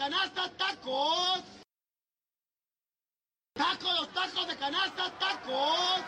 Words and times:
canasta, 0.00 0.48
tacos. 0.56 1.42
Tacos, 3.52 3.94
los 4.00 4.08
tacos 4.14 4.48
de 4.48 4.56
canasta, 4.56 5.18
tacos. 5.18 6.00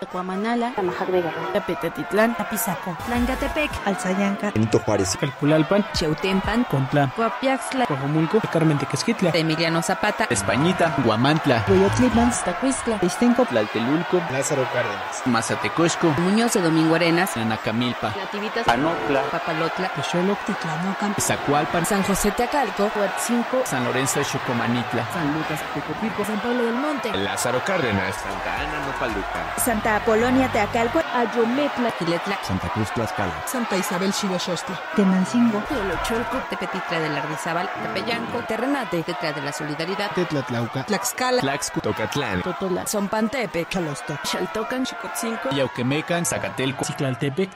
Tecuamanala, 0.00 0.72
Tamajac 0.74 1.08
de 1.08 1.22
Guerrero, 1.22 2.34
Tapizaco, 2.36 2.96
Tlancatepec, 3.06 3.70
Alzayanca, 3.84 4.50
Benito 4.50 4.78
Juárez, 4.80 5.16
Calpulalpan, 5.16 5.84
Cheutempan, 5.94 6.64
Contla, 6.64 7.10
Coapiaxtla, 7.14 7.86
Cojomulco, 7.86 8.40
Carmen 8.52 8.78
Tequesquitla, 8.78 9.30
Emiliano 9.34 9.82
Zapata, 9.82 10.26
Españita, 10.30 10.94
Guamantla, 11.04 11.64
Coyotlán, 11.64 12.32
Tacuistla, 12.44 12.98
Istenco, 13.02 13.44
Tlaltelulco, 13.46 14.20
Lázaro 14.30 14.66
Cárdenas, 14.72 15.22
Mazatecosco, 15.26 16.08
Muñoz 16.18 16.54
de 16.54 16.62
Domingo 16.62 16.94
Arenas, 16.94 17.36
Nanacamilpa, 17.36 18.12
Nativitas, 18.16 18.64
Panopla, 18.64 19.22
Papalotla, 19.30 19.88
Texoloc, 19.90 20.38
Titlanocan, 20.44 21.14
Zacualpan, 21.20 21.86
San 21.86 22.02
José 22.02 22.30
Teacalco, 22.32 22.90
Huatzinco, 22.96 23.62
San 23.64 23.84
Lorenzo 23.84 24.18
de 24.18 24.24
Chocomanitla, 24.26 25.06
San 25.12 25.32
Lucas, 25.34 25.60
Tecopirco, 25.72 26.24
San 26.24 26.40
Pablo 26.40 26.64
del 26.64 26.74
Monte, 26.74 27.16
Lázaro 27.16 27.62
Cárdenas, 27.64 28.14
Santa 28.16 28.54
Ana 28.60 28.86
Nopaluca, 28.86 29.54
Santa 29.84 30.02
Apolonia 30.02 30.50
Teacalco, 30.50 30.98
Ayometla, 31.12 31.90
Quiletla, 31.98 32.38
Santa 32.42 32.70
Cruz 32.70 32.90
Tlaxcala, 32.92 33.34
Santa 33.46 33.76
Isabel 33.76 34.14
Xiloxostla, 34.14 34.80
Tenancingo, 34.96 35.58
Teolocholco, 35.68 36.38
Tepetitra 36.48 37.00
del 37.00 37.14
Ardizábal, 37.14 37.68
Tepeyanco, 37.82 38.38
Terrenate, 38.48 39.02
Tetra 39.02 39.34
de 39.34 39.42
la 39.42 39.52
Solidaridad, 39.52 40.10
Tetlatlauca, 40.12 40.86
Tlaxcala, 40.86 41.42
Tlaxco, 41.42 41.82
Tocatlán, 41.82 42.40
Totola, 42.40 42.86
Zompantepe, 42.86 43.66
Chalostoc, 43.68 44.24
Xaltocan, 44.24 44.86
Chicotzinco, 44.86 45.50
Yauquemecan, 45.50 46.24
Zacatelco, 46.24 46.86
Ciclaltepec, 46.86 47.50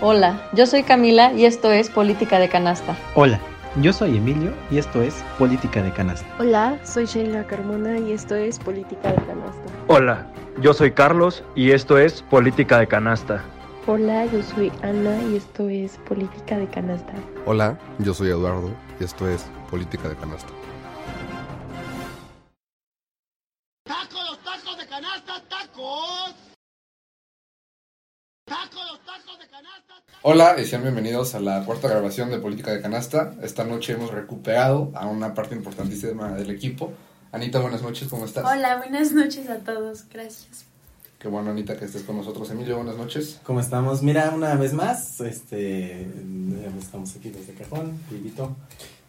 Hola, 0.00 0.40
yo 0.52 0.66
soy 0.66 0.84
Camila 0.84 1.32
y 1.32 1.46
esto 1.46 1.72
es 1.72 1.90
Política 1.90 2.38
de 2.38 2.48
Canasta. 2.48 2.96
Hola, 3.16 3.40
yo 3.82 3.92
soy 3.92 4.16
Emilio 4.16 4.52
y 4.70 4.78
esto 4.78 5.00
es 5.02 5.14
Política 5.38 5.82
de 5.82 5.92
Canasta. 5.92 6.26
Hola, 6.38 6.78
soy 6.84 7.06
Sheila 7.06 7.46
Carmona 7.46 7.98
y 7.98 8.12
esto 8.12 8.34
es 8.34 8.58
Política 8.58 9.12
de 9.12 9.24
Canasta. 9.24 9.72
Hola, 9.86 10.32
yo 10.60 10.74
soy 10.74 10.90
Carlos 10.92 11.44
y 11.54 11.70
esto 11.70 11.96
es 11.96 12.22
Política 12.22 12.78
de 12.78 12.88
Canasta. 12.88 13.44
Hola, 13.86 14.26
yo 14.26 14.42
soy 14.42 14.72
Ana 14.82 15.22
y 15.30 15.36
esto 15.36 15.68
es 15.68 15.96
Política 16.08 16.58
de 16.58 16.68
Canasta. 16.68 17.12
Hola, 17.46 17.78
yo 18.00 18.12
soy 18.12 18.30
Eduardo 18.30 18.70
y 19.00 19.04
esto 19.04 19.28
es 19.28 19.46
Política 19.70 20.08
de 20.08 20.16
Canasta. 20.16 20.52
Tacos, 23.84 24.24
los 24.28 24.38
tacos 24.40 24.78
de 24.78 24.86
canasta, 24.86 25.42
tacos. 25.48 26.34
Tacos, 28.44 28.90
los 28.90 29.00
tacos 29.04 29.38
de 29.38 29.48
canasta, 29.48 29.94
tacos. 29.94 30.07
Hola 30.22 30.56
y 30.60 30.64
sean 30.64 30.82
bienvenidos 30.82 31.36
a 31.36 31.40
la 31.40 31.64
cuarta 31.64 31.86
grabación 31.86 32.28
de 32.30 32.38
Política 32.38 32.72
de 32.72 32.82
Canasta. 32.82 33.36
Esta 33.40 33.62
noche 33.62 33.92
hemos 33.92 34.10
recuperado 34.10 34.90
a 34.96 35.06
una 35.06 35.32
parte 35.32 35.54
importantísima 35.54 36.32
del 36.32 36.50
equipo. 36.50 36.92
Anita, 37.30 37.60
buenas 37.60 37.82
noches, 37.82 38.08
¿cómo 38.08 38.24
estás? 38.24 38.44
Hola, 38.44 38.78
buenas 38.78 39.12
noches 39.12 39.48
a 39.48 39.58
todos, 39.58 40.06
gracias. 40.12 40.64
Qué 41.20 41.28
bueno, 41.28 41.52
Anita, 41.52 41.76
que 41.76 41.84
estés 41.84 42.02
con 42.02 42.16
nosotros. 42.16 42.50
Emilio, 42.50 42.76
buenas 42.78 42.96
noches. 42.96 43.40
¿Cómo 43.44 43.60
estamos? 43.60 44.02
Mira, 44.02 44.30
una 44.30 44.56
vez 44.56 44.72
más, 44.72 45.20
este, 45.20 46.08
estamos 46.80 47.14
aquí 47.14 47.30
desde 47.30 47.54
Cajón, 47.54 47.96
Vivito. 48.10 48.56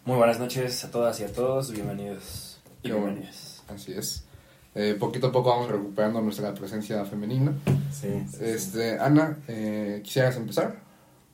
Muy 0.06 0.16
buenas 0.16 0.40
noches 0.40 0.86
a 0.86 0.92
todas 0.92 1.20
y 1.22 1.24
a 1.24 1.34
todos, 1.34 1.72
bienvenidos 1.72 2.62
y 2.84 2.90
Qué 2.90 2.94
bueno. 2.94 3.22
Así 3.68 3.94
es. 3.94 4.26
Eh, 4.76 4.96
poquito 5.00 5.28
a 5.28 5.32
poco 5.32 5.50
vamos 5.50 5.72
recuperando 5.72 6.22
nuestra 6.22 6.54
presencia 6.54 7.04
femenina. 7.04 7.52
Sí, 7.92 8.10
sí, 8.30 8.38
sí. 8.38 8.46
Este, 8.46 9.00
Ana, 9.00 9.40
eh, 9.48 10.02
¿quisieras 10.04 10.38
empezar? 10.38 10.88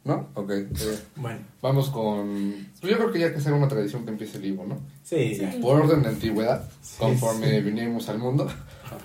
¿No? 0.05 0.29
Ok. 0.35 0.51
eh, 0.51 0.67
Bueno, 1.15 1.39
vamos 1.61 1.89
con... 1.89 2.67
Pues 2.79 2.91
yo 2.91 2.97
creo 2.97 3.11
que 3.11 3.19
ya 3.19 3.25
hay 3.25 3.31
que 3.33 3.39
hacer 3.39 3.51
una 3.53 3.67
tradición 3.67 4.05
que 4.05 4.11
empiece 4.11 4.37
el 4.37 4.45
Ivo, 4.45 4.65
¿no? 4.65 4.77
sí, 5.03 5.35
ya. 5.35 5.53
Por 5.61 5.81
orden 5.81 6.03
de 6.03 6.09
antigüedad, 6.09 6.63
Sí, 6.81 6.95
conforme 6.99 7.49
sí. 7.49 7.61
vinimos 7.61 8.07
al 8.07 8.19
mundo. 8.19 8.47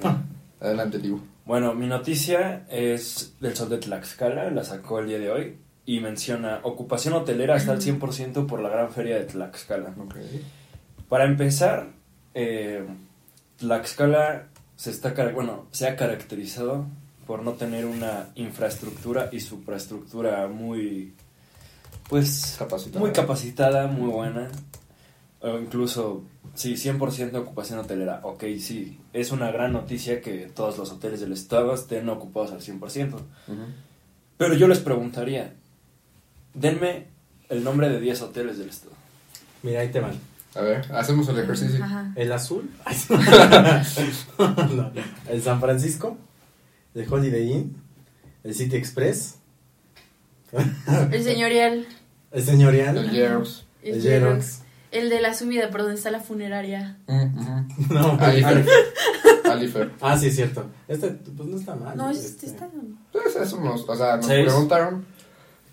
Adelante, 0.60 0.98
Ivo. 1.02 1.20
Bueno, 1.46 1.74
mi 1.74 1.86
noticia 1.86 2.66
es 2.70 3.34
del 3.40 3.56
Sol 3.56 3.70
de 3.70 3.78
Tlaxcala, 3.78 4.50
la 4.50 4.62
sacó 4.62 4.98
el 5.00 5.08
día 5.08 5.18
de 5.18 5.30
hoy 5.30 5.56
y 5.86 6.00
menciona 6.00 6.60
ocupación 6.62 7.14
hotelera 7.14 7.56
hasta 7.56 7.72
el 7.72 7.80
100% 7.80 8.46
por 8.46 8.60
la 8.60 8.68
gran 8.68 8.90
feria 8.92 9.16
de 9.16 9.24
Tlaxcala. 9.24 9.94
Ok. 9.98 10.14
Para 11.08 11.24
empezar, 11.24 11.88
eh, 12.34 12.84
Tlaxcala 13.56 14.48
se, 14.76 14.90
está, 14.90 15.12
bueno, 15.32 15.66
se 15.72 15.88
ha 15.88 15.96
caracterizado 15.96 16.86
por 17.30 17.44
no 17.44 17.52
tener 17.52 17.86
una 17.86 18.30
infraestructura 18.34 19.28
y 19.30 19.38
supraestructura 19.38 20.48
muy, 20.48 21.14
pues, 22.08 22.56
Capacitada. 22.58 22.98
muy 22.98 23.12
capacitada, 23.12 23.86
muy 23.86 24.10
buena. 24.10 24.48
O 25.40 25.56
incluso, 25.60 26.24
sí, 26.54 26.74
100% 26.74 27.30
de 27.30 27.38
ocupación 27.38 27.78
hotelera. 27.78 28.18
Ok, 28.24 28.42
sí, 28.58 28.98
es 29.12 29.30
una 29.30 29.52
gran 29.52 29.72
noticia 29.72 30.20
que 30.20 30.50
todos 30.52 30.76
los 30.76 30.90
hoteles 30.90 31.20
del 31.20 31.30
estado 31.30 31.72
estén 31.72 32.08
ocupados 32.08 32.50
al 32.50 32.62
100%. 32.62 33.14
Ujú. 33.14 33.22
Pero 34.36 34.54
yo 34.54 34.66
les 34.66 34.80
preguntaría, 34.80 35.54
denme 36.52 37.06
el 37.48 37.62
nombre 37.62 37.90
de 37.90 38.00
10 38.00 38.22
hoteles 38.22 38.58
del 38.58 38.70
estado. 38.70 38.94
Mira, 39.62 39.82
ahí 39.82 39.92
te 39.92 40.00
van. 40.00 40.18
A 40.56 40.62
ver, 40.62 40.84
hacemos 40.92 41.28
el 41.28 41.38
ejercicio. 41.38 41.84
Ajá. 41.84 42.12
El 42.16 42.32
azul, 42.32 42.68
No, 44.38 44.90
el 45.28 45.42
San 45.44 45.60
Francisco, 45.60 46.18
el 46.94 47.12
Holiday 47.12 47.52
Inn, 47.52 47.76
el 48.44 48.54
City 48.54 48.76
Express, 48.76 49.36
El 51.12 51.22
señorial, 51.22 51.86
el 52.32 52.44
Señorial, 52.44 52.96
El 52.98 53.10
Yeros. 53.10 53.64
el, 53.82 54.04
El 54.90 55.08
de 55.10 55.20
la 55.20 55.34
subida 55.34 55.70
por 55.70 55.82
donde 55.82 55.94
está 55.96 56.10
la 56.10 56.18
funeraria. 56.20 56.96
Mm, 57.06 57.92
No, 57.94 58.14
ujú. 58.14 58.24
Alifer. 58.24 58.66
Alifer. 59.50 59.90
Ah, 60.00 60.18
sí, 60.18 60.26
es 60.28 60.34
cierto. 60.36 60.66
Este, 60.88 61.08
pues 61.10 61.48
no 61.48 61.56
está 61.56 61.76
mal. 61.76 61.96
No, 61.96 62.10
este, 62.10 62.26
este 62.26 62.46
está. 62.46 62.68
Pues 63.12 63.36
eso 63.36 63.60
nos, 63.60 63.88
o 63.88 63.96
sea, 63.96 64.16
nos 64.16 64.26
Seis. 64.26 64.46
preguntaron, 64.46 65.04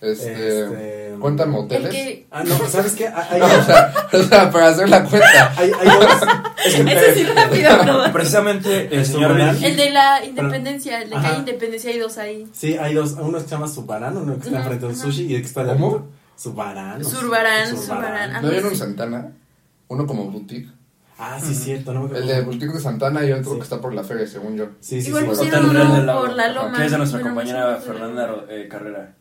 este, 0.01 0.59
Este, 0.63 1.15
¿cuentan 1.19 1.47
El 1.49 1.53
moteles? 1.53 1.89
que. 1.91 2.27
Ah, 2.31 2.43
no, 2.43 2.55
¿sabes 2.67 2.93
qué? 2.93 3.07
Hay, 3.07 3.39
No, 3.39 3.45
o, 3.59 3.63
sea, 3.63 3.93
o 4.13 4.23
sea, 4.23 4.51
para 4.51 4.67
hacer 4.69 4.89
la 4.89 5.03
cuenta. 5.03 5.53
hay, 5.57 5.71
hay 5.79 5.87
dos. 5.87 6.21
Es 6.65 6.75
que- 6.75 6.81
Ese 6.91 7.13
sí 7.15 7.23
rápido, 7.23 7.83
¿no? 7.85 8.11
Precisamente 8.11 8.93
el 8.95 9.05
señor. 9.05 9.35
Virgil- 9.35 9.63
El 9.65 9.77
de 9.77 9.89
la 9.91 10.25
independencia, 10.25 11.01
el 11.01 11.09
de 11.11 11.15
Ajá. 11.15 11.27
calle 11.29 11.39
Independencia, 11.39 11.91
hay 11.91 11.99
dos 11.99 12.17
ahí. 12.17 12.47
Sí, 12.51 12.75
hay 12.77 12.93
dos. 12.95 13.13
Uno 13.13 13.37
que 13.37 13.43
se 13.45 13.49
llama 13.51 13.67
Subarán, 13.67 14.17
uno 14.17 14.37
que 14.39 14.47
está 14.47 14.63
frente 14.63 14.85
a 14.85 14.89
un 14.89 14.95
sushi 14.95 15.23
y 15.27 15.35
el 15.35 15.41
que 15.41 15.47
está 15.47 15.63
de 15.63 15.73
¿Cómo? 15.73 16.07
Subarán. 16.35 17.03
Surbarán, 17.03 17.69
Surbarán. 17.69 17.77
Surbarán. 17.77 18.41
¿No 18.43 18.49
vieron 18.49 18.75
Santana? 18.75 19.31
Uno 19.87 20.05
como 20.05 20.25
boutique. 20.25 20.67
Ah, 21.19 21.39
sí, 21.41 21.55
cierto. 21.55 21.93
No 21.93 22.01
me 22.01 22.05
acuerdo. 22.07 22.23
El 22.23 22.35
de 22.35 22.41
boutique 22.41 22.73
de 22.73 22.79
Santana 22.79 23.23
y 23.25 23.31
otro 23.31 23.51
Sí. 23.53 23.57
que 23.57 23.63
está 23.63 23.79
por 23.81 23.93
la 23.93 24.03
feria, 24.03 24.27
según 24.27 24.55
yo. 24.57 24.65
Sí, 24.81 25.01
sí, 25.01 25.07
Igual 25.09 25.23
sí. 25.35 25.49
por 25.49 26.33
la 26.35 26.47
loma. 26.49 26.77
Que 26.77 26.85
es 26.85 26.91
de 26.91 26.97
nuestra 26.97 27.21
compañera 27.21 27.77
Fernanda 27.77 28.45
eh, 28.49 28.67
Carrera. 28.69 29.13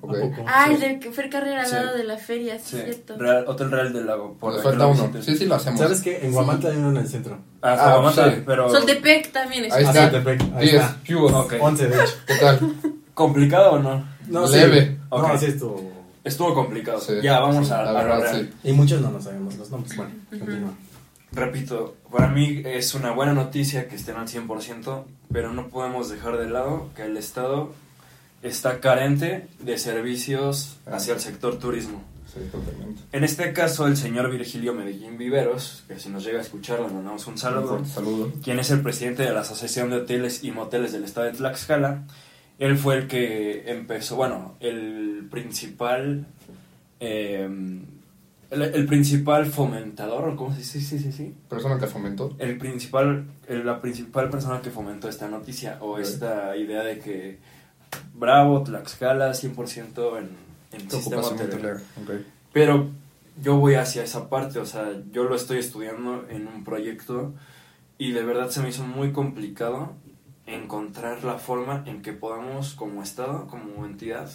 Ok. 0.00 0.14
¿A 0.16 0.20
poco? 0.20 0.44
Ah, 0.46 0.68
el 0.70 0.80
de 0.80 0.98
que 1.00 1.10
Fer 1.12 1.30
Carrera 1.30 1.60
al 1.62 1.66
Sí. 1.66 1.74
lado 1.74 1.96
de 1.96 2.04
la 2.04 2.18
feria, 2.18 2.58
sí, 2.58 2.64
Sí, 2.70 2.76
es 2.78 2.84
cierto. 2.84 3.16
Real- 3.16 3.44
Hotel 3.46 3.70
Real 3.70 3.92
del 3.92 4.06
Lago. 4.06 4.34
Por 4.38 4.52
Nos 4.54 4.62
falta 4.62 4.86
uno. 4.86 5.10
Sí, 5.22 5.36
sí 5.36 5.46
lo 5.46 5.54
hacemos. 5.54 5.80
¿Sabes 5.80 6.00
qué? 6.02 6.18
En 6.26 6.32
Guamantla 6.32 6.70
hay 6.70 6.76
uno 6.76 6.90
en 6.90 6.96
el 6.98 7.08
centro. 7.08 7.38
Ah, 7.62 7.76
Ah, 7.78 7.92
Guamantla, 7.94 8.34
sí. 8.34 8.42
pero 8.44 8.68
Soltepec 8.70 9.32
también 9.32 9.64
es. 9.66 9.72
Ahí 9.72 9.84
Ah, 9.84 9.88
está. 9.88 10.10
Soltepec, 10.10 10.40
ahí 10.56 10.68
10, 10.68 10.74
está. 10.82 10.96
¿qué 11.04 11.14
hubo? 11.16 11.26
Ok. 11.38 11.54
11, 11.60 11.88
de 11.88 11.94
hecho. 12.02 12.14
¿Qué 12.26 12.34
tal? 12.36 12.60
¿complicado 13.14 13.72
o 13.72 13.78
no? 13.78 14.06
No, 14.28 14.46
Leve. 14.46 14.86
Sí. 14.86 14.96
Ok. 15.10 15.28
No, 15.28 15.38
sí 15.38 15.46
estuvo. 15.46 15.92
Estuvo 16.24 16.54
complicado. 16.54 17.00
Sí. 17.00 17.14
Ya, 17.22 17.40
vamos 17.40 17.66
Sí, 17.66 17.72
a, 17.72 17.82
la 17.82 17.90
a 17.90 17.92
lo 17.92 17.98
verdad, 18.00 18.20
real. 18.22 18.50
sí. 18.62 18.68
Y 18.70 18.72
muchos 18.72 19.00
no 19.00 19.10
nos 19.10 19.24
sabemos 19.24 19.56
los 19.56 19.70
nombres. 19.70 19.96
Bueno, 19.96 20.12
continúa. 20.30 20.70
Repito, 21.32 21.96
para 22.12 22.28
mí 22.28 22.62
es 22.64 22.94
una 22.94 23.10
buena 23.10 23.32
noticia 23.32 23.88
que 23.88 23.96
estén 23.96 24.16
al 24.16 24.28
100%, 24.28 25.04
pero 25.32 25.52
no 25.52 25.68
podemos 25.68 26.08
dejar 26.08 26.36
de 26.38 26.48
lado 26.48 26.90
que 26.94 27.02
el 27.02 27.16
Estado 27.16 27.72
está 28.44 28.78
carente 28.78 29.48
de 29.58 29.78
servicios 29.78 30.76
hacia 30.86 31.14
el 31.14 31.20
sector 31.20 31.58
turismo. 31.58 32.02
Sí, 32.26 32.40
totalmente. 32.52 33.02
En 33.12 33.24
este 33.24 33.52
caso, 33.52 33.86
el 33.86 33.96
señor 33.96 34.30
Virgilio 34.30 34.74
Medellín 34.74 35.16
Viveros, 35.16 35.84
que 35.88 35.98
si 35.98 36.10
nos 36.10 36.24
llega 36.24 36.38
a 36.38 36.42
escuchar, 36.42 36.80
le 36.80 36.88
mandamos 36.88 37.26
un 37.26 37.38
saludo, 37.38 37.84
saludo. 37.86 38.32
quien 38.42 38.58
es 38.58 38.70
el 38.70 38.82
presidente 38.82 39.22
de 39.22 39.32
la 39.32 39.40
Asociación 39.40 39.88
de 39.90 39.96
Hoteles 39.96 40.44
y 40.44 40.50
Moteles 40.50 40.92
del 40.92 41.04
Estado 41.04 41.26
de 41.26 41.32
Tlaxcala. 41.32 42.04
Él 42.58 42.76
fue 42.76 42.96
el 42.96 43.08
que 43.08 43.70
empezó, 43.70 44.16
bueno, 44.16 44.56
el 44.60 45.26
principal, 45.30 46.26
eh, 47.00 47.48
el, 48.50 48.62
el 48.62 48.86
principal 48.86 49.46
fomentador, 49.46 50.28
¿o 50.28 50.36
¿cómo 50.36 50.52
se 50.52 50.58
dice? 50.58 50.80
Sí, 50.80 50.98
sí, 50.98 51.12
sí. 51.12 51.34
Persona 51.48 51.78
que 51.78 51.86
fomentó. 51.86 52.36
El 52.38 52.58
principal, 52.58 53.26
la 53.48 53.80
principal 53.80 54.28
persona 54.28 54.60
que 54.60 54.70
fomentó 54.70 55.08
esta 55.08 55.28
noticia 55.28 55.78
o 55.80 55.98
esta 55.98 56.56
idea 56.56 56.82
de 56.82 56.98
que 56.98 57.53
Bravo, 58.14 58.62
Tlaxcala, 58.62 59.30
100% 59.30 60.18
en, 60.18 60.30
en 60.72 60.90
sistema 60.90 61.22
hotelero. 61.22 61.80
Pero 62.52 62.90
yo 63.42 63.56
voy 63.56 63.74
hacia 63.74 64.04
esa 64.04 64.28
parte, 64.28 64.58
o 64.58 64.66
sea, 64.66 64.92
yo 65.10 65.24
lo 65.24 65.34
estoy 65.34 65.58
estudiando 65.58 66.26
en 66.28 66.46
un 66.46 66.64
proyecto 66.64 67.34
y 67.98 68.12
de 68.12 68.22
verdad 68.22 68.50
se 68.50 68.60
me 68.60 68.68
hizo 68.68 68.84
muy 68.84 69.12
complicado 69.12 69.92
encontrar 70.46 71.24
la 71.24 71.38
forma 71.38 71.82
en 71.86 72.02
que 72.02 72.12
podamos, 72.12 72.74
como 72.74 73.02
Estado, 73.02 73.46
como 73.46 73.84
entidad, 73.86 74.30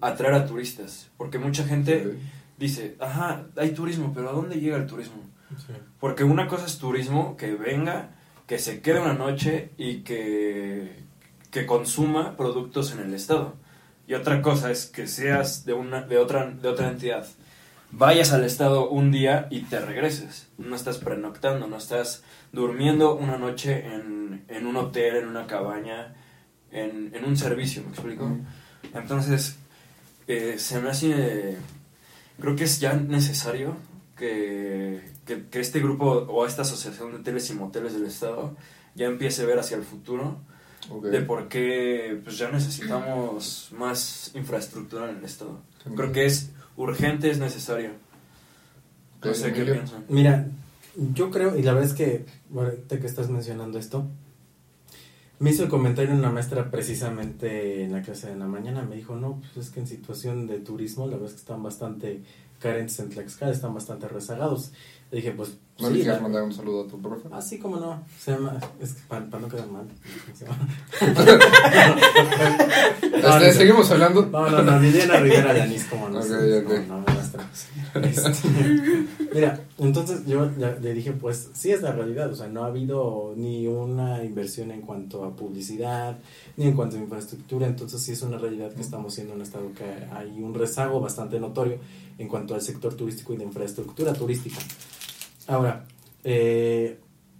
atraer 0.00 0.34
a 0.34 0.46
turistas. 0.46 1.10
Porque 1.16 1.38
mucha 1.38 1.64
gente 1.64 2.18
dice, 2.58 2.96
ajá, 3.00 3.46
hay 3.56 3.70
turismo, 3.70 4.12
pero 4.14 4.30
¿a 4.30 4.32
dónde 4.32 4.60
llega 4.60 4.76
el 4.76 4.86
turismo? 4.86 5.22
Sí. 5.66 5.72
Porque 6.00 6.24
una 6.24 6.48
cosa 6.48 6.66
es 6.66 6.78
turismo 6.78 7.36
que 7.36 7.54
venga, 7.54 8.10
que 8.46 8.58
se 8.58 8.80
quede 8.80 9.00
una 9.00 9.14
noche 9.14 9.70
y 9.76 9.98
que, 9.98 11.05
que 11.56 11.64
consuma 11.64 12.36
productos 12.36 12.92
en 12.92 13.00
el 13.00 13.14
Estado. 13.14 13.54
Y 14.06 14.12
otra 14.12 14.42
cosa 14.42 14.70
es 14.70 14.84
que 14.84 15.06
seas 15.06 15.64
de, 15.64 15.72
una, 15.72 16.02
de, 16.02 16.18
otra, 16.18 16.50
de 16.50 16.68
otra 16.68 16.90
entidad, 16.90 17.26
vayas 17.90 18.34
al 18.34 18.44
Estado 18.44 18.90
un 18.90 19.10
día 19.10 19.48
y 19.50 19.60
te 19.62 19.80
regreses. 19.80 20.48
No 20.58 20.76
estás 20.76 20.98
pernoctando, 20.98 21.66
no 21.66 21.78
estás 21.78 22.22
durmiendo 22.52 23.14
una 23.14 23.38
noche 23.38 23.86
en, 23.86 24.44
en 24.48 24.66
un 24.66 24.76
hotel, 24.76 25.16
en 25.16 25.28
una 25.28 25.46
cabaña, 25.46 26.14
en, 26.72 27.12
en 27.14 27.24
un 27.24 27.38
servicio, 27.38 27.82
¿me 27.84 27.88
explico? 27.88 28.36
Entonces, 28.92 29.56
eh, 30.28 30.56
se 30.58 30.78
me 30.78 30.90
hace... 30.90 31.12
eh, 31.16 31.56
creo 32.38 32.54
que 32.54 32.64
es 32.64 32.80
ya 32.80 32.92
necesario 32.92 33.78
que, 34.14 35.00
que, 35.24 35.46
que 35.48 35.60
este 35.60 35.80
grupo 35.80 36.06
o 36.28 36.44
esta 36.44 36.62
asociación 36.62 37.12
de 37.12 37.16
hoteles 37.20 37.48
y 37.48 37.54
moteles 37.54 37.94
del 37.94 38.04
Estado 38.04 38.54
ya 38.94 39.06
empiece 39.06 39.40
a 39.40 39.46
ver 39.46 39.58
hacia 39.58 39.78
el 39.78 39.84
futuro 39.84 40.38
Ok. 40.90 41.06
de 41.06 41.20
por 41.22 41.48
qué 41.48 42.20
pues 42.22 42.38
ya 42.38 42.50
necesitamos 42.50 43.70
más 43.76 44.30
infraestructura 44.34 45.10
en 45.10 45.18
el 45.18 45.24
Estado. 45.24 45.60
Creo 45.94 46.12
que 46.12 46.26
es 46.26 46.50
urgente, 46.76 47.30
es 47.30 47.38
necesario. 47.38 47.90
No 49.22 49.34
sé 49.34 49.52
qué 49.52 49.64
piensan. 49.64 50.04
Mira, 50.08 50.48
yo 50.96 51.30
creo, 51.30 51.56
y 51.56 51.62
la 51.62 51.72
verdad 51.72 51.90
es 51.90 51.96
que, 51.96 52.26
ahorita 52.54 53.00
que 53.00 53.06
estás 53.06 53.28
mencionando 53.28 53.78
esto, 53.78 54.06
me 55.38 55.50
hizo 55.50 55.64
el 55.64 55.68
comentario 55.68 56.14
una 56.14 56.30
maestra 56.30 56.70
precisamente 56.70 57.84
en 57.84 57.92
la 57.92 58.02
clase 58.02 58.28
de 58.28 58.36
la 58.36 58.46
mañana. 58.46 58.82
Me 58.82 58.96
dijo, 58.96 59.16
no, 59.16 59.40
pues 59.40 59.66
es 59.66 59.72
que 59.72 59.80
en 59.80 59.86
situación 59.86 60.46
de 60.46 60.58
turismo, 60.58 61.06
la 61.06 61.12
verdad 61.12 61.28
es 61.28 61.34
que 61.34 61.40
están 61.40 61.62
bastante 61.62 62.22
carentes 62.58 62.98
en 63.00 63.10
Tlaxcala, 63.10 63.52
están 63.52 63.74
bastante 63.74 64.08
rezagados. 64.08 64.72
Le 65.10 65.18
dije, 65.18 65.32
pues. 65.32 65.58
¿No 65.78 65.88
sí, 65.88 65.94
le 65.94 66.02
quieres 66.04 66.22
mandar 66.22 66.42
un 66.42 66.54
saludo 66.54 66.84
a 66.84 66.88
tu 66.88 67.00
profe? 67.02 67.28
Ah, 67.30 67.42
sí, 67.42 67.58
cómo 67.58 67.76
no. 67.76 68.02
Se 68.18 68.30
llama, 68.32 68.58
es 68.80 68.94
que 68.94 69.02
para, 69.08 69.26
no 69.26 69.48
quedar 69.48 69.68
mal. 69.68 69.86
Este, 73.16 73.52
seguimos 73.52 73.90
hablando. 73.90 74.24
No, 74.26 74.48
no, 74.48 74.62
no, 74.62 74.78
Liliana 74.78 75.20
Rivera 75.20 75.56
Yanis, 75.56 75.84
como 75.86 76.08
no. 76.08 76.20
Ok, 76.20 76.24
sí, 76.24 76.32
ok. 76.32 76.86
no, 76.88 77.00
no. 77.00 77.06
Este, 78.00 78.30
mira, 79.34 79.60
entonces 79.78 80.26
yo 80.26 80.50
le 80.80 80.94
dije, 80.94 81.12
pues 81.12 81.50
sí 81.54 81.72
es 81.72 81.82
la 81.82 81.92
realidad, 81.92 82.30
o 82.30 82.34
sea, 82.34 82.48
no 82.48 82.64
ha 82.64 82.68
habido 82.68 83.34
ni 83.36 83.66
una 83.66 84.24
inversión 84.24 84.70
en 84.70 84.82
cuanto 84.82 85.24
a 85.24 85.34
publicidad, 85.34 86.18
ni 86.56 86.66
en 86.66 86.74
cuanto 86.74 86.96
a 86.96 87.00
infraestructura, 87.00 87.66
entonces 87.66 88.02
sí 88.02 88.12
es 88.12 88.22
una 88.22 88.38
realidad 88.38 88.72
que 88.72 88.82
estamos 88.82 89.14
siendo 89.14 89.34
un 89.34 89.42
estado 89.42 89.72
que 89.72 89.84
hay 90.14 90.40
un 90.40 90.54
rezago 90.54 91.00
bastante 91.00 91.40
notorio 91.40 91.78
en 92.18 92.28
cuanto 92.28 92.54
al 92.54 92.62
sector 92.62 92.94
turístico 92.94 93.34
y 93.34 93.36
de 93.36 93.44
infraestructura 93.44 94.12
turística. 94.12 94.58
Ahora, 95.46 95.84
eh, 96.24 96.98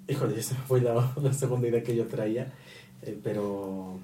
híjole, 0.08 0.36
ya 0.36 0.42
se 0.42 0.54
me 0.54 0.60
fue 0.60 0.80
la, 0.80 1.12
la 1.22 1.32
segunda 1.32 1.68
idea 1.68 1.82
que 1.82 1.96
yo 1.96 2.06
traía, 2.06 2.52
eh, 3.02 3.18
pero 3.22 3.98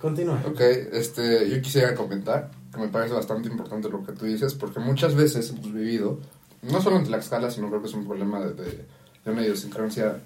continúa. 0.00 0.42
Ok, 0.46 0.60
este, 0.60 1.48
yo 1.48 1.62
quisiera 1.62 1.94
comentar 1.94 2.50
que 2.72 2.80
me 2.80 2.88
parece 2.88 3.14
bastante 3.14 3.48
importante 3.48 3.88
lo 3.88 4.04
que 4.04 4.12
tú 4.12 4.24
dices, 4.24 4.54
porque 4.54 4.80
muchas 4.80 5.14
veces 5.14 5.50
hemos 5.50 5.72
vivido, 5.72 6.18
no 6.62 6.80
solo 6.80 6.96
en 6.96 7.04
Tlaxcala, 7.04 7.50
sino 7.50 7.68
creo 7.68 7.82
que 7.82 7.88
es 7.88 7.94
un 7.94 8.06
problema 8.06 8.40
de, 8.40 8.54
de, 8.54 8.84
de 9.24 9.30
una 9.30 9.42
idiosincrasia, 9.42 10.20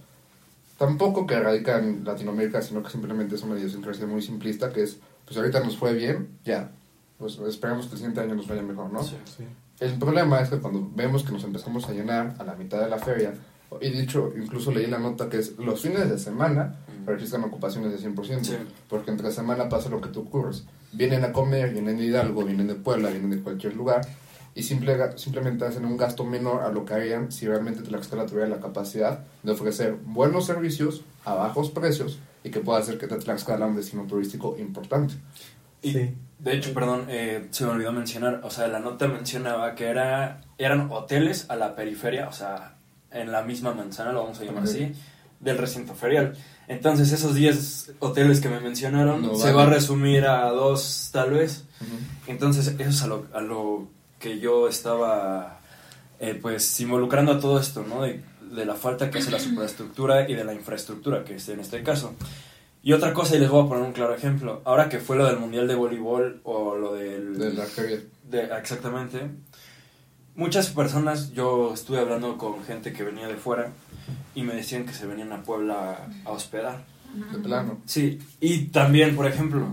tampoco 0.79 1.27
que 1.27 1.39
radica 1.39 1.79
en 1.79 2.05
Latinoamérica, 2.05 2.63
sino 2.63 2.83
que 2.83 2.91
simplemente 2.91 3.35
es 3.35 3.43
una 3.43 3.59
idiosincrasia 3.59 4.07
muy 4.07 4.23
simplista, 4.23 4.73
que 4.73 4.85
es, 4.85 4.99
pues 5.25 5.37
ahorita 5.37 5.61
nos 5.61 5.77
fue 5.77 5.93
bien, 5.93 6.29
ya, 6.45 6.71
pues 7.19 7.39
esperamos 7.39 7.87
que 7.87 7.93
el 7.93 7.99
siguiente 7.99 8.21
año 8.21 8.35
nos 8.37 8.47
vaya 8.47 8.63
mejor, 8.63 8.93
¿no? 8.93 9.03
Sí. 9.03 9.17
El 9.81 9.99
problema 9.99 10.41
es 10.41 10.49
que 10.49 10.59
cuando 10.59 10.89
vemos 10.95 11.23
que 11.23 11.33
nos 11.33 11.45
empezamos 11.45 11.89
a 11.89 11.93
llenar 11.93 12.35
a 12.39 12.45
la 12.45 12.55
mitad 12.55 12.81
de 12.81 12.89
la 12.89 12.99
feria, 12.99 13.35
y 13.81 13.91
dicho, 13.91 14.33
incluso 14.37 14.71
leí 14.71 14.87
la 14.87 14.99
nota 14.99 15.29
que 15.29 15.39
es 15.39 15.59
los 15.59 15.81
fines 15.83 16.09
de 16.09 16.19
semana 16.19 16.77
registran 17.05 17.45
ocupaciones 17.45 17.93
de 17.93 17.99
100%, 17.99 18.45
Sí. 18.45 18.57
porque 18.89 19.11
entre 19.11 19.31
semana 19.33 19.69
pasa 19.69 19.89
lo 19.91 20.01
que 20.01 20.09
tú 20.09 20.21
ocurres. 20.21 20.65
Vienen 20.93 21.25
a 21.25 21.33
comer, 21.33 21.73
vienen 21.73 21.99
de 21.99 22.05
Hidalgo, 22.05 22.45
vienen 22.45 22.69
de 22.69 22.75
Puebla, 22.75 23.11
vienen 23.11 23.31
de 23.31 23.41
cualquier 23.41 23.75
lugar, 23.77 24.01
y 24.55 24.63
simple, 24.63 24.97
simplemente 25.19 25.67
hacen 25.67 25.85
un 25.85 25.97
gasto 25.99 26.25
menor 26.25 26.63
a 26.63 26.71
lo 26.71 26.85
que 26.87 26.95
harían 26.95 27.31
si 27.31 27.47
realmente 27.47 27.83
Tlaxcala 27.83 28.25
tuviera 28.25 28.49
la 28.49 28.61
capacidad 28.61 29.21
de 29.43 29.53
ofrecer 29.53 29.97
buenos 30.05 30.47
servicios 30.47 31.03
a 31.27 31.35
bajos 31.35 31.71
precios 31.71 32.19
y 32.43 32.51
que 32.51 32.61
pueda 32.61 32.79
hacer 32.79 32.97
que 32.97 33.07
Tlaxcala 33.07 33.67
un 33.67 33.77
destino 33.77 34.05
turístico 34.05 34.57
importante. 34.59 35.15
Y, 35.89 36.15
De 36.39 36.55
hecho, 36.55 36.73
perdón, 36.75 37.07
eh, 37.09 37.49
se 37.51 37.65
me 37.65 37.71
olvidó 37.71 37.93
mencionar, 37.93 38.41
o 38.45 38.51
sea, 38.51 38.69
la 38.69 38.79
nota 38.79 39.09
mencionaba 39.09 39.75
que 39.75 39.87
era, 39.87 40.43
eran 40.59 40.91
hoteles 40.91 41.47
a 41.49 41.57
la 41.57 41.75
periferia, 41.75 42.29
o 42.29 42.33
sea, 42.33 42.75
en 43.11 43.33
la 43.33 43.43
misma 43.43 43.73
manzana, 43.73 44.13
lo 44.13 44.23
vamos 44.25 44.41
a 44.41 44.45
llamar 44.45 44.65
así, 44.65 44.93
del 45.41 45.59
recinto 45.59 45.95
ferial. 45.95 46.37
Entonces, 46.69 47.13
esos 47.13 47.35
10 47.35 47.93
hoteles 48.01 48.41
que 48.41 48.49
me 48.49 48.61
mencionaron 48.61 49.23
No 49.23 49.35
se 49.37 49.45
vale. 49.45 49.53
va 49.55 49.63
a 49.63 49.67
resumir 49.67 50.27
a 50.27 50.51
dos, 50.51 51.11
tal 51.13 51.31
vez. 51.31 51.65
Entonces, 52.27 52.69
eso 52.79 52.91
es 52.91 53.03
a 53.03 53.07
lo, 53.07 53.27
a 53.33 53.41
lo 53.41 53.89
que 54.19 54.39
yo 54.41 54.69
estaba, 54.69 55.61
eh, 56.21 56.39
pues, 56.41 56.79
involucrando 56.81 57.33
a 57.33 57.41
todo 57.41 57.59
esto, 57.61 57.85
¿no? 57.89 58.03
De, 58.03 58.21
de 58.51 58.65
la 58.65 58.75
falta 58.75 59.11
que 59.11 59.19
hace 59.19 59.31
la 59.31 59.41
superestructura 59.41 60.29
y 60.29 60.35
de 60.35 60.45
la 60.45 60.55
infraestructura, 60.55 61.25
que 61.25 61.37
es 61.37 61.49
en 61.49 61.61
este 61.61 61.83
caso. 61.83 62.15
Y 62.87 62.93
otra 62.93 63.13
cosa, 63.13 63.35
y 63.35 63.41
les 63.41 63.51
voy 63.51 63.65
a 63.65 63.69
poner 63.69 63.83
un 63.83 63.93
claro 63.93 64.15
ejemplo. 64.15 64.63
Ahora 64.65 64.89
que 64.89 65.01
fue 65.01 65.17
lo 65.17 65.27
del 65.27 65.41
Mundial 65.41 65.67
de 65.67 65.75
Voleibol 65.75 66.41
o 66.45 66.77
lo 66.77 66.95
del... 66.95 67.37
De 67.37 67.53
la 67.53 67.65
feria. 67.65 67.99
de- 68.31 68.45
exactamente. 68.61 69.29
Muchas 70.37 70.69
personas, 70.71 71.33
yo 71.33 71.75
estuve 71.75 71.99
hablando 71.99 72.39
con 72.39 72.63
gente 72.63 72.93
que 72.93 73.03
venía 73.03 73.27
de 73.27 73.35
fuera 73.35 73.73
y 74.37 74.43
me 74.45 74.55
decían 74.55 74.87
que 74.87 74.93
se 74.93 75.05
venían 75.05 75.33
a 75.33 75.43
Puebla 75.43 76.07
a 76.25 76.31
hospedar. 76.31 76.85
De 77.33 77.39
plano. 77.41 77.81
Sí, 77.87 78.21
y 78.41 78.67
también, 78.67 79.17
por 79.17 79.27
ejemplo, 79.27 79.67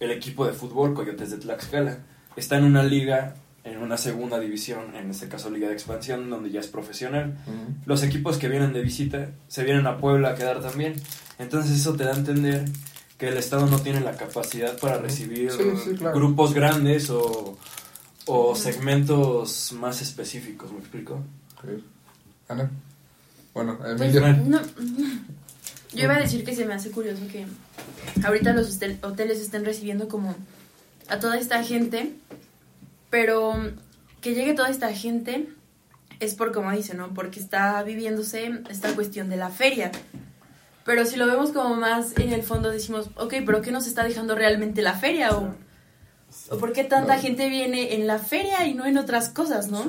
el 0.00 0.10
equipo 0.12 0.46
de 0.46 0.54
fútbol 0.54 0.94
Coyotes 0.94 1.32
de 1.32 1.36
Tlaxcala 1.36 1.98
está 2.36 2.56
en 2.56 2.64
una 2.64 2.82
liga, 2.84 3.34
en 3.66 3.78
una 3.82 3.96
segunda 3.98 4.38
división, 4.40 4.94
en 4.94 5.10
este 5.10 5.28
caso 5.28 5.50
liga 5.50 5.66
de 5.68 5.74
expansión, 5.74 6.30
donde 6.30 6.50
ya 6.50 6.60
es 6.60 6.68
profesional. 6.68 7.36
Los 7.84 8.02
equipos 8.02 8.38
que 8.38 8.48
vienen 8.48 8.72
de 8.72 8.80
visita 8.80 9.30
se 9.48 9.64
vienen 9.64 9.86
a 9.86 9.98
Puebla 9.98 10.30
a 10.30 10.34
quedar 10.36 10.60
también. 10.62 10.94
Entonces 11.38 11.72
eso 11.80 11.94
te 11.94 12.04
da 12.04 12.12
a 12.12 12.16
entender 12.16 12.64
que 13.18 13.28
el 13.28 13.36
Estado 13.36 13.66
no 13.66 13.78
tiene 13.80 14.00
la 14.00 14.12
capacidad 14.16 14.78
para 14.78 14.98
recibir 14.98 15.50
Sí, 15.50 15.58
sí, 15.84 15.94
claro. 15.96 16.16
grupos 16.16 16.54
grandes 16.54 17.10
o, 17.10 17.58
o 18.26 18.54
segmentos 18.54 19.72
más 19.72 20.00
específicos, 20.00 20.70
¿me 20.72 20.78
explico? 20.78 21.14
Ok. 21.58 21.80
Ana. 22.48 22.70
Bueno, 23.52 23.78
Pues, 23.78 24.00
Emilio. 24.14 24.36
no, 24.46 24.60
yo 25.94 26.04
iba 26.04 26.14
a 26.14 26.20
decir 26.20 26.44
que 26.44 26.54
se 26.54 26.66
me 26.66 26.74
hace 26.74 26.90
curioso 26.90 27.22
que 27.32 27.46
ahorita 28.24 28.52
los 28.52 28.78
hoteles 29.02 29.40
estén 29.40 29.64
recibiendo 29.64 30.08
como 30.08 30.36
a 31.08 31.18
toda 31.18 31.38
esta 31.38 31.62
gente, 31.64 32.12
pero 33.10 33.54
que 34.20 34.34
llegue 34.34 34.54
toda 34.54 34.70
esta 34.70 34.92
gente 34.92 35.48
es 36.20 36.34
por 36.34 36.52
como 36.52 36.70
dice, 36.72 36.94
¿no? 36.94 37.12
Porque 37.14 37.40
está 37.40 37.82
viviéndose 37.82 38.60
esta 38.70 38.94
cuestión 38.94 39.28
de 39.28 39.36
la 39.36 39.50
feria. 39.50 39.92
Pero 40.84 41.04
si 41.04 41.16
lo 41.16 41.26
vemos 41.26 41.50
como 41.50 41.74
más 41.74 42.16
en 42.16 42.32
el 42.32 42.42
fondo 42.42 42.70
decimos, 42.70 43.10
ok, 43.16 43.34
pero 43.44 43.60
¿qué 43.60 43.72
nos 43.72 43.86
está 43.86 44.04
dejando 44.04 44.34
realmente 44.34 44.82
la 44.82 44.94
feria? 44.94 45.36
¿O, 45.36 45.54
o 46.50 46.58
por 46.58 46.72
qué 46.72 46.84
tanta 46.84 47.18
gente 47.18 47.48
viene 47.48 47.94
en 47.94 48.06
la 48.06 48.18
feria 48.18 48.66
y 48.66 48.74
no 48.74 48.86
en 48.86 48.96
otras 48.96 49.28
cosas, 49.28 49.70
no? 49.70 49.84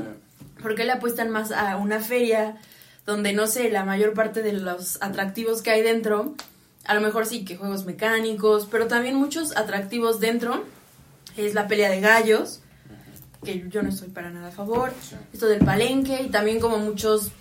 ¿Por 0.62 0.76
qué 0.76 0.86
le 0.86 0.92
apuestan 0.94 1.30
más 1.30 1.52
a 1.52 1.78
una 1.78 2.00
feria 2.00 2.58
donde, 3.06 3.32
no 3.32 3.48
sé, 3.48 3.70
la 3.70 3.86
mayor 3.86 4.14
parte 4.14 4.42
de 4.42 4.54
los 4.54 5.02
atractivos 5.02 5.62
que 5.62 5.70
hay 5.70 5.82
dentro, 5.82 6.36
a 6.84 6.94
lo 6.94 7.02
mejor 7.02 7.26
sí 7.26 7.46
que 7.46 7.56
juegos 7.56 7.86
mecánicos, 7.86 8.68
pero 8.70 8.88
también 8.88 9.16
muchos 9.16 9.56
atractivos 9.56 10.20
dentro, 10.20 10.66
es 11.38 11.54
la 11.54 11.68
pelea 11.68 11.90
de 11.90 12.02
gallos, 12.02 12.62
que 13.44 13.68
yo 13.70 13.84
no 13.84 13.90
estoy 13.90 14.10
para 14.10 14.30
nada 14.30 14.50
a 14.50 14.52
favor, 14.52 14.94
esto 15.34 15.48
del 15.48 15.64
palenque 15.64 16.22
y 16.24 16.30
también 16.30 16.60
como 16.60 16.78
muchos 16.78 17.32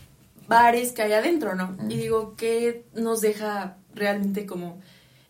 bares 0.48 0.92
que 0.92 1.02
hay 1.02 1.12
adentro, 1.12 1.54
¿no? 1.54 1.76
Y 1.88 1.96
digo, 1.96 2.34
¿qué 2.36 2.84
nos 2.94 3.20
deja 3.20 3.76
realmente 3.94 4.46
como 4.46 4.80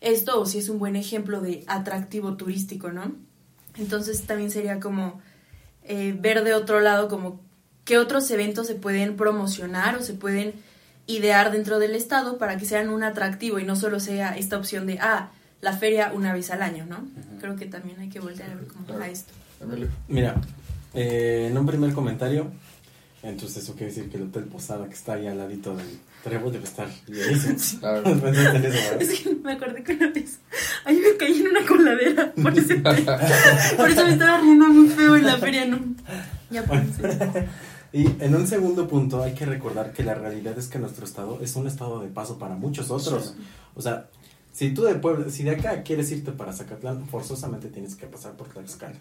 esto 0.01 0.39
o 0.39 0.45
si 0.45 0.59
es 0.59 0.69
un 0.69 0.79
buen 0.79 0.95
ejemplo 0.95 1.41
de 1.41 1.63
atractivo 1.67 2.35
turístico, 2.35 2.91
¿no? 2.91 3.15
Entonces 3.77 4.25
también 4.25 4.51
sería 4.51 4.79
como 4.79 5.21
eh, 5.83 6.15
ver 6.19 6.43
de 6.43 6.53
otro 6.53 6.79
lado 6.81 7.07
como 7.07 7.41
qué 7.85 7.97
otros 7.97 8.29
eventos 8.31 8.67
se 8.67 8.75
pueden 8.75 9.15
promocionar 9.15 9.95
o 9.95 10.01
se 10.01 10.13
pueden 10.13 10.53
idear 11.07 11.51
dentro 11.51 11.79
del 11.79 11.95
estado 11.95 12.37
para 12.37 12.57
que 12.57 12.65
sean 12.65 12.89
un 12.89 13.03
atractivo 13.03 13.59
y 13.59 13.63
no 13.63 13.75
solo 13.75 13.99
sea 13.99 14.37
esta 14.37 14.57
opción 14.57 14.85
de, 14.85 14.99
ah, 14.99 15.31
la 15.61 15.73
feria 15.73 16.11
una 16.13 16.33
vez 16.33 16.51
al 16.51 16.61
año, 16.61 16.85
¿no? 16.85 17.07
Creo 17.39 17.55
que 17.55 17.65
también 17.65 17.99
hay 17.99 18.09
que 18.09 18.19
voltear 18.19 18.51
a 18.51 18.55
ver 18.55 18.67
como 18.67 18.99
a 18.99 19.07
esto. 19.07 19.33
Mira, 20.07 20.35
eh, 20.93 21.47
en 21.49 21.57
un 21.57 21.65
primer 21.65 21.93
comentario, 21.93 22.51
Entonces 23.23 23.63
eso 23.63 23.73
quiere 23.73 23.87
decir 23.87 24.09
que 24.09 24.17
el 24.17 24.23
Hotel 24.23 24.43
Posada 24.45 24.87
que 24.87 24.93
está 24.93 25.13
ahí 25.13 25.27
al 25.27 25.37
ladito 25.37 25.75
del 25.75 25.99
Trevo 26.23 26.51
debe 26.51 26.63
estar 26.63 26.87
llenísimo. 27.07 27.81
¿verdad? 27.81 29.01
Es 29.01 29.19
que 29.19 29.35
me 29.35 29.53
acordé 29.53 29.83
que 29.83 29.93
una 29.93 30.09
vez 30.11 30.39
ahí 30.85 30.95
me 30.95 31.17
caí 31.17 31.41
en 31.41 31.47
una 31.47 31.65
coladera. 31.65 32.33
Por 32.33 32.57
eso, 32.57 32.73
por 33.77 33.89
eso 33.89 34.05
me 34.05 34.13
estaba 34.13 34.39
riendo 34.39 34.67
muy 34.67 34.87
feo 34.89 35.15
en 35.15 35.25
la 35.25 35.37
feria. 35.37 35.65
No. 35.65 35.79
Ya 36.49 36.63
pensé. 36.63 37.47
Y 37.93 38.05
en 38.19 38.35
un 38.35 38.45
segundo 38.45 38.85
punto 38.87 39.23
hay 39.23 39.33
que 39.33 39.45
recordar 39.45 39.93
que 39.93 40.03
la 40.03 40.13
realidad 40.13 40.57
es 40.57 40.67
que 40.67 40.77
nuestro 40.77 41.05
estado 41.05 41.39
es 41.41 41.55
un 41.55 41.67
estado 41.67 42.01
de 42.01 42.09
paso 42.09 42.37
para 42.37 42.55
muchos 42.55 42.91
otros. 42.91 43.35
O 43.75 43.81
sea, 43.81 44.09
si 44.57 44.73
tú 44.73 44.85
de 44.85 44.95
Puebla, 44.95 45.29
si 45.29 45.43
de 45.43 45.51
acá 45.51 45.83
quieres 45.83 46.11
irte 46.11 46.31
para 46.31 46.51
Zacatlán, 46.51 47.05
forzosamente 47.05 47.67
tienes 47.67 47.95
que 47.95 48.07
pasar 48.07 48.35
por 48.35 48.47
Tlaxcala. 48.47 48.95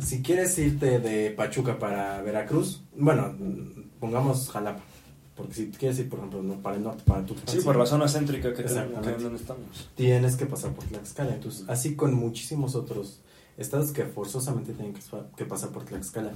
Si 0.00 0.22
quieres 0.22 0.58
irte 0.58 1.00
de 1.00 1.28
Pachuca 1.32 1.78
para 1.78 2.22
Veracruz, 2.22 2.80
bueno, 2.96 3.36
pongamos 4.00 4.48
Jalapa. 4.48 4.80
Porque 5.36 5.52
si 5.52 5.66
quieres 5.70 5.98
ir, 5.98 6.08
por 6.08 6.20
ejemplo, 6.20 6.42
no, 6.42 6.62
para 6.62 6.76
el 6.76 6.82
norte, 6.82 7.02
para 7.04 7.26
tu 7.26 7.34
Sí, 7.44 7.58
por 7.60 7.76
la 7.76 7.84
zona 7.84 8.08
céntrica 8.08 8.54
que, 8.54 8.62
tenemos, 8.62 9.22
donde 9.22 9.36
estamos. 9.36 9.90
tienes 9.96 10.34
que 10.36 10.46
pasar 10.46 10.72
por 10.72 10.84
Tlaxcala. 10.86 11.34
Entonces, 11.34 11.66
así 11.68 11.94
con 11.94 12.14
muchísimos 12.14 12.74
otros 12.74 13.20
estados 13.58 13.90
que 13.92 14.04
forzosamente 14.04 14.72
tienen 14.72 14.94
que, 14.94 15.00
que 15.36 15.44
pasar 15.44 15.70
por 15.70 15.84
Tlaxcala. 15.84 16.32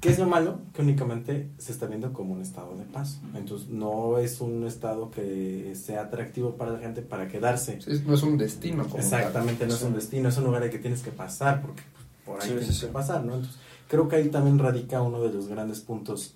¿Qué 0.00 0.10
es 0.10 0.18
lo 0.18 0.26
malo? 0.26 0.60
Que 0.74 0.82
únicamente 0.82 1.48
se 1.58 1.72
está 1.72 1.86
viendo 1.86 2.12
como 2.12 2.34
un 2.34 2.42
estado 2.42 2.76
de 2.76 2.84
paso. 2.84 3.18
Entonces, 3.34 3.68
no 3.68 4.18
es 4.18 4.40
un 4.40 4.64
estado 4.66 5.10
que 5.10 5.72
sea 5.74 6.02
atractivo 6.02 6.56
para 6.56 6.72
la 6.72 6.78
gente 6.78 7.02
para 7.02 7.26
quedarse. 7.26 7.80
Sí, 7.80 8.02
no 8.06 8.14
es 8.14 8.22
un 8.22 8.36
destino 8.38 8.84
como 8.84 8.98
Exactamente, 8.98 9.60
tal. 9.60 9.68
no 9.68 9.74
es 9.74 9.82
un 9.82 9.94
destino, 9.94 10.28
es 10.28 10.36
un 10.38 10.44
lugar 10.44 10.62
al 10.62 10.70
que 10.70 10.78
tienes 10.78 11.02
que 11.02 11.10
pasar, 11.10 11.62
porque 11.62 11.82
por 12.24 12.40
ahí 12.40 12.48
Sí, 12.48 12.54
tienes 12.56 12.76
sí. 12.78 12.86
que 12.86 12.92
pasar, 12.92 13.24
¿no? 13.24 13.34
Entonces, 13.34 13.58
creo 13.88 14.06
que 14.06 14.16
ahí 14.16 14.28
también 14.28 14.58
radica 14.58 15.02
uno 15.02 15.20
de 15.20 15.32
los 15.32 15.48
grandes 15.48 15.80
puntos, 15.80 16.34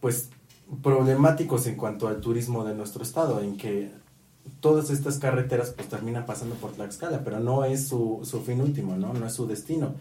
pues, 0.00 0.30
problemáticos 0.82 1.66
en 1.66 1.74
cuanto 1.76 2.08
al 2.08 2.20
turismo 2.20 2.64
de 2.64 2.74
nuestro 2.74 3.02
estado, 3.02 3.40
en 3.42 3.56
que 3.56 3.90
todas 4.60 4.90
estas 4.90 5.18
carreteras 5.18 5.70
pues 5.70 5.88
terminan 5.88 6.26
pasando 6.26 6.54
por 6.56 6.72
Tlaxcala, 6.72 7.22
pero 7.24 7.40
no 7.40 7.64
es 7.64 7.88
su, 7.88 8.20
su 8.24 8.40
fin 8.42 8.60
último, 8.60 8.96
¿no? 8.96 9.12
No 9.12 9.26
es 9.26 9.32
su 9.32 9.46
destino. 9.46 9.94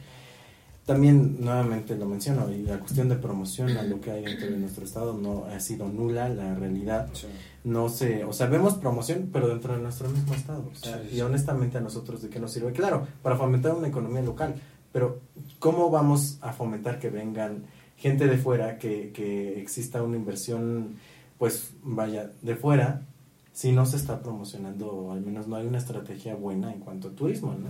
También, 0.86 1.38
nuevamente 1.40 1.96
lo 1.96 2.08
menciono, 2.08 2.52
y 2.52 2.64
la 2.64 2.80
cuestión 2.80 3.10
de 3.10 3.16
promoción 3.16 3.78
a 3.78 3.84
lo 3.84 4.02
que 4.02 4.10
hay 4.10 4.24
dentro 4.26 4.48
de 4.50 4.58
nuestro 4.58 4.84
estado 4.84 5.14
no 5.14 5.46
ha 5.46 5.60
sido 5.60 5.88
nula, 5.88 6.30
la 6.30 6.56
realidad 6.56 7.10
Sí. 7.14 7.28
no 7.64 7.90
sé, 7.90 8.24
o 8.24 8.34
sea, 8.34 8.48
vemos 8.48 8.74
promoción, 8.74 9.30
pero 9.32 9.50
dentro 9.50 9.76
de 9.76 9.82
nuestro 9.84 10.10
mismo 10.10 10.34
estado. 10.34 10.68
o 10.72 10.76
sea, 10.76 11.00
Sí, 11.08 11.18
y 11.18 11.22
honestamente 11.22 11.78
a 11.78 11.82
nosotros 11.82 12.24
de 12.24 12.30
qué 12.30 12.40
nos 12.40 12.54
sirve, 12.54 12.72
claro, 12.72 13.06
para 13.22 13.36
fomentar 13.36 13.76
una 13.76 13.88
economía 13.88 14.24
local, 14.24 14.56
pero 14.92 15.20
¿cómo 15.60 15.92
vamos 15.92 16.40
a 16.42 16.54
fomentar 16.54 16.98
que 16.98 17.12
vengan 17.12 17.66
gente 17.96 18.26
de 18.26 18.38
fuera, 18.40 18.80
que, 18.80 19.12
que 19.12 19.62
exista 19.62 20.02
una 20.02 20.16
inversión, 20.18 20.96
pues 21.38 21.72
vaya, 21.84 22.32
de 22.42 22.56
fuera, 22.56 23.04
si 23.54 23.72
no 23.72 23.86
se 23.86 23.98
está 23.98 24.22
promocionando, 24.22 24.88
o 24.88 25.12
al 25.14 25.22
menos 25.22 25.48
no 25.48 25.56
hay 25.56 25.66
una 25.68 25.78
estrategia 25.78 26.36
buena 26.36 26.72
en 26.74 26.80
cuanto 26.80 27.10
a 27.10 27.12
turismo, 27.12 27.54
¿no? 27.54 27.70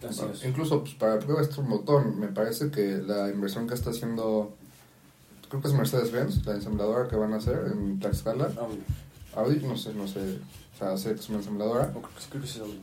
Bueno. 0.00 0.32
Incluso 0.44 0.80
pues, 0.82 0.94
para 0.94 1.18
prueba 1.18 1.42
este 1.42 1.60
motor, 1.62 2.14
me 2.14 2.28
parece 2.28 2.70
que 2.70 2.98
la 2.98 3.28
inversión 3.30 3.66
que 3.66 3.74
está 3.74 3.90
haciendo, 3.90 4.54
creo 5.48 5.60
que 5.60 5.68
es 5.68 5.74
Mercedes-Benz, 5.74 6.46
la 6.46 6.54
ensambladora 6.54 7.08
que 7.08 7.16
van 7.16 7.32
a 7.32 7.36
hacer 7.36 7.72
en 7.72 7.98
Tlaxcala. 7.98 8.46
Audio. 8.46 8.78
Audi, 9.34 9.66
no 9.66 9.76
sé, 9.76 9.92
no 9.94 10.06
sé, 10.06 10.38
o 10.74 10.78
sea, 10.78 10.96
sé 10.96 11.10
que 11.14 11.20
es 11.20 11.28
una 11.28 11.38
ensambladora. 11.38 11.92
O 11.94 12.00
creo 12.00 12.02
que- 12.02 12.30
creo 12.30 12.42
que 12.42 12.48
sí 12.48 12.58
es 12.58 12.62
audio. 12.62 12.74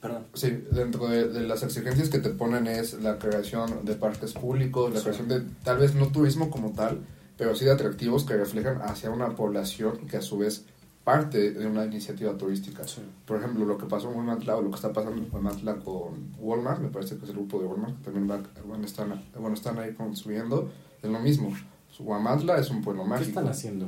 Perdón. 0.00 0.24
Sí, 0.34 0.64
dentro 0.70 1.08
de, 1.08 1.28
de 1.28 1.40
las 1.40 1.62
exigencias 1.64 2.08
que 2.08 2.18
te 2.20 2.30
ponen 2.30 2.66
es 2.68 2.94
la 3.02 3.18
creación 3.18 3.84
de 3.84 3.94
parques 3.94 4.32
públicos, 4.32 4.90
la 4.92 4.98
Sí. 4.98 5.04
creación 5.04 5.28
de 5.28 5.42
tal 5.64 5.78
vez 5.78 5.94
no 5.96 6.08
turismo 6.08 6.50
como 6.50 6.70
tal, 6.72 7.00
pero 7.36 7.54
sí 7.56 7.64
de 7.64 7.72
atractivos 7.72 8.24
que 8.24 8.36
reflejan 8.36 8.80
hacia 8.82 9.10
una 9.10 9.34
población 9.34 10.06
que 10.08 10.16
a 10.18 10.22
su 10.22 10.38
vez 10.38 10.64
parte 11.08 11.52
de 11.52 11.66
una 11.66 11.86
iniciativa 11.86 12.36
turística. 12.36 12.86
Sí. 12.86 13.00
Por 13.24 13.38
ejemplo, 13.38 13.64
lo 13.64 13.78
que 13.78 13.86
pasó 13.86 14.10
en 14.10 14.18
Huamantla 14.18 14.56
o 14.56 14.60
lo 14.60 14.68
que 14.68 14.76
está 14.76 14.92
pasando 14.92 15.22
en 15.22 15.32
Huamantla 15.32 15.76
con 15.76 16.34
Walmart, 16.38 16.82
me 16.82 16.88
parece 16.88 17.16
que 17.16 17.24
es 17.24 17.30
el 17.30 17.36
grupo 17.36 17.58
de 17.60 17.66
Walmart, 17.66 17.96
que 17.96 18.04
también 18.04 18.30
va, 18.30 18.42
bueno, 18.66 18.84
están, 18.84 19.18
bueno, 19.40 19.54
están 19.54 19.78
ahí 19.78 19.94
construyendo, 19.94 20.70
es 21.02 21.10
lo 21.10 21.18
mismo. 21.18 21.50
Huamantla 21.98 22.58
es 22.58 22.68
un 22.68 22.82
pueblo 22.82 23.04
¿Qué 23.04 23.08
mágico. 23.08 23.28
están 23.30 23.48
haciendo? 23.48 23.86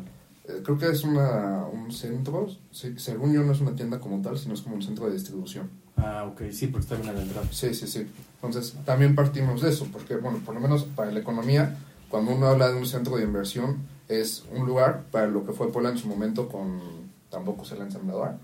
Eh, 0.48 0.62
Creo 0.64 0.78
que 0.78 0.88
es 0.88 1.04
una, 1.04 1.66
un 1.66 1.92
centro, 1.92 2.48
sí, 2.70 2.94
según 2.96 3.34
yo 3.34 3.42
no 3.42 3.52
es 3.52 3.60
una 3.60 3.76
tienda 3.76 4.00
como 4.00 4.22
tal, 4.22 4.38
sino 4.38 4.54
es 4.54 4.62
como 4.62 4.76
un 4.76 4.82
centro 4.82 5.04
de 5.04 5.12
distribución. 5.12 5.68
Ah, 5.98 6.24
ok, 6.26 6.44
sí, 6.50 6.68
porque 6.68 6.84
está 6.84 6.96
bien 6.96 7.10
a 7.10 7.12
la 7.12 7.20
entrada. 7.20 7.46
Sí, 7.52 7.74
sí, 7.74 7.86
sí. 7.86 8.06
Entonces, 8.36 8.74
también 8.86 9.14
partimos 9.14 9.60
de 9.60 9.68
eso, 9.68 9.86
porque, 9.92 10.16
bueno, 10.16 10.38
por 10.38 10.54
lo 10.54 10.60
menos 10.62 10.84
para 10.84 11.10
la 11.10 11.20
economía, 11.20 11.76
cuando 12.08 12.34
uno 12.34 12.46
habla 12.46 12.70
de 12.70 12.78
un 12.78 12.86
centro 12.86 13.18
de 13.18 13.24
inversión, 13.24 13.76
es 14.08 14.44
un 14.56 14.66
lugar 14.66 15.04
para 15.12 15.26
lo 15.26 15.44
que 15.44 15.52
fue 15.52 15.70
Puebla 15.70 15.90
en 15.90 15.98
su 15.98 16.08
momento 16.08 16.48
con, 16.48 16.99
tampoco 17.30 17.64
sé 17.64 17.76
la 17.76 17.84
ensambladora, 17.84 18.38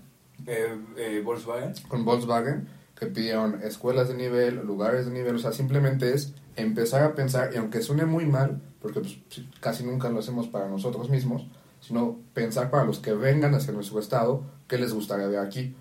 Eh, 0.45 0.77
eh, 0.97 1.21
Volkswagen. 1.23 1.73
con 1.87 2.05
Volkswagen, 2.05 2.67
que 2.97 3.07
pidieron 3.07 3.61
escuelas 3.63 4.07
de 4.07 4.15
nivel, 4.15 4.65
lugares 4.65 5.05
de 5.05 5.11
nivel, 5.11 5.35
o 5.35 5.39
sea, 5.39 5.51
simplemente 5.51 6.13
es 6.13 6.33
empezar 6.55 7.03
a 7.03 7.13
pensar, 7.15 7.51
y 7.53 7.57
aunque 7.57 7.81
suene 7.81 8.05
muy 8.05 8.25
mal, 8.25 8.61
porque 8.81 8.99
pues, 9.01 9.19
casi 9.59 9.83
nunca 9.83 10.09
lo 10.09 10.19
hacemos 10.19 10.47
para 10.47 10.67
nosotros 10.67 11.09
mismos, 11.09 11.47
sino 11.79 12.17
pensar 12.33 12.69
para 12.71 12.85
los 12.85 12.99
que 12.99 13.13
vengan 13.13 13.53
hacia 13.53 13.73
nuestro 13.73 13.99
estado, 13.99 14.43
qué 14.67 14.77
les 14.77 14.93
gustaría 14.93 15.27
ver 15.27 15.39
aquí. 15.39 15.75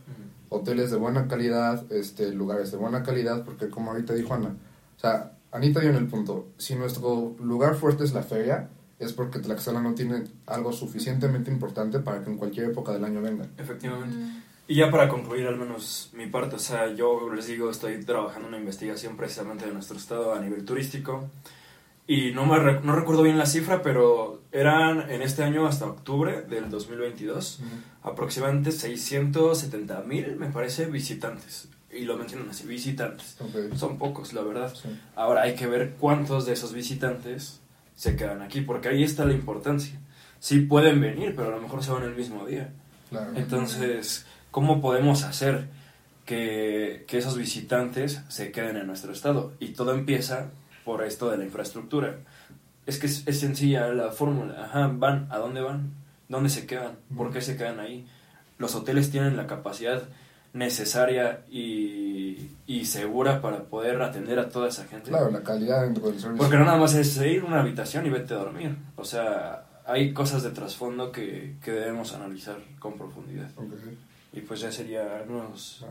Hoteles 0.49 0.91
de 0.91 0.97
buena 0.97 1.27
calidad, 1.27 1.91
este, 1.91 2.31
lugares 2.33 2.71
de 2.71 2.77
buena 2.77 3.03
calidad, 3.03 3.45
porque 3.45 3.69
como 3.69 3.91
ahorita 3.91 4.15
dijo 4.15 4.33
Ana, 4.35 4.55
o 4.97 5.01
sea, 5.01 5.33
Anita 5.53 5.81
dio 5.81 5.91
en 5.91 5.97
el 5.97 6.07
punto, 6.07 6.49
si 6.59 6.75
nuestro 6.77 7.35
lugar 7.41 7.75
fuerte 7.77 8.05
es 8.05 8.13
la 8.13 8.23
feria, 8.23 8.69
es 8.99 9.13
porque 9.13 9.39
Tlaxcala 9.39 9.81
no 9.81 9.95
tiene 9.95 10.25
algo 10.47 10.73
suficientemente 10.73 11.51
importante 11.51 11.99
para 12.01 12.23
que 12.25 12.31
en 12.31 12.37
cualquier 12.39 12.71
época 12.71 12.93
del 12.93 13.05
año 13.05 13.21
vengan. 13.23 13.51
Efectivamente. 13.59 14.17
Y 14.69 14.75
ya 14.77 14.91
para 14.91 15.09
concluir 15.09 15.47
al 15.47 15.57
menos 15.57 16.11
mi 16.13 16.27
parte, 16.27 16.57
o 16.57 16.59
sea, 16.59 16.93
yo 16.95 17.33
les 17.33 17.47
digo, 17.47 17.71
estoy 17.71 18.03
trabajando 18.05 18.49
una 18.49 18.59
investigación 18.59 19.17
precisamente 19.17 19.67
de 19.67 19.73
nuestro 19.73 19.97
estado 19.97 20.35
a 20.35 20.41
nivel 20.41 20.65
turístico 20.65 21.29
y 22.09 22.33
no, 22.33 22.47
me 22.47 22.59
re- 22.59 22.81
no 22.83 22.97
recuerdo 22.97 23.23
bien 23.23 23.39
la 23.39 23.47
cifra, 23.47 23.83
pero 23.83 24.41
eran 24.51 25.11
en 25.11 25.23
este 25.23 25.45
año 25.45 25.67
hasta 25.67 25.87
octubre 25.87 26.43
del 26.43 26.69
2022 26.71 27.61
aproximadamente 28.03 28.73
670 28.73 30.01
mil, 30.03 30.37
me 30.37 30.47
parece, 30.49 30.87
visitantes. 30.87 31.69
Y 31.93 32.05
lo 32.05 32.17
mencionan 32.17 32.51
así, 32.51 32.67
visitantes. 32.67 33.37
Ok. 33.41 33.75
Son 33.77 33.99
pocos, 33.99 34.33
la 34.33 34.43
verdad. 34.43 34.75
Sí. 34.75 34.89
Ahora 35.15 35.43
hay 35.43 35.55
que 35.55 35.67
ver 35.67 35.95
cuántos 35.99 36.45
de 36.47 36.53
esos 36.53 36.73
visitantes 36.73 37.61
se 37.97 38.15
quedan 38.15 38.43
aquí, 38.43 38.61
porque 38.61 38.89
ahí 38.89 39.03
está 39.03 39.25
la 39.25 39.33
importancia. 39.33 39.99
Sí 40.39 40.61
pueden 40.61 41.01
venir, 41.01 41.35
pero 41.35 41.49
a 41.49 41.57
lo 41.57 41.61
mejor 41.61 41.83
se 41.83 41.91
van 41.91 42.05
el 42.05 42.15
mismo 42.15 42.47
día. 42.47 42.71
Claro. 43.11 43.33
Entonces, 43.35 44.27
¿cómo 44.51 44.81
podemos 44.81 45.25
hacer 45.25 45.69
que, 46.25 47.05
que 47.09 47.19
esos 47.19 47.37
visitantes 47.37 48.21
se 48.29 48.53
queden 48.53 48.77
en 48.77 48.87
nuestro 48.87 49.13
estado? 49.13 49.55
Y 49.59 49.69
todo 49.69 49.95
empieza 49.95 50.51
por 50.85 51.03
esto 51.03 51.31
de 51.31 51.39
la 51.39 51.45
infraestructura. 51.45 52.19
Es 52.85 52.99
que 52.99 53.07
es, 53.07 53.27
es 53.27 53.41
sencilla 53.41 53.89
la 53.89 54.13
fórmula. 54.13 54.65
Ajá, 54.65 54.89
van, 54.93 55.27
¿a 55.31 55.39
dónde 55.39 55.63
van? 55.63 55.91
¿Dónde 56.29 56.51
se 56.51 56.67
quedan? 56.67 56.97
¿Por 57.17 57.33
qué 57.33 57.41
se 57.41 57.57
quedan 57.57 57.81
ahí? 57.81 58.07
Los 58.59 58.75
hoteles 58.75 59.11
tienen 59.11 59.37
la 59.37 59.47
capacidad 59.47 60.05
necesaria 60.53 61.45
y, 61.51 62.51
y 62.67 62.85
segura 62.85 63.41
para 63.41 63.65
poder 63.65 64.01
atender 64.03 64.39
a 64.39 64.49
toda 64.49 64.69
esa 64.69 64.85
gente. 64.87 65.11
Claro, 65.11 65.31
la 65.31 65.43
calidad 65.43 65.85
servicio. 65.95 66.37
Porque 66.37 66.57
no 66.57 66.65
nada 66.65 66.79
más 66.79 66.95
es 66.95 67.17
ir 67.19 67.43
a 67.43 67.45
una 67.45 67.61
habitación 67.61 68.07
y 68.07 68.11
vete 68.11 68.35
a 68.35 68.39
dormir. 68.39 68.75
O 68.97 69.05
sea, 69.05 69.65
hay 69.87 70.13
cosas 70.13 70.43
de 70.43 70.51
trasfondo 70.51 71.13
que, 71.13 71.57
que 71.63 71.73
debemos 71.73 72.13
analizar 72.13 72.57
con 72.79 72.95
profundidad. 72.95 73.49
Ok. 73.57 73.75
Y 74.33 74.41
pues 74.41 74.61
ya 74.61 74.73
sería 74.73 75.25
unos... 75.29 75.85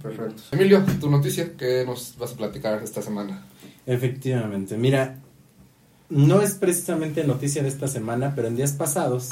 Perfecto. 0.00 0.42
Emilio, 0.52 0.84
tu 1.00 1.10
noticia, 1.10 1.56
¿qué 1.56 1.84
nos 1.84 2.16
vas 2.16 2.32
a 2.32 2.36
platicar 2.36 2.80
esta 2.82 3.02
semana? 3.02 3.42
Efectivamente, 3.86 4.76
mira, 4.76 5.16
no 6.10 6.42
es 6.42 6.54
precisamente 6.54 7.24
noticia 7.24 7.62
de 7.62 7.68
esta 7.68 7.88
semana, 7.88 8.32
pero 8.36 8.48
en 8.48 8.56
días 8.56 8.72
pasados 8.72 9.30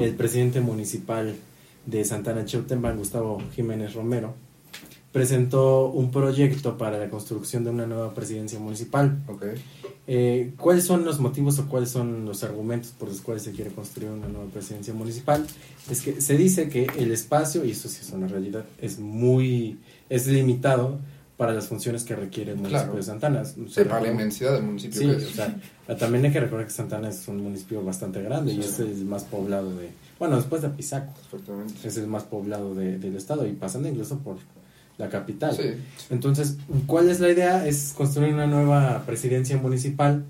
el 0.00 0.14
presidente 0.14 0.60
municipal 0.60 1.36
de 1.90 2.04
Santana 2.04 2.44
Chautempan, 2.44 2.96
Gustavo 2.96 3.42
Jiménez 3.54 3.94
Romero, 3.94 4.34
presentó 5.12 5.86
un 5.86 6.10
proyecto 6.10 6.78
para 6.78 6.98
la 6.98 7.10
construcción 7.10 7.64
de 7.64 7.70
una 7.70 7.86
nueva 7.86 8.14
presidencia 8.14 8.60
municipal. 8.60 9.18
Eh, 10.06 10.52
¿Cuáles 10.56 10.84
son 10.84 11.04
los 11.04 11.18
motivos 11.18 11.58
o 11.58 11.66
cuáles 11.66 11.90
son 11.90 12.24
los 12.24 12.44
argumentos 12.44 12.92
por 12.92 13.08
los 13.08 13.20
cuales 13.20 13.42
se 13.42 13.52
quiere 13.52 13.70
construir 13.70 14.10
una 14.10 14.28
nueva 14.28 14.48
presidencia 14.50 14.94
municipal? 14.94 15.44
Es 15.90 16.02
que 16.02 16.20
se 16.20 16.36
dice 16.36 16.68
que 16.68 16.86
el 16.96 17.10
espacio, 17.10 17.64
y 17.64 17.72
eso 17.72 17.88
sí 17.88 17.98
es 18.02 18.10
una 18.12 18.28
realidad, 18.28 18.64
es 18.80 19.00
muy, 19.00 19.78
es 20.08 20.28
limitado 20.28 21.00
para 21.40 21.54
las 21.54 21.68
funciones 21.68 22.04
que 22.04 22.14
requiere 22.14 22.50
el 22.50 22.58
municipio 22.58 22.82
Claro. 22.82 22.96
de 22.98 23.02
Santana. 23.02 23.44
Sí, 23.46 23.64
para 23.88 24.02
la 24.02 24.08
inmensidad 24.10 24.52
del 24.52 24.62
municipio 24.62 25.00
Sí, 25.00 25.06
que 25.06 25.24
o 25.24 25.30
sea, 25.30 25.96
también 25.98 26.26
hay 26.26 26.32
que 26.32 26.40
recordar 26.40 26.66
que 26.66 26.72
Santana 26.72 27.08
es 27.08 27.26
un 27.28 27.38
municipio 27.42 27.82
bastante 27.82 28.20
grande 28.20 28.52
y 28.52 28.60
es 28.60 28.78
el 28.78 29.06
más 29.06 29.24
poblado 29.24 29.74
de, 29.74 29.88
bueno, 30.18 30.36
después 30.36 30.60
de 30.60 30.68
Perfectamente. 30.68 31.88
es 31.88 31.96
el 31.96 32.06
más 32.08 32.24
poblado 32.24 32.74
de- 32.74 32.98
del 32.98 33.16
estado 33.16 33.46
y 33.46 33.52
pasando 33.52 33.88
incluso 33.88 34.18
por 34.18 34.36
la 34.98 35.08
capital. 35.08 35.56
Sí. 35.56 35.62
Entonces, 36.10 36.58
¿cuál 36.86 37.08
es 37.08 37.20
la 37.20 37.30
idea? 37.30 37.66
Es 37.66 37.94
construir 37.96 38.34
una 38.34 38.46
nueva 38.46 39.02
presidencia 39.06 39.56
municipal. 39.56 40.24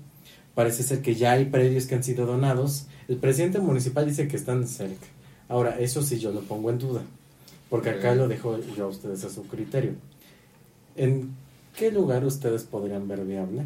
Parece 0.55 0.81
ser 0.83 1.01
que 1.01 1.15
ya 1.15 1.33
hay 1.33 1.43
predios 1.43 1.87
que 1.87 1.95
han 1.95 2.05
sido 2.05 2.25
donados. 2.25 2.85
El 3.09 3.17
presidente 3.17 3.59
municipal 3.59 4.05
dice 4.05 4.29
que 4.29 4.37
están 4.37 4.65
cerca. 4.65 5.07
Ahora, 5.49 5.77
eso 5.77 6.01
sí 6.03 6.19
yo 6.19 6.31
lo 6.31 6.39
pongo 6.39 6.69
en 6.69 6.77
duda, 6.79 7.01
porque 7.69 7.89
acá 7.89 8.15
lo 8.15 8.29
dejo 8.29 8.57
yo 8.77 8.85
a 8.85 8.87
ustedes 8.87 9.25
a 9.25 9.29
su 9.29 9.43
criterio. 9.47 9.91
¿En 10.95 11.35
qué 11.75 11.91
lugar 11.91 12.25
ustedes 12.25 12.63
podrían 12.63 13.07
ver 13.07 13.25
viable 13.25 13.65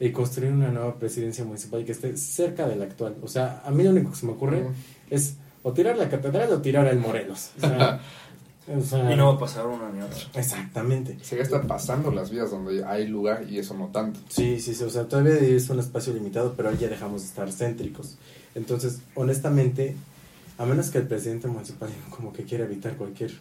y 0.00 0.10
construir 0.10 0.52
una 0.52 0.70
nueva 0.70 0.96
presidencia 0.96 1.44
municipal 1.44 1.84
que 1.84 1.92
esté 1.92 2.16
cerca 2.16 2.66
de 2.68 2.76
la 2.76 2.84
actual? 2.84 3.16
O 3.22 3.28
sea, 3.28 3.62
a 3.64 3.70
mí 3.70 3.82
lo 3.84 3.90
único 3.90 4.10
que 4.10 4.16
se 4.16 4.26
me 4.26 4.32
ocurre 4.32 4.66
es 5.10 5.36
o 5.62 5.72
tirar 5.72 5.96
la 5.96 6.08
catedral 6.08 6.52
o 6.52 6.60
tirar 6.60 6.86
el 6.88 6.98
Morelos. 6.98 7.50
O 7.58 7.60
sea, 7.60 8.00
o 8.76 8.80
sea, 8.80 9.12
Y 9.12 9.16
no 9.16 9.28
va 9.28 9.34
a 9.34 9.38
pasar 9.38 9.66
una 9.66 9.90
ni 9.90 10.02
otra. 10.02 10.18
Exactamente. 10.34 11.16
Se 11.22 11.36
ya 11.36 11.42
está 11.42 11.62
pasando 11.62 12.10
las 12.10 12.30
vías 12.30 12.50
donde 12.50 12.84
hay 12.84 13.06
lugar 13.06 13.44
y 13.48 13.58
eso 13.58 13.74
no 13.74 13.88
tanto. 13.88 14.20
Sí, 14.28 14.60
sí, 14.60 14.74
sí, 14.74 14.84
o 14.84 14.90
sea, 14.90 15.04
todavía 15.04 15.34
es 15.34 15.68
un 15.70 15.78
espacio 15.78 16.12
limitado, 16.12 16.54
pero 16.56 16.68
ahí 16.70 16.78
ya 16.78 16.88
dejamos 16.88 17.22
de 17.22 17.28
estar 17.28 17.50
céntricos. 17.52 18.18
Entonces, 18.54 19.00
honestamente, 19.14 19.96
a 20.58 20.66
menos 20.66 20.90
que 20.90 20.98
el 20.98 21.06
presidente 21.06 21.48
municipal 21.48 21.90
como 22.10 22.32
que 22.32 22.44
quiera 22.44 22.64
evitar 22.64 22.96
cualquier 22.96 23.32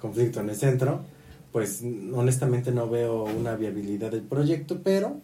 conflicto 0.00 0.40
en 0.40 0.50
el 0.50 0.56
centro, 0.56 1.00
pues 1.54 1.84
honestamente 2.12 2.72
no 2.72 2.88
veo 2.90 3.22
una 3.22 3.54
viabilidad 3.54 4.10
del 4.10 4.22
proyecto, 4.22 4.80
pero 4.82 5.20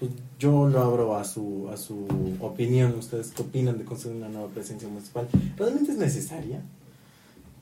pues, 0.00 0.10
yo 0.36 0.68
lo 0.68 0.82
abro 0.82 1.16
a 1.16 1.22
su, 1.24 1.68
a 1.72 1.76
su 1.76 2.04
opinión. 2.40 2.96
¿Ustedes 2.98 3.28
qué 3.30 3.42
opinan 3.42 3.78
de 3.78 3.84
construir 3.84 4.16
una 4.16 4.28
nueva 4.28 4.48
presidencia 4.48 4.88
municipal? 4.88 5.28
¿Realmente 5.56 5.92
es 5.92 5.98
necesaria? 5.98 6.60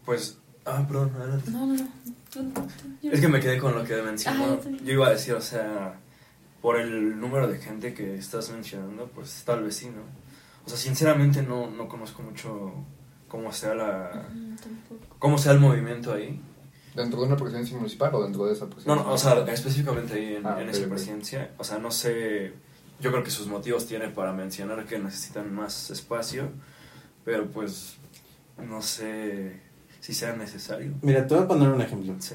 Pues, 0.07 0.39
ah, 0.65 0.83
perdón, 0.89 1.13
adelante. 1.15 1.51
No, 1.51 1.67
no, 1.67 1.75
no. 1.75 1.89
Tú- 2.33 2.43
tú- 2.53 2.63
yo- 3.03 3.13
Es 3.13 3.21
que 3.21 3.29
me 3.29 3.39
quedé 3.39 3.59
con 3.59 3.75
lo 3.75 3.85
que 3.85 3.95
Ah, 4.01 4.03
mencionó. 4.03 4.47
yo 4.47 4.57
también. 4.61 4.83
Yo 4.87 4.93
iba 4.95 5.09
a 5.09 5.11
decir, 5.11 5.35
o 5.35 5.41
sea, 5.43 5.99
por 6.63 6.81
el 6.81 7.21
número 7.21 7.47
de 7.49 7.59
gente 7.59 7.93
que 7.93 8.15
estás 8.17 8.51
mencionando, 8.51 9.11
pues 9.15 9.43
tal 9.45 9.63
vez 9.63 9.77
sí, 9.77 9.87
¿no? 9.87 10.01
O 10.65 10.69
sea, 10.71 10.79
sinceramente 10.79 11.43
no, 11.43 11.71
no 11.71 11.87
conozco 11.87 12.23
mucho 12.23 12.73
cómo 13.29 13.53
sea 13.53 13.75
la... 13.75 14.27
Mm, 14.35 14.57
cómo 15.19 15.37
sea 15.37 15.53
el 15.53 15.61
movimiento 15.61 16.15
ahí. 16.15 16.41
¿Dentro 16.97 17.21
de 17.21 17.27
una 17.27 17.37
presidencia 17.37 17.77
municipal 17.77 18.15
o 18.15 18.23
dentro 18.25 18.47
de 18.47 18.55
esa 18.55 18.67
presidencia? 18.67 18.95
No, 18.95 19.05
no, 19.09 19.13
o 19.15 19.19
sea, 19.19 19.35
específicamente 19.53 20.15
ahí 20.15 20.35
en, 20.37 20.47
Ah, 20.47 20.61
en 20.61 20.69
esa 20.71 20.89
presidencia. 20.89 21.51
O 21.59 21.65
sea, 21.65 21.79
no 21.79 21.91
sé, 21.91 22.55
yo 23.01 23.11
creo 23.13 23.23
que 23.23 23.31
sus 23.31 23.47
motivos 23.47 23.87
tiene 23.87 24.09
para 24.09 24.33
mencionar 24.33 24.85
que 24.87 24.99
necesitan 24.99 25.55
más 25.55 25.91
espacio, 25.91 26.49
pero 27.25 27.47
pues 27.51 27.97
no 28.67 28.81
sé 28.83 29.61
si 30.01 30.15
sea 30.15 30.35
necesario. 30.35 30.95
Mira, 31.03 31.27
te 31.27 31.35
voy 31.35 31.45
a 31.45 31.49
poner 31.49 31.69
un 31.69 31.81
ejemplo. 31.83 32.15
Sí. 32.19 32.35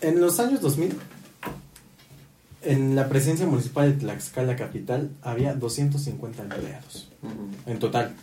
En 0.00 0.20
los 0.20 0.38
años 0.38 0.60
2000, 0.60 0.96
en 2.62 2.94
la 2.96 3.08
presidencia 3.08 3.46
municipal 3.46 3.90
de 3.92 3.98
Tlaxcala 3.98 4.56
Capital 4.56 5.10
había 5.22 5.54
250 5.54 6.42
empleados. 6.42 7.10
En 7.66 7.78
total. 7.78 8.14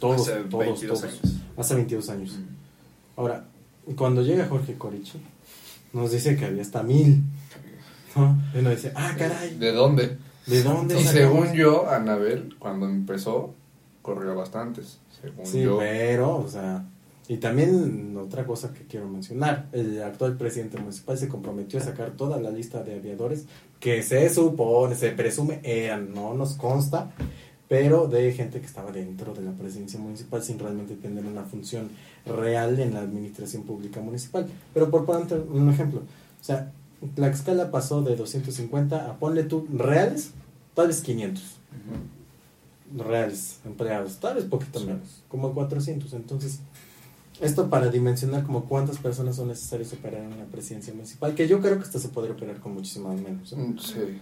Todos, 0.00 0.22
Hace 0.28 0.40
todos, 0.44 0.64
22 0.64 1.00
todos. 1.00 1.12
años. 1.12 1.36
Hace 1.56 1.74
22 1.74 2.10
años. 2.10 2.38
Ahora, 3.16 3.44
cuando 3.96 4.22
llega 4.22 4.46
Jorge 4.48 4.74
Corichi, 4.74 5.20
nos 5.92 6.12
dice 6.12 6.36
que 6.36 6.44
había 6.44 6.62
hasta 6.62 6.82
mil. 6.82 7.22
¿No? 8.16 8.36
Y 8.54 8.58
uno 8.58 8.70
dice, 8.70 8.92
ah, 8.94 9.14
caray, 9.16 9.56
¿De 9.56 9.72
dónde? 9.72 10.16
¿de 10.46 10.62
dónde 10.62 10.98
Y 11.00 11.04
según 11.04 11.52
yo, 11.52 11.88
Anabel, 11.90 12.56
cuando 12.58 12.86
empezó, 12.86 13.54
corrió 14.02 14.34
bastantes. 14.34 14.98
Según 15.20 15.46
Sí, 15.46 15.62
yo. 15.62 15.78
pero, 15.78 16.36
o 16.36 16.48
sea, 16.48 16.84
y 17.28 17.36
también 17.36 18.16
otra 18.16 18.46
cosa 18.46 18.72
que 18.72 18.84
quiero 18.84 19.06
mencionar, 19.08 19.66
el 19.72 20.02
actual 20.02 20.36
presidente 20.38 20.78
municipal 20.78 21.18
se 21.18 21.28
comprometió 21.28 21.78
a 21.78 21.82
sacar 21.82 22.12
toda 22.12 22.40
la 22.40 22.50
lista 22.50 22.82
de 22.82 22.94
aviadores 22.94 23.44
que 23.78 24.02
se 24.02 24.28
supone, 24.30 24.94
se 24.94 25.10
presume 25.10 25.60
eran, 25.62 26.14
no 26.14 26.32
nos 26.34 26.54
consta, 26.54 27.10
pero 27.68 28.08
de 28.08 28.32
gente 28.32 28.60
que 28.60 28.66
estaba 28.66 28.90
dentro 28.90 29.34
de 29.34 29.42
la 29.42 29.52
presidencia 29.52 30.00
municipal 30.00 30.42
sin 30.42 30.58
realmente 30.58 30.94
tener 30.94 31.26
una 31.26 31.42
función 31.42 31.90
real 32.24 32.78
en 32.80 32.94
la 32.94 33.00
administración 33.00 33.64
pública 33.64 34.00
municipal. 34.00 34.48
Pero 34.72 34.90
por 34.90 35.04
poner 35.04 35.40
un 35.50 35.68
ejemplo, 35.68 36.00
o 36.00 36.44
sea, 36.44 36.72
Tlaxcala 37.14 37.70
pasó 37.70 38.02
de 38.02 38.16
250 38.16 39.10
a 39.10 39.18
ponle 39.18 39.44
tú 39.44 39.66
reales, 39.72 40.30
tal 40.74 40.88
vez 40.88 41.00
500 41.02 41.44
reales 42.96 43.58
empleados, 43.66 44.16
tal 44.16 44.36
vez 44.36 44.44
poquito 44.46 44.80
menos, 44.80 45.22
como 45.28 45.52
400. 45.52 46.12
Entonces, 46.14 46.60
esto 47.40 47.68
para 47.70 47.88
dimensionar 47.88 48.44
como 48.44 48.64
cuántas 48.64 48.98
personas 48.98 49.36
son 49.36 49.48
necesarias 49.48 49.92
operar 49.92 50.22
en 50.22 50.32
una 50.32 50.44
presidencia 50.46 50.92
municipal, 50.94 51.34
que 51.34 51.46
yo 51.46 51.60
creo 51.60 51.78
que 51.78 51.84
esto 51.84 51.98
se 51.98 52.08
podría 52.08 52.34
operar 52.34 52.58
con 52.58 52.74
muchísimas 52.74 53.20
menos. 53.20 53.52
¿eh? 53.52 53.74
Sí. 53.78 54.20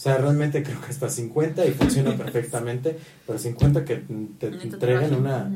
O 0.00 0.02
sea, 0.02 0.16
realmente 0.16 0.62
creo 0.62 0.80
que 0.80 0.86
hasta 0.86 1.10
50 1.10 1.66
y 1.66 1.72
funciona 1.72 2.16
perfectamente, 2.16 2.98
pero 3.26 3.38
50 3.38 3.84
que 3.84 3.96
te 4.38 4.46
entreguen 4.46 5.14
una, 5.14 5.50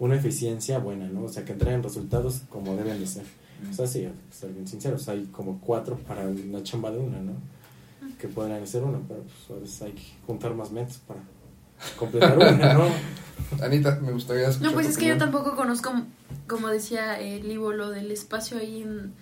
una 0.00 0.16
eficiencia 0.16 0.80
buena, 0.80 1.06
¿no? 1.06 1.22
O 1.22 1.28
sea, 1.28 1.44
que 1.44 1.52
entreguen 1.52 1.80
resultados 1.80 2.42
como 2.48 2.74
deben 2.74 2.98
de 2.98 3.06
ser. 3.06 3.22
O 3.70 3.72
sea, 3.72 3.86
sí, 3.86 4.08
ser 4.32 4.50
bien 4.50 4.66
sinceros, 4.66 5.08
hay 5.08 5.26
como 5.26 5.60
cuatro 5.60 5.96
para 6.08 6.24
la 6.24 6.60
chamba 6.64 6.90
de 6.90 6.98
una, 6.98 7.20
¿no? 7.20 7.34
Que 8.18 8.26
podrían 8.26 8.66
ser 8.66 8.82
una, 8.82 8.98
pero 9.06 9.22
pues 9.22 9.56
a 9.56 9.60
veces 9.60 9.82
hay 9.82 9.92
que 9.92 10.02
juntar 10.26 10.54
más 10.54 10.72
mentes 10.72 10.98
para 10.98 11.20
completar 11.96 12.36
una, 12.36 12.74
¿no? 12.74 12.88
Anita, 13.62 14.00
me 14.02 14.10
gustaría 14.10 14.48
escuchar 14.48 14.72
No, 14.72 14.74
pues 14.74 14.88
es 14.88 14.98
que 14.98 15.06
yo 15.06 15.18
tampoco 15.18 15.54
conozco, 15.54 15.92
como 16.48 16.66
decía 16.66 17.20
eh, 17.20 17.40
Livo, 17.44 17.72
lo 17.72 17.90
del 17.90 18.10
espacio 18.10 18.58
ahí 18.58 18.82
en, 18.82 19.12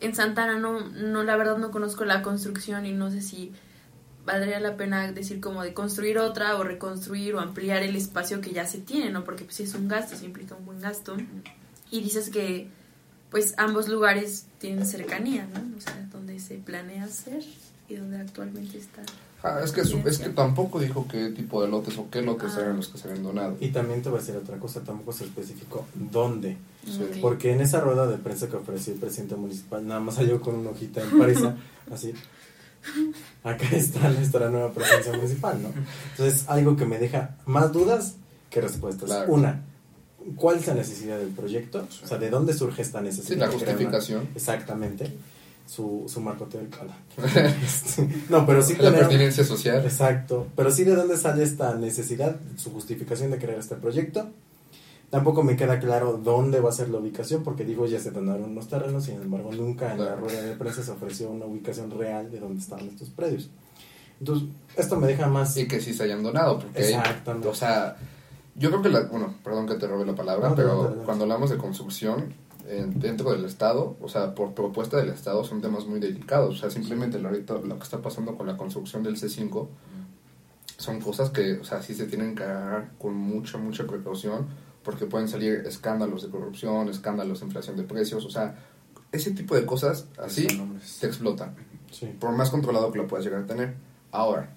en 0.00 0.14
Santana. 0.14 0.58
No, 0.58 0.88
no, 0.88 1.22
la 1.22 1.36
verdad 1.36 1.58
no 1.58 1.70
conozco 1.70 2.06
la 2.06 2.22
construcción 2.22 2.86
y 2.86 2.92
no 2.92 3.10
sé 3.10 3.20
si 3.20 3.52
valdría 4.32 4.60
la 4.60 4.76
pena 4.76 5.10
decir 5.12 5.40
como 5.40 5.62
de 5.62 5.72
construir 5.74 6.18
otra 6.18 6.56
o 6.56 6.62
reconstruir 6.64 7.34
o 7.34 7.40
ampliar 7.40 7.82
el 7.82 7.96
espacio 7.96 8.40
que 8.40 8.52
ya 8.52 8.66
se 8.66 8.78
tiene, 8.78 9.10
¿no? 9.10 9.24
Porque 9.24 9.44
pues 9.44 9.56
sí 9.56 9.62
es 9.64 9.74
un 9.74 9.88
gasto, 9.88 10.16
sí 10.16 10.26
implica 10.26 10.54
un 10.54 10.66
buen 10.66 10.80
gasto. 10.80 11.16
Y 11.90 12.00
dices 12.02 12.30
que 12.30 12.68
pues 13.30 13.54
ambos 13.58 13.88
lugares 13.88 14.46
tienen 14.58 14.84
cercanía, 14.86 15.46
¿no? 15.54 15.76
O 15.76 15.80
sea, 15.80 16.08
donde 16.12 16.38
se 16.40 16.56
planea 16.56 17.04
hacer 17.04 17.42
y 17.88 17.94
donde 17.94 18.18
actualmente 18.18 18.78
está. 18.78 19.02
Ah, 19.42 19.60
es, 19.64 19.72
que, 19.72 19.84
su- 19.84 20.02
es 20.06 20.18
que 20.18 20.28
tampoco 20.28 20.78
dijo 20.80 21.06
qué 21.08 21.30
tipo 21.30 21.62
de 21.62 21.68
lotes 21.68 21.96
o 21.96 22.10
qué 22.10 22.20
lotes 22.22 22.52
Ah. 22.56 22.60
eran 22.62 22.76
los 22.76 22.88
que 22.88 22.98
se 22.98 23.08
habían 23.08 23.22
donado. 23.22 23.56
Y 23.60 23.68
también 23.70 24.02
te 24.02 24.10
voy 24.10 24.18
a 24.18 24.20
decir 24.20 24.36
otra 24.36 24.58
cosa, 24.58 24.80
tampoco 24.82 25.12
se 25.12 25.24
especificó 25.24 25.86
dónde. 25.94 26.56
Sí. 26.84 27.18
Porque 27.22 27.52
en 27.52 27.60
esa 27.62 27.80
rueda 27.80 28.06
de 28.06 28.18
prensa 28.18 28.48
que 28.48 28.56
ofreció 28.56 28.92
el 28.92 28.98
presidente 29.00 29.36
municipal, 29.36 29.86
nada 29.86 30.00
más 30.00 30.16
salió 30.16 30.40
con 30.42 30.56
una 30.56 30.70
hojita 30.70 31.02
impresa, 31.02 31.56
así. 31.90 32.12
Acá 33.44 33.68
está 33.72 34.08
nuestra 34.10 34.48
nueva 34.50 34.72
presidencia 34.72 35.12
municipal, 35.12 35.62
¿no? 35.62 35.68
Entonces, 36.12 36.44
algo 36.48 36.76
que 36.76 36.86
me 36.86 36.98
deja 36.98 37.36
más 37.46 37.72
dudas 37.72 38.14
que 38.50 38.60
respuestas. 38.60 39.06
Claro. 39.06 39.32
Una, 39.32 39.62
¿cuál 40.36 40.58
es 40.58 40.66
la 40.66 40.74
necesidad 40.74 41.18
del 41.18 41.28
proyecto? 41.28 41.86
O 42.02 42.06
sea, 42.06 42.18
¿de 42.18 42.30
dónde 42.30 42.52
surge 42.54 42.82
esta 42.82 43.00
necesidad? 43.00 43.28
Sí, 43.28 43.36
la 43.36 43.44
una- 43.46 43.54
justificación. 43.54 44.28
Exactamente. 44.34 45.12
Su, 45.66 46.04
su 46.08 46.20
marco 46.20 46.46
teórico. 46.46 46.78
no. 46.84 47.24
Este, 47.64 48.08
no, 48.28 48.44
pero 48.44 48.60
sí 48.60 48.74
La 48.80 48.90
pertinencia 48.90 49.44
social. 49.44 49.84
Exacto. 49.84 50.48
Pero 50.56 50.70
sí 50.72 50.82
de 50.84 50.96
dónde 50.96 51.16
sale 51.16 51.44
esta 51.44 51.74
necesidad, 51.76 52.36
su 52.56 52.72
justificación 52.72 53.30
de 53.30 53.38
crear 53.38 53.58
este 53.58 53.76
proyecto. 53.76 54.28
Tampoco 55.10 55.42
me 55.42 55.56
queda 55.56 55.80
claro 55.80 56.20
dónde 56.22 56.60
va 56.60 56.68
a 56.70 56.72
ser 56.72 56.88
la 56.88 56.98
ubicación, 56.98 57.42
porque 57.42 57.64
digo, 57.64 57.84
ya 57.86 57.98
se 57.98 58.12
donaron 58.12 58.44
unos 58.50 58.68
terrenos, 58.68 59.04
sin 59.04 59.16
embargo, 59.20 59.50
nunca 59.52 59.92
en 59.92 60.04
la 60.04 60.14
rueda 60.14 60.40
de 60.42 60.54
prensa 60.54 60.84
se 60.84 60.92
ofreció 60.92 61.30
una 61.30 61.46
ubicación 61.46 61.90
real 61.90 62.30
de 62.30 62.38
dónde 62.38 62.60
estaban 62.60 62.86
estos 62.88 63.10
predios. 63.10 63.50
Entonces, 64.20 64.48
esto 64.76 64.96
me 65.00 65.08
deja 65.08 65.26
más... 65.26 65.56
Y 65.56 65.66
que 65.66 65.80
sí 65.80 65.94
se 65.94 66.04
hayan 66.04 66.22
donado. 66.22 66.60
Porque 66.60 66.78
hay- 66.82 66.94
Exactamente. 66.94 67.48
o 67.48 67.54
sea, 67.54 67.96
yo 68.54 68.68
creo 68.70 68.82
que 68.82 68.88
la. 68.90 69.00
Bueno, 69.04 69.34
perdón 69.42 69.66
que 69.66 69.74
te 69.74 69.88
robe 69.88 70.04
la 70.06 70.14
palabra, 70.14 70.50
No, 70.50 70.54
pero 70.54 71.02
cuando 71.04 71.24
hablamos 71.24 71.50
de 71.50 71.56
construcción 71.56 72.34
eh, 72.68 72.84
dentro 72.94 73.32
del 73.32 73.44
Estado, 73.46 73.96
o 74.00 74.08
sea, 74.08 74.34
por 74.34 74.52
propuesta 74.52 74.98
del 74.98 75.08
Estado, 75.08 75.42
son 75.42 75.60
temas 75.60 75.86
muy 75.86 75.98
delicados. 75.98 76.54
O 76.56 76.58
sea, 76.60 76.70
simplemente 76.70 77.18
lo, 77.18 77.28
ahorita, 77.30 77.54
lo 77.54 77.78
que 77.78 77.82
está 77.82 77.98
pasando 78.02 78.36
con 78.36 78.46
la 78.46 78.56
construcción 78.56 79.02
del 79.02 79.16
C5 79.16 79.66
son 80.76 81.00
cosas 81.00 81.30
que, 81.30 81.54
o 81.54 81.64
sea, 81.64 81.82
sí 81.82 81.94
se 81.94 82.06
tienen 82.06 82.34
que 82.34 82.42
agarrar 82.44 82.90
con 82.98 83.14
mucha, 83.14 83.58
mucha 83.58 83.86
precaución, 83.86 84.46
porque 84.82 85.06
pueden 85.06 85.28
salir 85.28 85.62
escándalos 85.66 86.22
de 86.22 86.28
corrupción, 86.30 86.88
escándalos 86.88 87.40
de 87.40 87.46
inflación 87.46 87.76
de 87.76 87.82
precios, 87.84 88.24
o 88.24 88.30
sea, 88.30 88.56
ese 89.12 89.32
tipo 89.32 89.54
de 89.54 89.66
cosas 89.66 90.06
así 90.18 90.46
te 91.00 91.06
explotan 91.06 91.54
Sí. 91.90 92.06
por 92.20 92.30
más 92.32 92.50
controlado 92.50 92.92
que 92.92 92.98
lo 92.98 93.08
puedas 93.08 93.24
llegar 93.26 93.42
a 93.42 93.46
tener. 93.46 93.74
Ahora, 94.12 94.50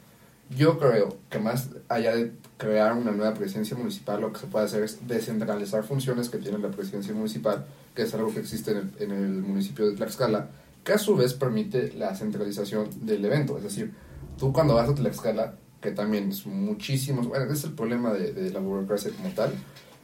yo 0.56 0.78
creo 0.78 1.18
que 1.32 1.40
más 1.40 1.70
allá 1.90 2.16
de 2.16 2.32
crear 2.58 2.94
una 2.94 3.12
nueva 3.12 3.34
presidencia 3.34 3.76
municipal, 3.76 4.22
lo 4.22 4.32
que 4.32 4.40
se 4.40 4.46
puede 4.48 4.66
hacer 4.66 4.84
es 4.84 5.08
descentralizar 5.08 5.84
funciones 5.84 6.30
que 6.30 6.38
tiene 6.38 6.60
la 6.60 6.70
presidencia 6.70 7.12
municipal, 7.14 7.66
que 7.96 8.04
es 8.04 8.14
algo 8.14 8.32
que 8.32 8.40
existe 8.42 8.72
en 8.72 8.78
el, 8.78 8.92
en 9.00 9.12
el 9.12 9.42
municipio 9.42 9.88
de 9.90 9.96
Tlaxcala, 9.96 10.50
que 10.84 10.94
a 10.94 10.98
su 11.00 11.16
vez 11.16 11.34
permite 11.34 11.94
la 11.94 12.14
centralización 12.16 12.88
del 13.06 13.26
evento. 13.26 13.58
Es 13.58 13.64
decir, 13.64 13.92
tú 14.38 14.54
cuando 14.54 14.76
vas 14.76 14.88
a 14.90 14.94
Tlaxcala, 14.94 15.56
que 15.82 15.92
también 15.92 16.30
es 16.30 16.46
muchísimos, 16.46 17.28
bueno, 17.28 17.46
ese 17.46 17.54
es 17.56 17.64
el 17.64 17.72
problema 17.74 18.14
de, 18.14 18.32
de 18.34 18.52
la 18.52 18.60
burocracia 18.60 19.10
como 19.12 19.30
tal, 19.30 19.52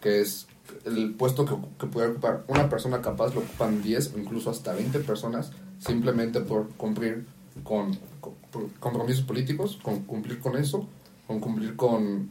que 0.01 0.21
es 0.21 0.47
el 0.85 1.13
puesto 1.15 1.45
que, 1.45 1.55
que 1.79 1.87
puede 1.87 2.09
ocupar 2.09 2.43
una 2.47 2.69
persona 2.69 3.01
capaz 3.01 3.33
lo 3.33 3.41
ocupan 3.41 3.81
10 3.81 4.13
o 4.15 4.19
incluso 4.19 4.49
hasta 4.51 4.73
20 4.73 4.99
personas 4.99 5.51
simplemente 5.79 6.41
por 6.41 6.69
cumplir 6.75 7.25
con, 7.63 7.97
compromisos 8.79 9.23
políticos, 9.23 9.79
con 9.81 10.01
cumplir 10.03 10.39
con 10.39 10.57
eso, 10.57 10.87
con 11.27 11.39
cumplir 11.39 11.75
con 11.75 12.29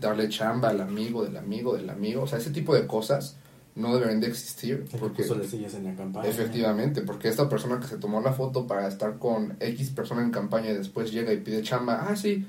darle 0.00 0.28
chamba 0.28 0.68
al 0.70 0.80
amigo 0.80 1.24
del 1.24 1.36
amigo 1.36 1.76
del 1.76 1.90
amigo. 1.90 2.22
O 2.22 2.26
sea, 2.26 2.38
ese 2.38 2.50
tipo 2.50 2.74
de 2.74 2.86
cosas 2.86 3.36
no 3.74 3.94
deberían 3.94 4.20
de 4.20 4.28
existir. 4.28 4.84
Porque, 4.98 5.22
puso 5.22 5.36
las 5.36 5.48
sillas 5.48 5.74
en 5.74 5.84
la 5.84 5.94
campaña. 5.94 6.28
Efectivamente, 6.28 7.02
porque 7.02 7.28
esta 7.28 7.48
persona 7.48 7.80
que 7.80 7.86
se 7.86 7.96
tomó 7.98 8.20
la 8.20 8.32
foto 8.32 8.66
para 8.66 8.86
estar 8.88 9.18
con 9.18 9.56
X 9.60 9.90
persona 9.90 10.22
en 10.22 10.30
campaña 10.30 10.70
y 10.70 10.74
después 10.74 11.12
llega 11.12 11.32
y 11.32 11.38
pide 11.38 11.62
chamba, 11.62 12.06
ah, 12.08 12.16
sí, 12.16 12.46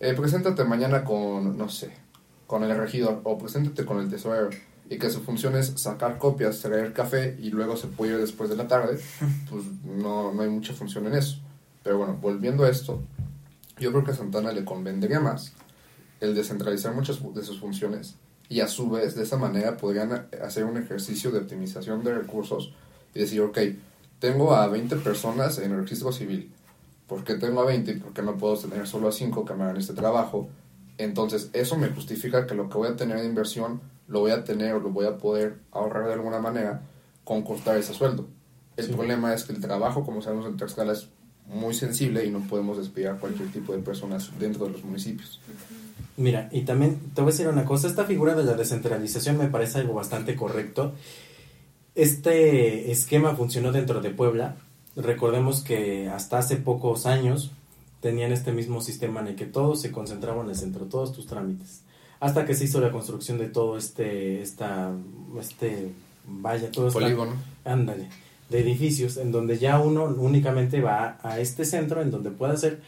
eh, 0.00 0.14
preséntate 0.14 0.64
mañana 0.64 1.04
con, 1.04 1.56
no 1.56 1.68
sé, 1.68 1.92
con 2.46 2.64
el 2.64 2.76
regidor 2.76 3.20
o 3.24 3.38
preséntate 3.38 3.84
con 3.84 3.98
el 3.98 4.08
tesorero 4.08 4.50
y 4.88 4.98
que 4.98 5.10
su 5.10 5.20
función 5.20 5.56
es 5.56 5.72
sacar 5.76 6.18
copias, 6.18 6.60
traer 6.60 6.92
café 6.92 7.36
y 7.40 7.50
luego 7.50 7.76
se 7.76 7.86
puede 7.86 8.12
ir 8.12 8.18
después 8.18 8.50
de 8.50 8.56
la 8.56 8.68
tarde, 8.68 9.00
pues 9.50 9.64
no, 9.84 10.32
no 10.32 10.42
hay 10.42 10.50
mucha 10.50 10.74
función 10.74 11.06
en 11.06 11.14
eso. 11.14 11.38
Pero 11.82 11.98
bueno, 11.98 12.18
volviendo 12.20 12.64
a 12.64 12.68
esto, 12.68 13.00
yo 13.78 13.90
creo 13.90 14.04
que 14.04 14.10
a 14.10 14.14
Santana 14.14 14.52
le 14.52 14.64
convendría 14.64 15.18
más 15.18 15.52
el 16.20 16.34
descentralizar 16.34 16.94
muchas 16.94 17.20
de 17.34 17.42
sus 17.42 17.58
funciones 17.58 18.16
y 18.48 18.60
a 18.60 18.68
su 18.68 18.90
vez 18.90 19.14
de 19.14 19.22
esa 19.22 19.38
manera 19.38 19.76
podrían 19.76 20.28
hacer 20.44 20.64
un 20.64 20.76
ejercicio 20.76 21.30
de 21.30 21.38
optimización 21.38 22.04
de 22.04 22.14
recursos 22.14 22.74
y 23.14 23.20
decir, 23.20 23.40
ok, 23.40 23.58
tengo 24.18 24.54
a 24.54 24.66
20 24.68 24.96
personas 24.96 25.58
en 25.58 25.72
el 25.72 25.80
registro 25.80 26.12
civil, 26.12 26.52
¿por 27.08 27.24
qué 27.24 27.34
tengo 27.34 27.62
a 27.62 27.64
20 27.64 27.90
y 27.90 27.94
por 27.96 28.12
qué 28.12 28.22
no 28.22 28.36
puedo 28.36 28.56
tener 28.56 28.86
solo 28.86 29.08
a 29.08 29.12
5 29.12 29.44
que 29.44 29.54
me 29.54 29.64
hagan 29.64 29.78
este 29.78 29.94
trabajo? 29.94 30.48
Entonces 30.98 31.50
eso 31.52 31.76
me 31.76 31.88
justifica 31.88 32.46
que 32.46 32.54
lo 32.54 32.68
que 32.68 32.78
voy 32.78 32.88
a 32.88 32.96
tener 32.96 33.18
de 33.18 33.26
inversión 33.26 33.80
lo 34.08 34.20
voy 34.20 34.30
a 34.30 34.44
tener 34.44 34.74
o 34.74 34.80
lo 34.80 34.90
voy 34.90 35.06
a 35.06 35.16
poder 35.16 35.58
ahorrar 35.70 36.06
de 36.06 36.14
alguna 36.14 36.38
manera 36.38 36.82
con 37.24 37.42
cortar 37.42 37.76
ese 37.78 37.94
sueldo. 37.94 38.26
El 38.76 38.88
problema 38.90 39.34
es 39.34 39.44
que 39.44 39.52
el 39.52 39.60
trabajo, 39.60 40.04
como 40.04 40.22
sabemos 40.22 40.46
en 40.46 40.56
Tlaxcala, 40.56 40.92
es 40.92 41.08
muy 41.46 41.74
sensible 41.74 42.24
y 42.24 42.30
no 42.30 42.40
podemos 42.40 42.78
despedir 42.78 43.08
a 43.08 43.16
cualquier 43.16 43.50
tipo 43.50 43.72
de 43.72 43.78
personas 43.78 44.30
dentro 44.38 44.66
de 44.66 44.72
los 44.72 44.84
municipios. 44.84 45.40
Mira, 46.16 46.48
y 46.52 46.62
también 46.62 46.98
te 47.14 47.20
voy 47.20 47.30
a 47.30 47.32
decir 47.32 47.48
una 47.48 47.64
cosa, 47.64 47.88
esta 47.88 48.04
figura 48.04 48.34
de 48.34 48.44
la 48.44 48.54
descentralización 48.54 49.38
me 49.38 49.48
parece 49.48 49.78
algo 49.78 49.94
bastante 49.94 50.36
correcto. 50.36 50.92
Este 51.94 52.90
esquema 52.90 53.34
funcionó 53.34 53.72
dentro 53.72 54.00
de 54.00 54.10
Puebla. 54.10 54.56
Recordemos 54.96 55.62
que 55.62 56.08
hasta 56.08 56.38
hace 56.38 56.56
pocos 56.56 57.06
años 57.06 57.50
tenían 58.02 58.32
este 58.32 58.52
mismo 58.52 58.82
sistema 58.82 59.20
en 59.20 59.28
el 59.28 59.36
que 59.36 59.46
todo 59.46 59.76
se 59.76 59.92
concentraba 59.92 60.42
en 60.42 60.50
el 60.50 60.56
centro, 60.56 60.84
todos 60.86 61.12
tus 61.12 61.26
trámites. 61.26 61.82
Hasta 62.20 62.44
que 62.44 62.54
se 62.54 62.64
hizo 62.64 62.80
la 62.80 62.90
construcción 62.92 63.38
de 63.38 63.46
todo 63.48 63.78
este, 63.78 64.42
esta, 64.42 64.90
este, 65.40 65.92
vaya, 66.26 66.70
todo 66.70 66.88
este 66.88 67.00
Polígono. 67.00 67.32
Ándale, 67.64 68.08
de 68.50 68.60
edificios 68.60 69.16
en 69.16 69.32
donde 69.32 69.56
ya 69.58 69.78
uno 69.78 70.04
únicamente 70.04 70.80
va 70.80 71.18
a 71.22 71.38
este 71.38 71.64
centro 71.64 72.02
en 72.02 72.10
donde 72.10 72.30
puede 72.30 72.54
hacer 72.54 72.80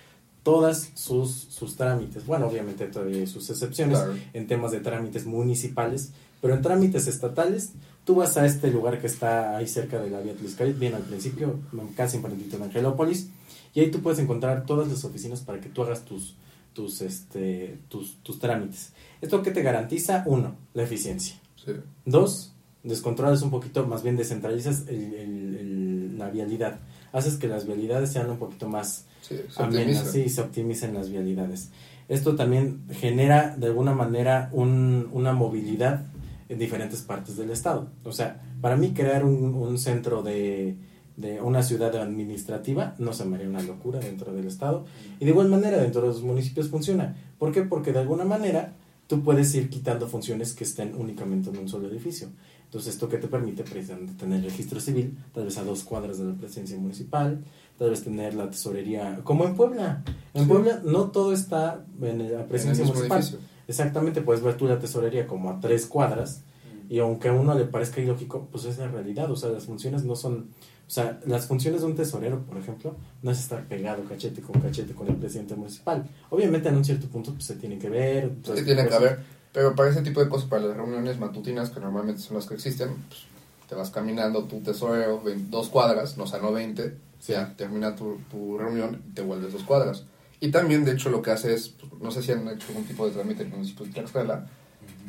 todas 0.43 0.91
sus, 0.95 1.31
sus 1.31 1.77
trámites. 1.77 2.27
Bueno, 2.27 2.49
obviamente 2.49 2.87
todavía 2.87 3.21
hay 3.21 3.27
sus 3.27 3.49
excepciones 3.49 3.99
Claro. 3.99 4.15
en 4.35 4.47
temas 4.47 4.73
de 4.73 4.81
trámites 4.81 5.27
municipales, 5.27 6.11
pero 6.43 6.55
en 6.55 6.61
trámites 6.63 7.07
estatales, 7.07 7.71
tú 8.05 8.17
vas 8.17 8.37
a 8.37 8.45
este 8.45 8.71
lugar 8.71 9.01
que 9.01 9.07
está 9.07 9.57
ahí 9.57 9.67
cerca 9.67 9.99
de 10.01 10.11
la 10.11 10.21
vía 10.21 10.35
Tliscalit, 10.35 10.79
bien 10.79 10.95
al 10.95 11.03
principio, 11.03 11.59
casi 11.97 12.19
enfrentito 12.19 12.57
en 12.57 12.65
Angelópolis, 12.65 13.29
y 13.75 13.81
ahí 13.81 13.91
tú 13.91 14.01
puedes 14.01 14.19
encontrar 14.21 14.65
todas 14.67 14.89
las 14.89 15.05
oficinas 15.05 15.41
para 15.41 15.61
que 15.61 15.69
tú 15.69 15.83
hagas 15.83 16.05
tus, 16.05 16.35
tus, 16.73 17.01
este, 17.03 17.79
tus, 17.89 18.17
tus 18.23 18.39
trámites. 18.39 18.93
¿Esto 19.21 19.43
que 19.43 19.51
te 19.51 19.63
garantiza? 19.63 20.23
Uno, 20.27 20.55
la 20.75 20.83
eficiencia. 20.85 21.37
Sí. 21.65 21.73
Dos, 22.05 22.53
descontrolas 22.83 23.43
un 23.43 23.51
poquito, 23.51 23.87
más 23.87 24.03
bien 24.03 24.17
descentralizas 24.17 24.85
el- 24.89 25.15
el- 25.15 25.57
el- 25.57 26.19
la 26.19 26.31
vialidad. 26.31 26.79
Haces 27.13 27.37
que 27.37 27.49
las 27.49 27.67
vialidades 27.67 28.11
sean 28.11 28.29
un 28.31 28.39
poquito 28.39 28.69
más 28.69 29.07
Sí, 29.23 29.37
amenas, 29.57 30.11
sí, 30.11 30.29
se 30.29 30.41
optimicen 30.43 30.93
las 30.95 31.09
vialidades. 31.09 31.71
Esto 32.09 32.37
también 32.37 32.83
genera 32.91 33.57
de 33.57 33.67
alguna 33.69 33.95
manera 33.95 34.51
un- 34.53 35.09
una 35.13 35.33
movilidad 35.33 36.05
en 36.51 36.59
diferentes 36.59 37.01
partes 37.01 37.37
del 37.39 37.51
estado. 37.51 37.89
O 38.05 38.13
sea, 38.13 38.43
para 38.61 38.77
mí 38.77 38.93
crear 38.93 39.25
un, 39.25 39.55
un 39.55 39.79
centro 39.79 40.23
de, 40.23 40.77
de 41.17 41.41
una 41.41 41.63
ciudad 41.63 41.95
administrativa 41.97 42.95
no 42.99 43.13
se 43.13 43.25
me 43.25 43.37
haría 43.37 43.49
una 43.49 43.63
locura 43.63 44.01
dentro 44.01 44.33
del 44.33 44.47
estado. 44.47 44.85
Y 45.21 45.25
de 45.25 45.31
igual 45.31 45.49
manera 45.49 45.79
dentro 45.79 46.03
de 46.03 46.09
los 46.09 46.23
municipios 46.23 46.69
funciona. 46.69 47.17
¿Por 47.39 47.53
qué? 47.53 47.63
Porque 47.63 47.93
de 47.93 48.01
alguna 48.01 48.25
manera 48.25 48.73
tú 49.07 49.23
puedes 49.23 49.55
ir 49.55 49.69
quitando 49.69 50.09
funciones 50.09 50.55
que 50.55 50.65
estén 50.65 50.95
únicamente 50.97 51.51
en 51.51 51.59
un 51.59 51.69
solo 51.69 51.89
edificio. 51.89 52.29
Entonces, 52.65 52.95
esto 52.95 53.09
que 53.09 53.19
te 53.19 53.29
permite 53.29 53.63
precisamente 53.63 54.15
tener 54.15 54.43
registro 54.43 54.81
civil, 54.81 55.17
tal 55.33 55.45
vez 55.45 55.57
a 55.59 55.63
dos 55.63 55.85
cuadras 55.85 56.19
de 56.19 56.25
la 56.25 56.35
presidencia 56.35 56.77
municipal, 56.77 57.45
tal 57.79 57.91
vez 57.91 58.03
tener 58.03 58.35
la 58.35 58.51
tesorería, 58.51 59.21
como 59.23 59.45
en 59.45 59.55
Puebla. 59.55 60.03
En 60.33 60.43
Sí. 60.43 60.49
Puebla 60.49 60.81
no 60.85 61.11
todo 61.13 61.33
está 61.33 61.85
en 62.03 62.33
la 62.33 62.47
presidencia 62.49 62.85
municipal. 62.85 63.21
edificio. 63.21 63.39
Exactamente, 63.69 64.23
puedes 64.23 64.43
ver 64.43 64.57
tú 64.57 64.67
la 64.67 64.81
tesorería 64.81 65.29
como 65.29 65.51
a 65.51 65.61
tres 65.61 65.87
cuadras 65.87 66.43
y 66.89 66.99
aunque 66.99 67.29
a 67.29 67.33
uno 67.33 67.55
le 67.55 67.65
parezca 67.65 68.01
ilógico, 68.01 68.49
pues 68.51 68.65
es 68.65 68.79
la 68.79 68.89
realidad. 68.89 69.31
O 69.31 69.37
sea, 69.37 69.51
las 69.51 69.65
funciones 69.67 70.05
no 70.05 70.17
son... 70.17 70.49
O 70.87 70.91
sea, 70.91 71.19
las 71.27 71.47
funciones 71.47 71.81
de 71.81 71.87
un 71.87 71.97
tesorero, 71.97 72.43
por 72.45 72.59
ejemplo, 72.59 72.95
no 73.23 73.31
es 73.31 73.41
estar 73.41 73.67
pegado 73.67 74.05
cachete 74.05 74.43
con 74.43 74.61
cachete 74.61 74.95
con 74.95 75.09
el 75.09 75.17
presidente 75.17 75.55
municipal. 75.55 76.07
Obviamente 76.31 76.69
en 76.69 76.77
un 76.77 76.85
cierto 76.85 77.07
punto 77.09 77.33
pues, 77.33 77.45
se 77.45 77.57
tiene 77.57 77.79
que 77.79 77.89
ver. 77.89 78.25
Sí, 78.43 78.51
pues, 78.53 78.65
tiene 78.65 78.83
que 78.83 78.89
cosas. 78.89 79.01
haber. 79.01 79.19
Pero 79.53 79.75
para 79.75 79.91
ese 79.91 80.03
tipo 80.03 80.23
de 80.23 80.29
cosas, 80.29 80.49
para 80.49 80.63
las 80.63 80.77
reuniones 80.77 81.19
matutinas, 81.19 81.71
que 81.71 81.81
normalmente 81.81 82.21
son 82.21 82.37
las 82.37 82.47
que 82.47 82.55
existen, 82.55 82.91
pues, 83.09 83.23
te 83.69 83.75
vas 83.75 83.91
caminando 83.91 84.45
tu 84.45 84.61
tesorero, 84.61 85.23
dos 85.49 85.69
cuadras, 85.69 86.19
no, 86.19 86.25
o 86.25 86.27
sea, 86.27 86.41
no 86.41 86.53
20, 86.53 86.97
ya 87.27 87.57
termina 87.57 87.95
tu, 87.95 88.19
tu 88.31 88.59
reunión 88.59 89.03
y 89.09 89.15
te 89.15 89.23
vuelves 89.23 89.53
dos 89.53 89.63
cuadras. 89.63 90.05
Y 90.41 90.51
también, 90.51 90.85
de 90.85 90.93
hecho, 90.93 91.09
lo 91.09 91.23
que 91.23 91.31
hace 91.31 91.55
es, 91.55 91.69
pues, 91.69 91.93
no 92.03 92.11
sé 92.11 92.23
si 92.23 92.33
han 92.33 92.47
hecho 92.49 92.67
algún 92.69 92.85
tipo 92.85 93.07
de 93.07 93.13
trámite 93.13 93.43
en 93.43 93.49
el 93.49 93.55
municipio 93.55 93.87
de 93.87 93.93
Tlaxcala, 93.93 94.47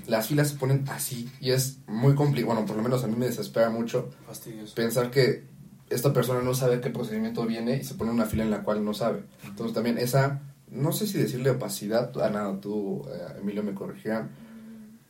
las 0.07 0.27
filas 0.27 0.49
se 0.49 0.57
ponen 0.57 0.85
así 0.89 1.29
y 1.41 1.51
es 1.51 1.79
muy 1.87 2.13
complicado, 2.13 2.53
bueno, 2.53 2.67
por 2.67 2.77
lo 2.77 2.83
menos 2.83 3.03
a 3.03 3.07
mí 3.07 3.15
me 3.17 3.25
desespera 3.25 3.69
mucho 3.69 4.09
Fastidioso. 4.27 4.75
pensar 4.75 5.09
que 5.09 5.54
esta 5.89 6.13
persona 6.13 6.41
no 6.41 6.53
sabe 6.53 6.81
qué 6.81 6.89
procedimiento 6.89 7.45
viene 7.45 7.77
y 7.77 7.83
se 7.83 7.95
pone 7.95 8.11
una 8.11 8.25
fila 8.25 8.43
en 8.43 8.51
la 8.51 8.63
cual 8.63 8.83
no 8.83 8.93
sabe. 8.93 9.23
Entonces 9.45 9.73
también 9.73 9.97
esa, 9.97 10.41
no 10.69 10.91
sé 10.91 11.07
si 11.07 11.17
decirle 11.17 11.51
opacidad, 11.51 12.11
a 12.21 12.29
nada, 12.29 12.59
tú, 12.59 13.05
eh, 13.07 13.39
Emilio, 13.39 13.63
me 13.63 13.73
corregirán, 13.73 14.29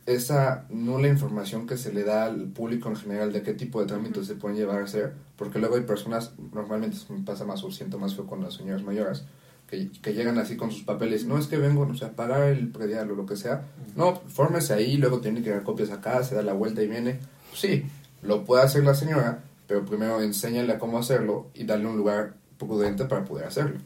esa 0.06 0.66
nula 0.70 1.08
información 1.08 1.66
que 1.66 1.78
se 1.78 1.92
le 1.92 2.04
da 2.04 2.26
al 2.26 2.50
público 2.50 2.90
en 2.90 2.96
general 2.96 3.34
de 3.34 3.42
qué 3.42 3.54
tipo 3.54 3.82
de 3.82 3.88
trámites 3.88 4.28
se 4.28 4.36
pueden 4.36 4.58
llevar 4.58 4.82
a 4.82 4.84
hacer, 4.84 5.14
porque 5.36 5.60
luego 5.60 5.76
hay 5.76 5.82
personas, 5.82 6.34
normalmente 6.54 6.98
me 7.10 7.24
pasa 7.24 7.46
más 7.46 7.64
o 7.64 7.72
siento 7.72 7.98
más 7.98 8.16
feo 8.16 8.28
con 8.28 8.42
las 8.42 8.54
señoras 8.54 8.84
mayores, 8.84 9.24
que, 9.68 9.90
que 9.90 10.14
llegan 10.14 10.38
así 10.38 10.58
con 10.58 10.70
sus 10.70 10.84
papeles, 10.84 11.26
no 11.26 11.40
es 11.40 11.48
que 11.48 11.58
vengo, 11.58 11.88
no 11.88 11.96
sé, 11.96 12.06
a 12.06 12.12
pagar 12.12 12.50
el 12.50 12.68
predial 12.68 13.10
o 13.10 13.16
lo 13.16 13.26
que 13.26 13.36
sea, 13.36 13.64
no, 13.96 14.16
fórmese 14.28 14.74
ahí, 14.74 14.98
luego 14.98 15.22
tiene 15.22 15.42
que 15.42 15.50
dar 15.50 15.64
copias 15.64 15.90
acá, 15.90 16.24
se 16.24 16.36
da 16.36 16.44
la 16.44 16.54
vuelta 16.54 16.84
y 16.84 16.88
viene, 16.88 17.20
sí, 17.56 17.86
lo 18.22 18.46
puede 18.46 18.62
hacer 18.62 18.84
la 18.84 18.94
señora, 18.94 19.44
pero 19.67 19.86
primero 19.86 20.21
enséñale 20.21 20.73
a 20.73 20.80
cómo 20.80 20.97
hacerlo 20.97 21.47
y 21.54 21.65
darle 21.65 21.88
un 21.88 21.97
lugar 21.97 22.36
prudente 22.58 23.06
para 23.06 23.25
poder 23.25 23.47
hacerlo. 23.47 23.80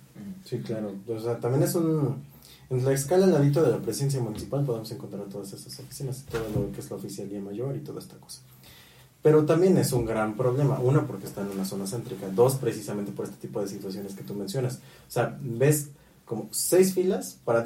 Sí, 0.45 0.59
claro. 0.59 0.93
O 1.07 1.19
sea, 1.19 1.39
también 1.39 1.63
es 1.63 1.75
un... 1.75 2.27
En 2.69 2.85
la 2.85 2.93
escala 2.93 3.25
al 3.25 3.31
ladito 3.31 3.63
de 3.63 3.71
la 3.71 3.79
presidencia 3.79 4.19
municipal 4.19 4.63
podemos 4.63 4.91
encontrar 4.91 5.23
todas 5.25 5.53
esas 5.53 5.79
oficinas, 5.79 6.23
todo 6.29 6.47
lo 6.53 6.71
que 6.71 6.81
es 6.81 6.89
la 6.89 6.97
oficialía 6.97 7.41
mayor 7.41 7.75
y 7.75 7.79
toda 7.79 7.99
esta 7.99 8.15
cosa. 8.17 8.41
Pero 9.21 9.45
también 9.45 9.77
es 9.77 9.91
un 9.91 10.05
gran 10.05 10.37
problema. 10.37 10.79
Uno, 10.79 11.05
porque 11.07 11.25
está 11.25 11.41
en 11.41 11.49
una 11.49 11.65
zona 11.65 11.87
céntrica. 11.87 12.29
Dos, 12.29 12.55
precisamente 12.55 13.11
por 13.11 13.25
este 13.25 13.37
tipo 13.37 13.59
de 13.59 13.67
situaciones 13.67 14.13
que 14.13 14.23
tú 14.23 14.33
mencionas. 14.35 14.75
O 15.07 15.11
sea, 15.11 15.37
ves 15.41 15.89
como 16.25 16.47
seis 16.51 16.93
filas 16.93 17.37
para 17.43 17.65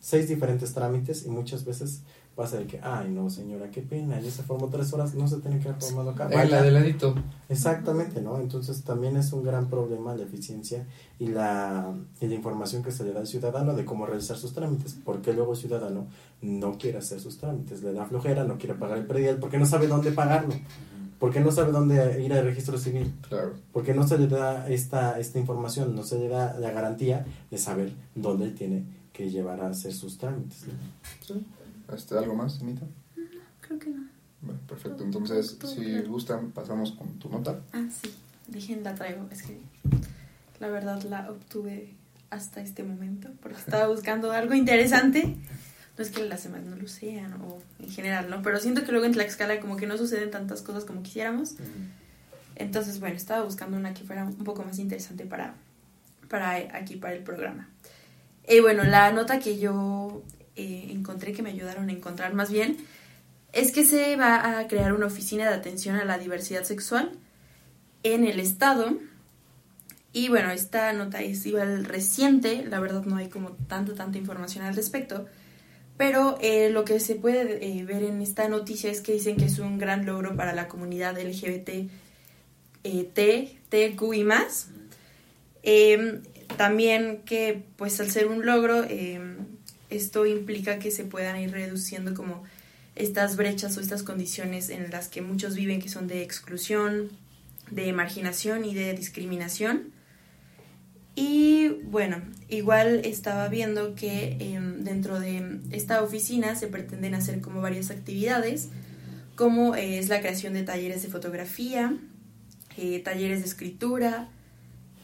seis 0.00 0.28
diferentes 0.28 0.74
trámites 0.74 1.24
y 1.24 1.30
muchas 1.30 1.64
veces 1.64 2.00
pasa 2.36 2.56
de 2.58 2.66
que, 2.66 2.80
ay, 2.82 3.10
no, 3.10 3.28
señora, 3.28 3.70
qué 3.70 3.82
pena, 3.82 4.18
ya 4.20 4.30
se 4.30 4.42
formó 4.42 4.68
tres 4.68 4.92
horas, 4.94 5.14
no 5.14 5.28
se 5.28 5.38
tiene 5.38 5.58
que 5.58 5.68
haber 5.68 5.80
formado 5.80 6.10
acá. 6.10 6.24
En 6.24 6.30
la 6.30 6.36
Vaya. 6.36 6.62
de 6.62 6.70
ladito. 6.70 7.14
Exactamente, 7.50 8.22
¿no? 8.22 8.38
Entonces 8.38 8.82
también 8.82 9.16
es 9.16 9.32
un 9.32 9.42
gran 9.42 9.68
problema 9.68 10.14
la 10.14 10.22
eficiencia 10.22 10.86
y 11.18 11.26
la, 11.26 11.92
y 12.20 12.26
la 12.28 12.34
información 12.34 12.82
que 12.82 12.92
se 12.92 13.04
le 13.04 13.12
da 13.12 13.20
al 13.20 13.26
ciudadano 13.26 13.74
de 13.74 13.84
cómo 13.84 14.06
realizar 14.06 14.36
sus 14.38 14.52
trámites, 14.54 14.96
porque 15.04 15.32
luego 15.34 15.52
el 15.52 15.58
ciudadano 15.58 16.06
no 16.40 16.78
quiere 16.78 16.98
hacer 16.98 17.20
sus 17.20 17.36
trámites, 17.36 17.82
le 17.82 17.92
da 17.92 18.06
flojera, 18.06 18.44
no 18.44 18.56
quiere 18.56 18.74
pagar 18.74 18.96
el 18.98 19.06
predial 19.06 19.36
porque 19.38 19.58
no 19.58 19.66
sabe 19.66 19.86
dónde 19.88 20.12
pagarlo, 20.12 20.54
porque 21.18 21.40
no 21.40 21.50
sabe 21.52 21.72
dónde 21.72 22.22
ir 22.24 22.32
al 22.32 22.44
registro 22.44 22.78
civil, 22.78 23.12
Claro. 23.28 23.52
porque 23.72 23.92
no 23.92 24.06
se 24.08 24.16
le 24.18 24.28
da 24.28 24.66
esta, 24.70 25.18
esta 25.18 25.38
información, 25.38 25.94
no 25.94 26.04
se 26.04 26.18
le 26.18 26.28
da 26.28 26.54
la 26.58 26.70
garantía 26.70 27.26
de 27.50 27.58
saber 27.58 27.92
dónde 28.14 28.50
tiene 28.52 28.84
que 29.12 29.28
llevar 29.28 29.60
a 29.60 29.68
hacer 29.68 29.92
sus 29.92 30.16
trámites. 30.16 30.64
¿no? 30.68 30.72
Sí. 31.26 31.46
Este, 31.94 32.16
¿Algo 32.16 32.34
más, 32.34 32.60
Anita? 32.60 32.82
Creo 33.60 33.78
que 33.78 33.90
no. 33.90 34.08
Bueno, 34.42 34.60
perfecto. 34.66 35.04
Entonces, 35.04 35.58
todo 35.58 35.70
si 35.70 35.84
claro. 35.84 36.08
gustan, 36.08 36.50
pasamos 36.52 36.92
con 36.92 37.18
tu 37.18 37.28
nota. 37.28 37.60
Ah, 37.72 37.86
sí. 37.90 38.12
Dejen 38.48 38.82
la 38.82 38.94
traigo. 38.94 39.26
Es 39.30 39.42
que 39.42 39.58
la 40.58 40.68
verdad 40.68 41.02
la 41.02 41.30
obtuve 41.30 41.94
hasta 42.30 42.60
este 42.60 42.82
momento 42.82 43.30
porque 43.42 43.58
estaba 43.66 43.88
buscando 43.88 44.32
algo 44.32 44.54
interesante. 44.54 45.36
No 45.96 46.04
es 46.04 46.10
que 46.10 46.24
las 46.24 46.44
demás 46.44 46.62
no 46.62 46.76
lo 46.76 46.88
sean 46.88 47.34
o 47.42 47.58
en 47.78 47.90
general, 47.90 48.30
¿no? 48.30 48.42
Pero 48.42 48.58
siento 48.58 48.84
que 48.84 48.92
luego 48.92 49.06
en 49.06 49.12
Tlaxcala 49.12 49.60
como 49.60 49.76
que 49.76 49.86
no 49.86 49.98
suceden 49.98 50.30
tantas 50.30 50.62
cosas 50.62 50.84
como 50.84 51.02
quisiéramos. 51.02 51.56
Entonces, 52.56 53.00
bueno, 53.00 53.16
estaba 53.16 53.44
buscando 53.44 53.76
una 53.76 53.92
que 53.92 54.04
fuera 54.04 54.24
un 54.24 54.44
poco 54.44 54.62
más 54.64 54.78
interesante 54.78 55.26
para, 55.26 55.54
para 56.28 56.76
aquí, 56.76 56.96
para 56.96 57.14
el 57.14 57.22
programa. 57.22 57.68
Y 58.48 58.60
bueno, 58.60 58.84
la 58.84 59.12
nota 59.12 59.38
que 59.40 59.58
yo 59.58 60.22
eh, 60.56 60.88
encontré, 60.90 61.32
que 61.32 61.42
me 61.42 61.50
ayudaron 61.50 61.88
a 61.88 61.92
encontrar 61.92 62.34
más 62.34 62.50
bien, 62.50 62.76
es 63.52 63.72
que 63.72 63.84
se 63.84 64.16
va 64.16 64.58
a 64.58 64.68
crear 64.68 64.92
una 64.92 65.06
oficina 65.06 65.48
de 65.48 65.54
atención 65.54 65.96
a 65.96 66.04
la 66.04 66.18
diversidad 66.18 66.64
sexual 66.64 67.12
en 68.02 68.24
el 68.24 68.40
Estado. 68.40 68.96
Y 70.12 70.28
bueno, 70.28 70.50
esta 70.50 70.92
nota 70.92 71.20
es 71.20 71.46
igual 71.46 71.84
reciente, 71.84 72.64
la 72.66 72.80
verdad 72.80 73.04
no 73.04 73.16
hay 73.16 73.28
como 73.28 73.52
tanta, 73.68 73.94
tanta 73.94 74.18
información 74.18 74.64
al 74.64 74.74
respecto, 74.74 75.26
pero 75.96 76.38
eh, 76.40 76.70
lo 76.70 76.84
que 76.84 76.98
se 76.98 77.14
puede 77.14 77.64
eh, 77.64 77.84
ver 77.84 78.02
en 78.02 78.20
esta 78.22 78.48
noticia 78.48 78.90
es 78.90 79.02
que 79.02 79.12
dicen 79.12 79.36
que 79.36 79.44
es 79.44 79.58
un 79.58 79.78
gran 79.78 80.06
logro 80.06 80.34
para 80.34 80.54
la 80.54 80.66
comunidad 80.66 81.20
LGBT 81.20 81.90
eh, 82.84 83.04
T, 83.12 83.58
TQI 83.68 84.24
más. 84.24 84.68
Em, 85.62 86.22
también 86.56 87.22
que 87.24 87.62
pues 87.76 88.00
al 88.00 88.10
ser 88.10 88.28
un 88.28 88.46
logro, 88.46 88.82
em, 88.88 89.46
esto 89.90 90.26
implica 90.26 90.78
que 90.78 90.90
se 90.90 91.04
puedan 91.04 91.38
ir 91.38 91.50
reduciendo 91.50 92.14
como 92.14 92.44
estas 92.96 93.36
brechas 93.36 93.76
o 93.76 93.80
estas 93.80 94.02
condiciones 94.02 94.68
en 94.68 94.90
las 94.90 95.08
que 95.08 95.22
muchos 95.22 95.54
viven 95.54 95.80
que 95.80 95.88
son 95.88 96.06
de 96.06 96.22
exclusión, 96.22 97.10
de 97.70 97.92
marginación 97.92 98.64
y 98.64 98.74
de 98.74 98.94
discriminación. 98.94 99.92
Y 101.14 101.68
bueno, 101.84 102.22
igual 102.48 103.02
estaba 103.04 103.48
viendo 103.48 103.94
que 103.94 104.36
em, 104.40 104.84
dentro 104.84 105.18
de 105.18 105.60
esta 105.70 106.02
oficina 106.02 106.54
se 106.54 106.68
pretenden 106.68 107.14
hacer 107.14 107.40
como 107.40 107.60
varias 107.60 107.90
actividades, 107.90 108.68
como 109.34 109.74
eh, 109.74 109.98
es 109.98 110.08
la 110.08 110.20
creación 110.20 110.54
de 110.54 110.62
talleres 110.62 111.02
de 111.02 111.08
fotografía, 111.08 111.96
eh, 112.76 113.00
talleres 113.00 113.40
de 113.40 113.46
escritura, 113.46 114.28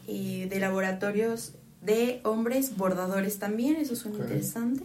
eh, 0.07 0.47
de 0.49 0.59
laboratorios 0.59 1.53
de 1.81 2.21
hombres, 2.23 2.75
bordadores 2.77 3.39
también, 3.39 3.75
eso 3.77 3.95
suena 3.95 4.17
interesante. 4.17 4.83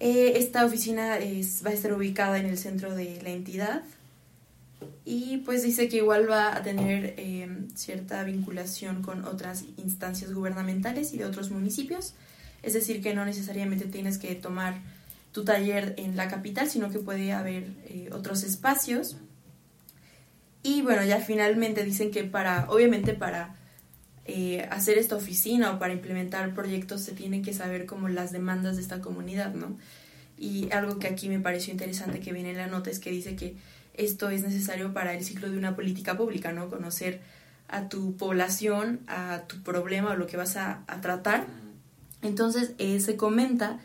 esta 0.00 0.64
oficina 0.64 1.18
es, 1.18 1.64
va 1.64 1.70
a 1.70 1.74
estar 1.74 1.92
ubicada 1.92 2.38
en 2.38 2.46
el 2.46 2.58
centro 2.58 2.94
de 2.94 3.20
la 3.22 3.30
entidad 3.30 3.82
y 5.04 5.38
pues 5.38 5.62
dice 5.62 5.88
que 5.88 5.98
igual 5.98 6.30
va 6.30 6.56
a 6.56 6.62
tener 6.62 7.14
eh, 7.16 7.48
cierta 7.74 8.22
vinculación 8.24 9.02
con 9.02 9.24
otras 9.24 9.64
instancias 9.76 10.32
gubernamentales 10.32 11.12
y 11.12 11.18
de 11.18 11.24
otros 11.24 11.50
municipios. 11.50 12.14
Es 12.62 12.74
decir, 12.74 13.02
que 13.02 13.14
no 13.14 13.24
necesariamente 13.24 13.86
tienes 13.86 14.18
que 14.18 14.34
tomar 14.34 14.80
tu 15.32 15.44
taller 15.44 15.94
en 15.96 16.16
la 16.16 16.28
capital, 16.28 16.68
sino 16.68 16.90
que 16.90 17.00
puede 17.00 17.32
haber 17.32 17.64
eh, 17.86 18.10
otros 18.12 18.44
espacios. 18.44 19.16
Y 20.62 20.82
bueno, 20.82 21.04
ya 21.04 21.18
finalmente 21.18 21.82
dicen 21.82 22.12
que 22.12 22.22
para, 22.22 22.70
obviamente 22.70 23.14
para 23.14 23.56
eh, 24.24 24.68
hacer 24.70 24.98
esta 24.98 25.16
oficina 25.16 25.72
o 25.72 25.78
para 25.78 25.92
implementar 25.92 26.54
proyectos 26.54 27.02
se 27.02 27.12
tienen 27.12 27.42
que 27.42 27.52
saber 27.52 27.86
como 27.86 28.08
las 28.08 28.32
demandas 28.32 28.76
de 28.76 28.82
esta 28.82 29.00
comunidad, 29.00 29.54
¿no? 29.54 29.76
Y 30.38 30.70
algo 30.72 30.98
que 30.98 31.08
aquí 31.08 31.28
me 31.28 31.40
pareció 31.40 31.72
interesante 31.72 32.20
que 32.20 32.32
viene 32.32 32.50
en 32.50 32.56
la 32.56 32.66
nota 32.66 32.90
es 32.90 32.98
que 32.98 33.10
dice 33.10 33.36
que 33.36 33.56
esto 33.94 34.30
es 34.30 34.42
necesario 34.42 34.92
para 34.92 35.14
el 35.14 35.24
ciclo 35.24 35.50
de 35.50 35.58
una 35.58 35.76
política 35.76 36.16
pública, 36.16 36.52
¿no? 36.52 36.68
Conocer 36.68 37.20
a 37.68 37.88
tu 37.88 38.16
población, 38.16 39.00
a 39.06 39.42
tu 39.46 39.62
problema 39.62 40.10
o 40.10 40.16
lo 40.16 40.26
que 40.26 40.36
vas 40.36 40.56
a, 40.56 40.84
tratar. 41.00 41.46
Entonces, 42.22 42.72
eh, 42.78 43.00
se 43.00 43.16
comenta 43.16 43.80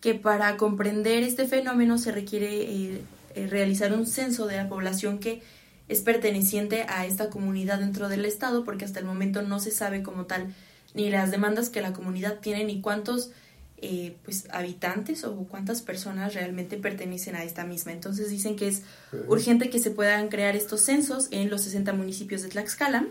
que 0.00 0.14
para 0.14 0.56
comprender 0.56 1.22
este 1.22 1.46
fenómeno 1.46 1.98
se 1.98 2.12
requiere 2.12 2.62
eh, 2.62 3.02
eh, 3.34 3.46
realizar 3.46 3.92
un 3.92 4.06
censo 4.06 4.46
de 4.46 4.56
la 4.56 4.68
población 4.68 5.18
que 5.18 5.42
es 5.88 6.00
perteneciente 6.00 6.84
a 6.88 7.06
esta 7.06 7.30
comunidad 7.30 7.78
dentro 7.78 8.08
del 8.08 8.24
Estado, 8.24 8.64
porque 8.64 8.84
hasta 8.84 9.00
el 9.00 9.04
momento 9.04 9.42
no 9.42 9.60
se 9.60 9.70
sabe 9.70 10.02
como 10.02 10.26
tal 10.26 10.54
ni 10.94 11.10
las 11.10 11.30
demandas 11.30 11.70
que 11.70 11.80
la 11.80 11.92
comunidad 11.92 12.38
tiene, 12.40 12.64
ni 12.64 12.80
cuántos 12.80 13.30
eh, 13.84 14.16
pues 14.24 14.46
habitantes 14.52 15.24
o 15.24 15.34
cuántas 15.48 15.82
personas 15.82 16.34
realmente 16.34 16.76
pertenecen 16.76 17.34
a 17.34 17.42
esta 17.42 17.64
misma. 17.64 17.92
Entonces 17.92 18.30
dicen 18.30 18.54
que 18.54 18.68
es 18.68 18.82
urgente 19.26 19.70
que 19.70 19.80
se 19.80 19.90
puedan 19.90 20.28
crear 20.28 20.54
estos 20.54 20.82
censos 20.82 21.28
en 21.30 21.50
los 21.50 21.62
60 21.62 21.92
municipios 21.92 22.42
de 22.42 22.48
Tlaxcala, 22.48 23.06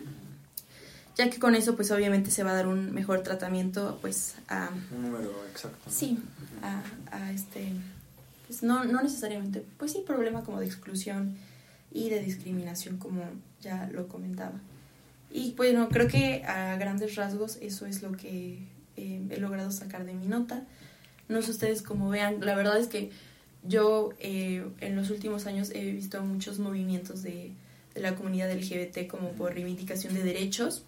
ya 1.17 1.29
que 1.29 1.39
con 1.39 1.55
eso 1.55 1.75
pues 1.75 1.91
obviamente 1.91 2.31
se 2.31 2.43
va 2.43 2.51
a 2.51 2.55
dar 2.55 2.67
un 2.67 2.93
mejor 2.93 3.21
tratamiento 3.21 3.97
pues 4.01 4.36
a... 4.47 4.69
Un 4.95 5.01
número 5.12 5.34
exacto. 5.51 5.89
Sí, 5.89 6.19
a, 6.62 6.84
a 7.12 7.31
este... 7.34 7.73
Pues 8.47 8.63
no, 8.63 8.86
no 8.86 9.01
necesariamente, 9.01 9.65
pues 9.77 9.91
sí, 9.91 10.03
problema 10.05 10.43
como 10.43 10.60
de 10.60 10.67
exclusión 10.67 11.38
y 11.91 12.10
de 12.10 12.21
discriminación 12.21 12.97
como 12.97 13.23
ya 13.62 13.89
lo 13.91 14.08
comentaba. 14.08 14.60
Y 15.30 15.54
bueno, 15.54 15.89
creo 15.89 16.08
que 16.08 16.43
a 16.43 16.75
grandes 16.77 17.15
rasgos 17.15 17.58
eso 17.62 17.86
es 17.86 18.01
lo 18.01 18.12
que 18.12 18.60
eh, 18.97 19.21
he 19.30 19.38
logrado 19.38 19.71
sacar 19.71 20.06
de 20.06 20.13
mi 20.13 20.27
nota. 20.27 20.65
No 21.30 21.41
sé 21.41 21.51
ustedes 21.51 21.82
cómo 21.82 22.10
vean, 22.10 22.45
la 22.45 22.56
verdad 22.56 22.77
es 22.77 22.88
que 22.88 23.12
yo 23.63 24.10
eh, 24.19 24.65
en 24.80 24.95
los 24.95 25.10
últimos 25.10 25.45
años 25.45 25.71
he 25.73 25.91
visto 25.91 26.21
muchos 26.23 26.60
movimientos 26.60 27.21
de, 27.21 27.51
de 27.93 28.01
la 28.01 28.15
comunidad 28.15 28.51
LGBT 28.51 29.08
como 29.08 29.32
por 29.32 29.54
reivindicación 29.54 30.13
de 30.13 30.23
derechos, 30.23 30.84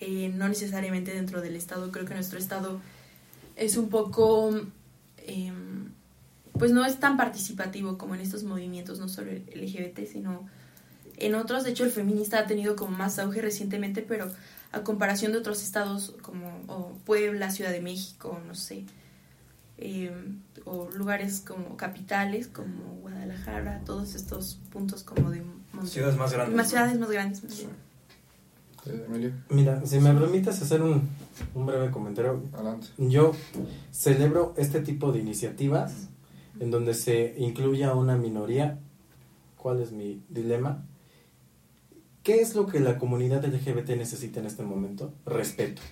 eh, 0.00 0.30
no 0.34 0.48
necesariamente 0.48 1.12
dentro 1.12 1.40
del 1.40 1.56
Estado, 1.56 1.90
creo 1.90 2.06
que 2.06 2.14
nuestro 2.14 2.38
Estado 2.38 2.80
es 3.56 3.76
un 3.76 3.88
poco, 3.88 4.50
em, 5.26 5.67
pues 6.58 6.72
no 6.72 6.84
es 6.84 6.98
tan 6.98 7.16
participativo 7.16 7.98
como 7.98 8.14
en 8.14 8.20
estos 8.20 8.44
movimientos, 8.44 8.98
no 8.98 9.08
solo 9.08 9.30
el 9.30 9.44
LGBT, 9.54 10.06
sino 10.10 10.46
en 11.16 11.34
otros. 11.34 11.64
De 11.64 11.70
hecho, 11.70 11.84
el 11.84 11.90
feminista 11.90 12.38
ha 12.38 12.46
tenido 12.46 12.76
como 12.76 12.96
más 12.96 13.18
auge 13.18 13.40
recientemente, 13.40 14.02
pero 14.02 14.28
a 14.72 14.80
comparación 14.80 15.32
de 15.32 15.38
otros 15.38 15.62
estados 15.62 16.14
como 16.22 16.98
Puebla, 17.04 17.50
Ciudad 17.50 17.70
de 17.70 17.80
México, 17.80 18.40
no 18.46 18.54
sé, 18.54 18.84
eh, 19.78 20.12
o 20.64 20.90
lugares 20.90 21.40
como 21.40 21.76
capitales 21.76 22.48
como 22.48 22.96
Guadalajara, 23.00 23.82
todos 23.84 24.14
estos 24.14 24.58
puntos 24.70 25.04
como 25.04 25.30
de 25.30 25.42
ciudades 25.84 26.16
más 26.16 26.32
grandes. 26.32 26.56
Más 26.56 26.68
ciudades 26.68 26.98
más 26.98 27.10
grandes. 27.10 27.42
Mira, 29.50 29.84
si 29.84 30.00
me 30.00 30.14
permites 30.14 30.62
hacer 30.62 30.82
un, 30.82 31.08
un 31.54 31.66
breve 31.66 31.90
comentario. 31.90 32.42
Adelante. 32.54 32.88
Yo 32.96 33.32
celebro 33.92 34.54
este 34.56 34.80
tipo 34.80 35.12
de 35.12 35.20
iniciativas 35.20 36.08
en 36.60 36.70
donde 36.70 36.94
se 36.94 37.34
incluya 37.38 37.94
una 37.94 38.16
minoría. 38.16 38.78
¿Cuál 39.56 39.80
es 39.80 39.92
mi 39.92 40.22
dilema? 40.28 40.84
¿Qué 42.22 42.40
es 42.40 42.54
lo 42.54 42.66
que 42.66 42.80
la 42.80 42.98
comunidad 42.98 43.44
LGBT 43.44 43.90
necesita 43.90 44.40
en 44.40 44.46
este 44.46 44.62
momento? 44.62 45.12
Respeto. 45.24 45.82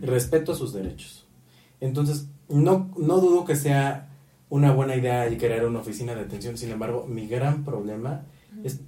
Respeto 0.00 0.52
a 0.52 0.54
sus 0.54 0.72
derechos. 0.72 1.26
Entonces, 1.80 2.28
no, 2.48 2.90
no 2.96 3.20
dudo 3.20 3.44
que 3.44 3.56
sea 3.56 4.08
una 4.48 4.72
buena 4.72 4.94
idea 4.96 5.26
el 5.26 5.38
crear 5.38 5.64
una 5.66 5.80
oficina 5.80 6.14
de 6.14 6.22
atención, 6.22 6.58
sin 6.58 6.70
embargo, 6.70 7.06
mi 7.08 7.26
gran 7.26 7.64
problema 7.64 8.26
es 8.62 8.80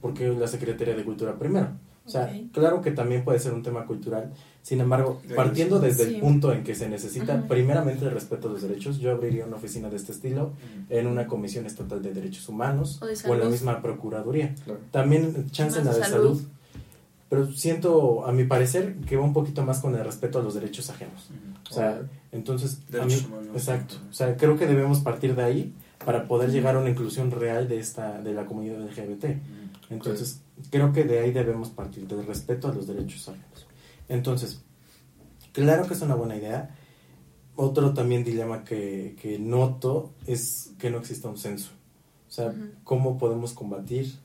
porque 0.00 0.28
la 0.28 0.46
Secretaría 0.46 0.94
de 0.94 1.04
Cultura 1.04 1.38
primero. 1.38 1.72
O 2.06 2.08
sea, 2.08 2.32
claro 2.52 2.80
que 2.80 2.90
también 2.92 3.24
puede 3.24 3.38
ser 3.38 3.52
un 3.52 3.62
tema 3.62 3.86
cultural, 3.86 4.32
sin 4.62 4.80
embargo, 4.80 5.22
partiendo 5.34 5.80
desde 5.80 6.04
el 6.04 6.20
punto 6.20 6.52
en 6.52 6.62
que 6.62 6.74
se 6.74 6.88
necesita 6.88 7.46
primeramente 7.48 8.04
el 8.04 8.10
respeto 8.10 8.48
a 8.48 8.52
los 8.52 8.62
derechos, 8.62 8.98
yo 8.98 9.10
abriría 9.10 9.46
una 9.46 9.56
oficina 9.56 9.88
de 9.88 9.96
este 9.96 10.12
estilo 10.12 10.52
en 10.90 11.06
una 11.06 11.26
comisión 11.26 11.66
estatal 11.66 12.02
de 12.02 12.12
derechos 12.12 12.48
humanos 12.48 13.00
o, 13.02 13.34
en 13.34 13.40
la 13.40 13.46
misma 13.46 13.80
procuraduría. 13.80 14.54
También 14.90 15.50
chance 15.50 15.78
en 15.78 15.86
la 15.86 15.94
de 15.94 16.04
salud. 16.04 16.42
Pero 17.30 17.50
siento, 17.52 18.26
a 18.26 18.32
mi 18.32 18.44
parecer, 18.44 18.96
que 19.06 19.16
va 19.16 19.22
un 19.22 19.32
poquito 19.32 19.64
más 19.64 19.78
con 19.78 19.94
el 19.94 20.04
respeto 20.04 20.40
a 20.40 20.42
los 20.42 20.54
derechos 20.54 20.90
ajenos. 20.90 21.30
O 21.70 21.72
sea, 21.72 22.02
entonces, 22.32 22.80
a 23.00 23.04
mí, 23.04 23.14
exacto. 23.54 23.94
O 24.10 24.12
sea, 24.12 24.36
creo 24.36 24.58
que 24.58 24.66
debemos 24.66 24.98
partir 24.98 25.36
de 25.36 25.44
ahí 25.44 25.74
para 26.04 26.26
poder 26.26 26.50
llegar 26.50 26.74
a 26.74 26.80
una 26.80 26.90
inclusión 26.90 27.30
real 27.30 27.68
de 27.68 27.78
esta 27.78 28.20
de 28.20 28.34
la 28.34 28.46
comunidad 28.46 28.80
LGBT. 28.80 29.26
Entonces, 29.90 30.40
creo 30.70 30.92
que 30.92 31.04
de 31.04 31.20
ahí 31.20 31.30
debemos 31.30 31.70
partir, 31.70 32.06
del 32.06 32.26
respeto 32.26 32.68
a 32.68 32.74
los 32.74 32.88
derechos 32.88 33.28
ajenos. 33.28 33.69
Entonces, 34.10 34.60
claro 35.52 35.86
que 35.86 35.94
es 35.94 36.02
una 36.02 36.14
buena 36.14 36.36
idea. 36.36 36.76
Otro 37.56 37.94
también 37.94 38.24
dilema 38.24 38.64
que, 38.64 39.16
que 39.20 39.38
noto 39.38 40.12
es 40.26 40.72
que 40.78 40.90
no 40.90 40.98
exista 40.98 41.28
un 41.28 41.38
censo. 41.38 41.70
O 42.28 42.32
sea, 42.32 42.54
¿cómo 42.84 43.18
podemos 43.18 43.54
combatir 43.54 44.18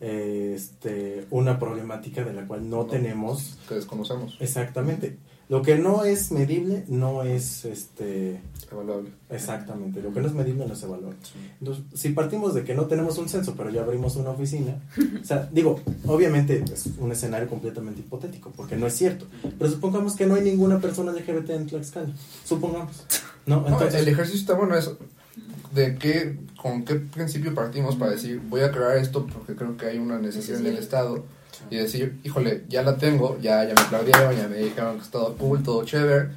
este, 0.00 1.26
una 1.30 1.58
problemática 1.58 2.24
de 2.24 2.32
la 2.32 2.46
cual 2.46 2.68
no, 2.68 2.86
tenemos... 2.86 3.58
Que 3.68 3.76
desconocemos. 3.76 4.36
Exactamente. 4.40 5.18
Lo 5.48 5.62
que 5.62 5.76
no 5.76 6.04
es 6.04 6.30
medible 6.30 6.84
no 6.88 7.22
es 7.22 7.64
este 7.64 8.40
evaluable. 8.70 9.10
Exactamente, 9.30 10.02
lo 10.02 10.12
que 10.12 10.20
no 10.20 10.26
es 10.26 10.34
medible 10.34 10.66
no 10.66 10.74
es 10.74 10.82
evaluable. 10.82 11.16
Entonces, 11.58 11.84
si 11.94 12.10
partimos 12.10 12.54
de 12.54 12.64
que 12.64 12.74
no 12.74 12.84
tenemos 12.84 13.16
un 13.16 13.30
censo, 13.30 13.54
pero 13.56 13.70
ya 13.70 13.82
abrimos 13.82 14.16
una 14.16 14.30
oficina, 14.30 14.76
o 15.20 15.24
sea, 15.24 15.48
digo, 15.50 15.80
obviamente 16.06 16.62
es 16.70 16.90
un 16.98 17.12
escenario 17.12 17.48
completamente 17.48 18.00
hipotético, 18.00 18.52
porque 18.54 18.76
no 18.76 18.86
es 18.86 18.94
cierto, 18.94 19.26
pero 19.58 19.70
supongamos 19.70 20.14
que 20.16 20.26
no 20.26 20.34
hay 20.34 20.42
ninguna 20.42 20.80
persona 20.80 21.12
LGBT 21.12 21.50
en 21.50 21.66
Tlaxcala, 21.66 22.12
supongamos. 22.44 23.04
No, 23.46 23.66
Entonces, 23.66 24.02
el 24.02 24.08
ejercicio 24.08 24.40
está 24.40 24.54
bueno 24.54 24.76
eso. 24.76 24.98
¿De 25.74 25.96
qué, 25.96 26.36
con 26.60 26.84
qué 26.84 26.96
principio 26.96 27.54
partimos 27.54 27.96
para 27.96 28.12
decir, 28.12 28.40
voy 28.48 28.60
a 28.62 28.70
crear 28.70 28.96
esto 28.98 29.26
porque 29.26 29.54
creo 29.54 29.76
que 29.76 29.86
hay 29.86 29.98
una 29.98 30.18
necesidad 30.18 30.60
en 30.60 30.66
el 30.66 30.76
Estado? 30.78 31.24
Y 31.70 31.76
decir, 31.76 32.18
híjole, 32.24 32.64
ya 32.68 32.82
la 32.82 32.96
tengo, 32.96 33.38
ya, 33.40 33.64
ya 33.64 33.74
me 33.74 33.80
aplaudieron, 33.80 34.36
ya 34.36 34.48
me 34.48 34.56
dijeron 34.56 34.96
que 34.96 35.02
es 35.02 35.10
todo 35.10 35.36
cool, 35.36 35.62
todo 35.62 35.84
chévere, 35.84 36.30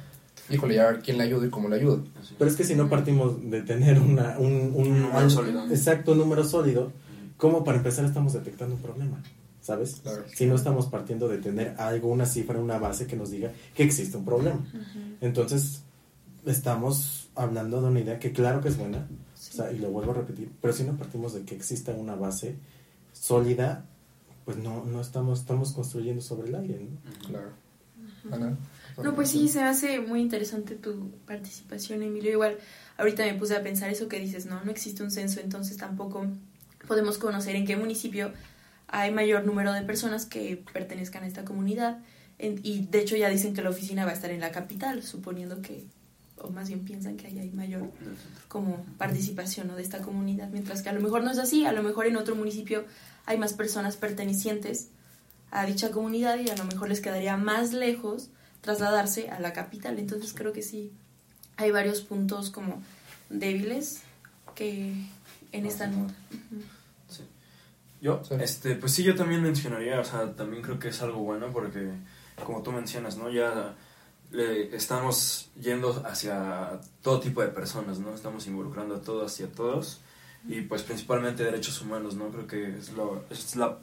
híjole, 0.50 0.74
ya 0.74 0.98
quién 1.00 1.18
le 1.18 1.24
ayuda 1.24 1.46
y 1.46 1.50
cómo 1.50 1.68
le 1.68 1.76
ayuda. 1.76 2.02
Pero 2.38 2.50
es 2.50 2.56
que 2.56 2.64
si 2.64 2.74
no 2.74 2.88
partimos 2.88 3.50
de 3.50 3.62
tener 3.62 3.98
una, 3.98 4.38
un, 4.38 4.72
un, 4.74 5.02
número 5.02 5.30
sólido. 5.30 5.64
Exacto, 5.68 6.12
un 6.12 6.18
número 6.18 6.44
sólido, 6.44 6.92
¿cómo 7.36 7.64
para 7.64 7.78
empezar 7.78 8.04
estamos 8.04 8.32
detectando 8.32 8.74
un 8.74 8.82
problema? 8.82 9.22
¿Sabes? 9.60 10.00
Claro. 10.02 10.24
Si 10.34 10.46
no 10.46 10.56
estamos 10.56 10.86
partiendo 10.86 11.28
de 11.28 11.38
tener 11.38 11.74
algo, 11.78 12.08
una 12.08 12.26
cifra, 12.26 12.58
una 12.58 12.78
base 12.78 13.06
que 13.06 13.16
nos 13.16 13.30
diga 13.30 13.52
que 13.74 13.84
existe 13.84 14.16
un 14.16 14.24
problema. 14.24 14.60
Entonces, 15.20 15.82
estamos 16.44 17.28
hablando 17.34 17.80
de 17.80 17.88
una 17.88 18.00
idea 18.00 18.18
que 18.18 18.32
claro 18.32 18.60
que 18.60 18.68
es 18.68 18.76
buena, 18.76 19.06
o 19.34 19.54
sea, 19.54 19.70
y 19.72 19.78
lo 19.78 19.90
vuelvo 19.90 20.12
a 20.12 20.14
repetir, 20.14 20.50
pero 20.60 20.72
si 20.72 20.84
no 20.84 20.96
partimos 20.96 21.34
de 21.34 21.42
que 21.42 21.54
exista 21.54 21.92
una 21.92 22.14
base 22.14 22.56
sólida, 23.12 23.84
pues 24.44 24.56
no, 24.56 24.84
no 24.84 25.00
estamos, 25.00 25.40
estamos 25.40 25.72
construyendo 25.72 26.22
sobre 26.22 26.48
el 26.48 26.54
aire, 26.54 26.80
¿no? 26.88 27.28
Claro. 27.28 27.50
Ana. 28.30 28.56
No, 29.02 29.14
pues 29.14 29.30
sí, 29.30 29.48
se 29.48 29.62
hace 29.62 30.00
muy 30.00 30.20
interesante 30.20 30.74
tu 30.74 31.10
participación, 31.26 32.02
Emilio. 32.02 32.30
Igual, 32.32 32.58
ahorita 32.98 33.24
me 33.24 33.34
puse 33.34 33.56
a 33.56 33.62
pensar 33.62 33.90
eso 33.90 34.06
que 34.08 34.18
dices, 34.20 34.46
no, 34.46 34.62
no 34.64 34.70
existe 34.70 35.02
un 35.02 35.10
censo, 35.10 35.40
entonces 35.40 35.76
tampoco 35.76 36.26
podemos 36.86 37.18
conocer 37.18 37.56
en 37.56 37.66
qué 37.66 37.76
municipio 37.76 38.32
hay 38.88 39.10
mayor 39.10 39.46
número 39.46 39.72
de 39.72 39.82
personas 39.82 40.26
que 40.26 40.62
pertenezcan 40.72 41.24
a 41.24 41.26
esta 41.26 41.44
comunidad. 41.44 41.98
En- 42.38 42.60
y 42.62 42.86
de 42.86 43.00
hecho 43.00 43.16
ya 43.16 43.28
dicen 43.28 43.54
que 43.54 43.62
la 43.62 43.70
oficina 43.70 44.04
va 44.04 44.10
a 44.10 44.14
estar 44.14 44.30
en 44.30 44.40
la 44.40 44.52
capital, 44.52 45.02
suponiendo 45.02 45.62
que, 45.62 45.84
o 46.36 46.50
más 46.50 46.68
bien 46.68 46.80
piensan 46.84 47.16
que 47.16 47.28
ahí 47.28 47.38
hay 47.38 47.50
mayor 47.50 47.90
como 48.48 48.84
participación 48.98 49.68
¿no? 49.68 49.76
de 49.76 49.82
esta 49.82 50.00
comunidad, 50.00 50.48
mientras 50.50 50.82
que 50.82 50.90
a 50.90 50.92
lo 50.92 51.00
mejor 51.00 51.24
no 51.24 51.30
es 51.30 51.38
así, 51.38 51.64
a 51.64 51.72
lo 51.72 51.82
mejor 51.82 52.06
en 52.06 52.16
otro 52.16 52.34
municipio 52.36 52.84
hay 53.26 53.38
más 53.38 53.52
personas 53.52 53.96
pertenecientes 53.96 54.88
a 55.50 55.66
dicha 55.66 55.90
comunidad 55.90 56.38
y 56.38 56.50
a 56.50 56.56
lo 56.56 56.64
mejor 56.64 56.88
les 56.88 57.00
quedaría 57.00 57.36
más 57.36 57.72
lejos 57.72 58.30
trasladarse 58.60 59.30
a 59.30 59.38
la 59.40 59.52
capital. 59.52 59.98
Entonces 59.98 60.32
creo 60.34 60.52
que 60.52 60.62
sí 60.62 60.92
hay 61.56 61.70
varios 61.70 62.00
puntos 62.00 62.50
como 62.50 62.82
débiles 63.28 64.02
que 64.54 64.94
en 65.52 65.66
esta 65.66 65.86
nota. 65.86 66.14
Ujú. 66.30 66.62
Yo, 68.00 68.20
este, 68.40 68.74
pues 68.74 68.92
sí, 68.92 69.04
yo 69.04 69.14
también 69.14 69.42
mencionaría, 69.44 70.00
o 70.00 70.04
sea, 70.04 70.32
también 70.32 70.60
creo 70.60 70.76
que 70.76 70.88
es 70.88 71.00
algo 71.02 71.20
bueno 71.20 71.52
porque, 71.52 71.88
como 72.44 72.60
tú 72.60 72.72
mencionas, 72.72 73.16
¿no? 73.16 73.30
Ya 73.30 73.76
le 74.32 74.74
estamos 74.74 75.50
yendo 75.60 76.02
hacia 76.04 76.80
todo 77.00 77.20
tipo 77.20 77.42
de 77.42 77.48
personas, 77.48 78.00
¿no? 78.00 78.12
Estamos 78.12 78.48
involucrando 78.48 78.96
a 78.96 79.02
todos 79.02 79.38
y 79.38 79.44
a 79.44 79.52
todos 79.52 80.00
y 80.48 80.62
pues 80.62 80.82
principalmente 80.82 81.44
derechos 81.44 81.80
humanos, 81.80 82.14
¿no? 82.16 82.28
Creo 82.30 82.46
que 82.46 82.78
es, 82.78 82.92
lo, 82.92 83.24
es, 83.30 83.56
la, 83.56 83.78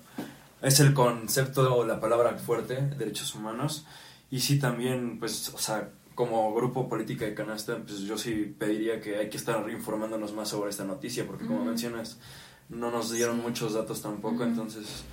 es 0.61 0.79
el 0.79 0.93
concepto 0.93 1.75
o 1.75 1.85
la 1.85 1.99
palabra 1.99 2.37
fuerte, 2.37 2.75
derechos 2.97 3.33
humanos. 3.35 3.85
Y 4.31 4.41
sí 4.41 4.59
también, 4.59 5.19
pues, 5.19 5.49
o 5.53 5.57
sea, 5.57 5.89
como 6.15 6.53
grupo 6.53 6.87
política 6.89 7.25
de 7.25 7.33
canasta, 7.33 7.77
pues 7.77 7.99
yo 8.01 8.17
sí 8.17 8.53
pediría 8.59 8.99
que 8.99 9.15
hay 9.17 9.29
que 9.29 9.37
estar 9.37 9.67
informándonos 9.69 10.33
más 10.33 10.49
sobre 10.49 10.69
esta 10.69 10.83
noticia, 10.83 11.25
porque 11.25 11.45
como 11.45 11.59
Ujú. 11.61 11.69
mencionas, 11.69 12.17
no 12.67 12.91
nos 12.91 13.11
dieron 13.11 13.39
muchos 13.41 13.73
datos 13.73 14.01
tampoco, 14.01 14.43
entonces 14.43 15.03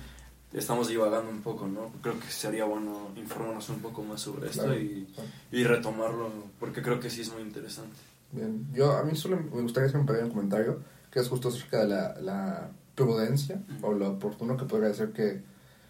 estamos 0.53 0.89
divagando 0.89 1.31
un 1.31 1.41
poco, 1.41 1.65
¿no? 1.67 1.91
Creo 2.01 2.19
que 2.19 2.27
sería 2.27 2.65
bueno 2.65 3.09
informarnos 3.15 3.69
un 3.69 3.79
poco 3.79 4.03
más 4.03 4.21
sobre 4.21 4.49
esto 4.49 4.63
Claro, 4.63 4.79
y, 4.79 5.07
claro. 5.15 5.29
y 5.51 5.63
retomarlo, 5.63 6.29
porque 6.59 6.81
creo 6.81 6.99
que 6.99 7.09
sí 7.09 7.21
es 7.21 7.31
muy 7.33 7.41
interesante. 7.41 7.95
Bien, 8.31 8.67
yo 8.73 8.91
a 8.91 9.03
mí 9.03 9.15
solo 9.15 9.37
me 9.37 9.61
gustaría 9.61 9.87
hacer 9.87 9.99
un 10.01 10.05
pequeño 10.05 10.29
comentario 10.29 10.81
que 11.17 11.21
es 11.21 11.29
justo 11.29 11.47
acerca 11.47 11.79
de 11.79 11.87
la, 11.87 12.15
la 12.21 12.69
prudencia 12.93 13.59
o 13.81 13.91
lo 13.91 14.11
oportuno 14.11 14.55
que 14.55 14.65
podría 14.65 14.93
ser 14.93 15.13
que 15.13 15.41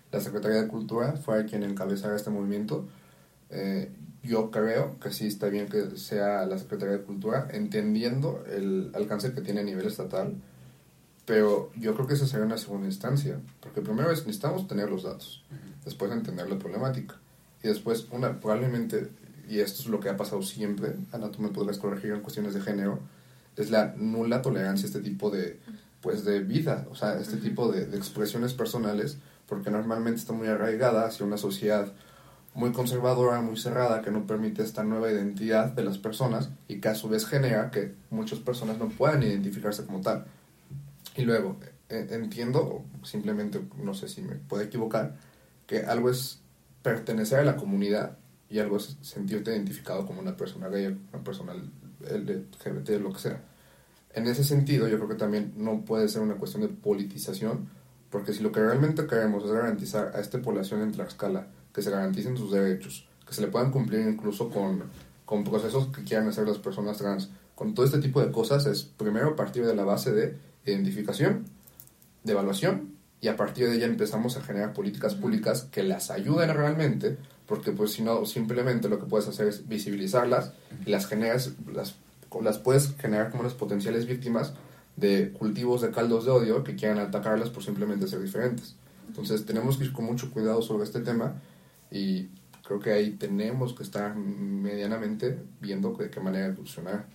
la 0.09 0.21
Secretaría 0.21 0.61
de 0.61 0.69
Cultura 0.69 1.17
fuera 1.17 1.45
quien 1.45 1.63
encabezara 1.63 2.15
este 2.15 2.29
movimiento. 2.29 2.87
Eh, 3.49 3.91
yo 4.23 4.51
creo 4.51 4.97
que 5.01 5.11
sí 5.11 5.27
está 5.27 5.49
bien 5.49 5.67
que 5.67 5.97
sea 5.97 6.45
la 6.45 6.57
Secretaría 6.57 6.99
de 6.99 7.03
Cultura, 7.03 7.49
entendiendo 7.51 8.41
el 8.49 8.89
alcance 8.95 9.33
que 9.33 9.41
tiene 9.41 9.59
a 9.59 9.63
nivel 9.63 9.87
estatal, 9.87 10.33
pero 11.25 11.71
yo 11.75 11.93
creo 11.93 12.07
que 12.07 12.13
esa 12.13 12.25
sería 12.25 12.45
una 12.45 12.57
segunda 12.57 12.87
instancia, 12.87 13.37
porque 13.59 13.81
primero 13.81 14.09
es, 14.11 14.19
necesitamos 14.19 14.65
tener 14.65 14.89
los 14.89 15.03
datos, 15.03 15.43
después 15.83 16.09
entender 16.09 16.49
la 16.49 16.57
problemática, 16.57 17.15
y 17.61 17.67
después, 17.67 18.07
una 18.11 18.39
probablemente, 18.39 19.09
y 19.49 19.59
esto 19.59 19.81
es 19.81 19.89
lo 19.89 19.99
que 19.99 20.07
ha 20.07 20.15
pasado 20.15 20.41
siempre, 20.41 20.95
Ana, 21.11 21.31
tú 21.31 21.41
me 21.41 21.49
podrás 21.49 21.79
corregir 21.79 22.13
en 22.13 22.21
cuestiones 22.21 22.53
de 22.53 22.61
género, 22.61 22.99
es 23.57 23.71
la 23.71 23.93
nula 23.97 24.41
tolerancia 24.41 24.85
a 24.85 24.89
este 24.89 25.01
tipo 25.01 25.29
de, 25.29 25.59
pues, 26.01 26.23
de 26.23 26.39
vida, 26.41 26.87
o 26.89 26.95
sea, 26.95 27.19
este 27.19 27.37
tipo 27.37 27.71
de, 27.71 27.85
de 27.85 27.97
expresiones 27.97 28.53
personales, 28.53 29.17
porque 29.47 29.71
normalmente 29.71 30.19
está 30.19 30.33
muy 30.33 30.47
arraigada 30.47 31.05
hacia 31.05 31.25
una 31.25 31.37
sociedad 31.37 31.91
muy 32.57 32.71
conservadora, 32.71 33.39
muy 33.41 33.55
cerrada, 33.55 34.01
que 34.01 34.09
no 34.09 34.25
permite 34.25 34.63
esta 34.63 34.83
nueva 34.83 35.11
identidad 35.11 35.73
de 35.73 35.83
las 35.83 35.99
personas 35.99 36.49
y 36.67 36.79
que 36.79 36.87
a 36.87 36.95
su 36.95 37.07
vez 37.07 37.27
genera 37.27 37.69
que 37.69 37.93
muchas 38.09 38.39
personas 38.39 38.79
no 38.79 38.89
puedan 38.89 39.21
identificarse 39.21 39.85
como 39.85 40.01
tal. 40.01 40.25
Y 41.15 41.21
luego, 41.21 41.57
eh, 41.89 42.07
entiendo, 42.09 42.61
o 42.61 43.05
simplemente 43.05 43.61
no 43.81 43.93
sé 43.93 44.07
si 44.07 44.23
me 44.23 44.35
puedo 44.35 44.63
equivocar, 44.63 45.17
que 45.67 45.81
algo 45.81 46.09
es 46.09 46.39
pertenecer 46.81 47.39
a 47.39 47.43
la 47.43 47.57
comunidad 47.57 48.17
y 48.49 48.57
algo 48.57 48.77
es 48.77 48.97
sentirte 49.01 49.51
identificado 49.51 50.07
como 50.07 50.21
una 50.21 50.35
persona 50.35 50.67
gay, 50.67 50.87
una 51.13 51.23
persona 51.23 51.53
LGBT, 52.01 52.89
lo 53.01 53.13
que 53.13 53.19
sea. 53.19 53.41
En 54.13 54.27
ese 54.27 54.43
sentido, 54.43 54.87
yo 54.87 54.97
creo 54.97 55.09
que 55.09 55.15
también 55.15 55.53
no 55.57 55.85
puede 55.85 56.07
ser 56.07 56.21
una 56.21 56.35
cuestión 56.35 56.63
de 56.63 56.69
politización, 56.69 57.69
porque 58.09 58.33
si 58.33 58.41
lo 58.41 58.51
que 58.51 58.61
realmente 58.61 59.05
queremos 59.05 59.43
es 59.43 59.51
garantizar 59.51 60.11
a 60.15 60.19
esta 60.19 60.41
población 60.41 60.81
en 60.81 60.91
Tlaxcala 60.91 61.47
que 61.73 61.81
se 61.81 61.91
garanticen 61.91 62.37
sus 62.37 62.51
derechos, 62.51 63.07
que 63.27 63.33
se 63.33 63.41
le 63.41 63.47
puedan 63.47 63.71
cumplir 63.71 64.07
incluso 64.07 64.49
con, 64.49 64.83
con 65.25 65.43
procesos 65.43 65.87
que 65.87 66.03
quieran 66.03 66.27
hacer 66.27 66.47
las 66.47 66.57
personas 66.57 66.97
trans, 66.97 67.29
con 67.53 67.73
todo 67.73 67.85
este 67.85 67.99
tipo 67.99 68.21
de 68.21 68.31
cosas, 68.31 68.65
es 68.65 68.83
primero 68.83 69.35
partir 69.35 69.65
de 69.65 69.75
la 69.75 69.83
base 69.83 70.11
de 70.11 70.37
identificación, 70.65 71.45
de 72.23 72.31
evaluación, 72.31 72.97
y 73.19 73.27
a 73.27 73.35
partir 73.35 73.67
de 73.67 73.75
ella 73.75 73.87
empezamos 73.87 74.37
a 74.37 74.41
generar 74.41 74.73
políticas 74.73 75.15
públicas 75.15 75.67
que 75.71 75.83
las 75.83 76.11
ayuden 76.11 76.53
realmente, 76.53 77.17
porque 77.47 77.71
pues 77.71 77.93
si 77.93 78.03
no, 78.03 78.25
simplemente 78.25 78.89
lo 78.89 78.99
que 78.99 79.05
puedes 79.05 79.27
hacer 79.27 79.47
es 79.47 79.67
visibilizarlas 79.67 80.51
y 80.85 80.91
las 80.91 81.07
generas, 81.07 81.53
las, 81.73 81.95
las 82.41 82.59
puedes 82.59 82.95
generar 82.97 83.31
como 83.31 83.43
las 83.43 83.53
potenciales 83.53 84.05
víctimas 84.05 84.53
de 84.97 85.31
cultivos 85.31 85.81
de 85.81 85.91
caldos 85.91 86.25
de 86.25 86.31
odio 86.31 86.63
que 86.63 86.75
quieran 86.75 86.99
atacarlas 86.99 87.49
por 87.49 87.63
simplemente 87.63 88.07
ser 88.07 88.21
diferentes. 88.21 88.75
Entonces 89.07 89.45
tenemos 89.45 89.77
que 89.77 89.85
ir 89.85 89.93
con 89.93 90.05
mucho 90.05 90.31
cuidado 90.31 90.61
sobre 90.61 90.83
este 90.83 90.99
tema 90.99 91.35
y 91.89 92.27
creo 92.63 92.79
que 92.79 92.91
ahí 92.91 93.11
tenemos 93.11 93.73
que 93.73 93.83
estar 93.83 94.13
medianamente 94.15 95.39
viendo 95.61 95.93
de 95.93 96.09
qué 96.09 96.19
manera 96.19 96.47
evolucionar. 96.47 97.05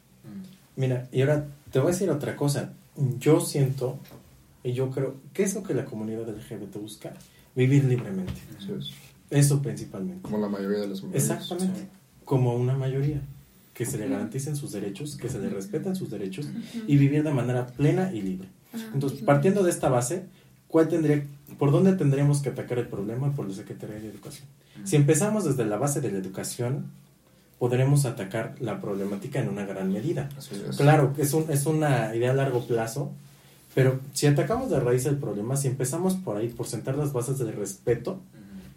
Mira, 0.77 1.09
y 1.13 1.21
ahora 1.21 1.47
te 1.71 1.79
voy 1.79 1.89
a 1.89 1.93
decir 1.93 2.09
otra 2.09 2.37
cosa. 2.37 2.73
Yo 3.19 3.41
siento, 3.41 3.99
y 4.63 4.73
yo 4.73 4.91
creo, 4.91 5.17
¿qué 5.35 5.43
es 5.43 5.55
lo 5.55 5.63
que 5.63 5.75
la 5.75 5.85
comunidad 5.85 6.27
LGBT 6.29 6.77
busca? 6.77 7.13
Vivir 7.55 7.85
libremente. 7.85 8.41
Eso 8.59 8.77
es. 8.77 8.93
Eso 9.33 9.63
principalmente. 9.63 10.23
Como 10.23 10.39
la 10.39 10.49
mayoría 10.49 10.81
de 10.81 10.89
las 10.89 11.03
mujeres. 11.03 11.31
Exactamente. 11.31 11.89
Como 12.25 12.55
una 12.55 12.77
mayoría. 12.77 13.21
Que 13.75 13.87
se 13.87 13.97
le 13.99 14.09
garanticen 14.09 14.55
sus 14.55 14.73
derechos, 14.73 15.17
que 15.17 15.29
se 15.29 15.39
le 15.39 15.49
respeten 15.49 15.97
sus 15.97 16.11
derechos 16.11 16.47
y 16.87 16.97
vivir 16.99 17.25
de 17.25 17.33
manera 17.33 17.67
plena 17.67 18.13
y 18.13 18.21
libre. 18.21 18.49
Entonces, 18.93 19.23
partiendo 19.23 19.63
de 19.63 19.71
esta 19.71 19.89
base, 19.89 20.27
¿cuál 20.69 20.89
tendría, 20.89 21.25
¿por 21.59 21.73
dónde 21.73 21.95
tendríamos 21.95 22.43
que 22.43 22.51
atacar 22.51 22.79
el 22.79 22.87
problema? 22.87 23.33
Por 23.35 23.49
la 23.49 23.55
Secretaría 23.55 23.97
de 23.97 24.09
Educación. 24.09 24.47
Si 24.85 24.97
empezamos 24.97 25.45
desde 25.45 25.65
la 25.65 25.79
base 25.79 26.01
de 26.01 26.13
la 26.13 26.19
educación, 26.19 26.91
podremos 27.59 28.05
atacar 28.07 28.57
la 28.61 28.81
problemática 28.81 29.39
en 29.41 29.49
una 29.49 29.65
gran 29.65 29.93
medida. 29.93 30.29
es. 30.37 30.77
Claro, 30.77 31.15
es, 31.17 31.33
un, 31.33 31.51
es 31.51 31.65
una 31.67 32.15
idea 32.15 32.33
a 32.33 32.35
largo 32.35 32.67
plazo, 32.67 33.13
pero 33.75 34.01
si 34.13 34.27
atacamos 34.27 34.69
de 34.69 34.81
raíz 34.81 35.07
el 35.07 35.17
problema, 35.17 35.57
si 35.57 35.69
empezamos 35.69 36.15
por 36.15 36.37
ahí, 36.37 36.49
por 36.49 36.67
sentar 36.67 36.97
las 36.97 37.13
bases 37.13 37.39
del 37.39 37.53
respeto, 37.53 38.21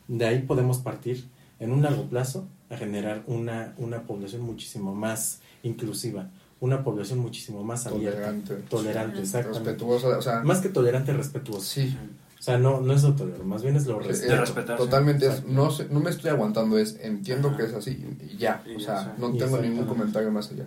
de 0.08 0.26
ahí 0.26 0.42
podemos 0.44 0.80
partir 0.80 1.28
en 1.60 1.72
un 1.72 1.82
largo 1.82 2.10
plazo 2.10 2.48
a 2.70 2.78
generar 2.78 3.24
una, 3.28 3.74
una 3.78 4.04
población 4.04 4.42
muchísimo 4.42 4.94
más 4.96 5.40
inclusiva, 5.64 6.30
una 6.60 6.84
población 6.84 7.20
muchísimo 7.20 7.64
más 7.64 7.86
abierta, 7.88 8.20
Tolerante. 8.20 8.56
tolerante, 8.70 9.16
Sí. 9.18 9.22
exactamente. 9.24 9.70
Respetuosa, 9.72 10.18
o 10.18 10.22
sea- 10.22 10.42
más 10.44 10.60
que 10.62 10.70
tolerante, 10.70 11.14
respetuoso. 11.14 11.62
Sí. 11.62 11.98
O 12.40 12.42
sea, 12.46 12.58
no, 12.60 12.80
no 12.82 12.94
es 12.94 13.02
lo 13.04 13.16
tolerante, 13.16 13.44
más 13.46 13.64
bien 13.64 13.76
es 13.76 13.88
lo 13.88 14.00
respeto. 14.00 14.74
eh, 14.74 14.78
Totalmente, 14.78 15.28
es, 15.28 15.46
no, 15.46 15.72
sé- 15.72 15.88
no 15.90 16.00
me 16.00 16.10
estoy 16.12 16.30
aguantando, 16.30 16.78
es 16.78 16.98
entiendo 17.02 17.56
que 17.58 17.64
es 17.64 17.74
así 17.74 18.06
y 18.22 18.38
ya, 18.38 18.62
Y 18.68 18.76
o 18.76 18.80
sea, 18.80 19.16
no 19.18 19.32
tengo 19.34 19.58
ningún 19.60 19.86
comentario 19.86 20.32
más 20.32 20.52
allá. 20.52 20.66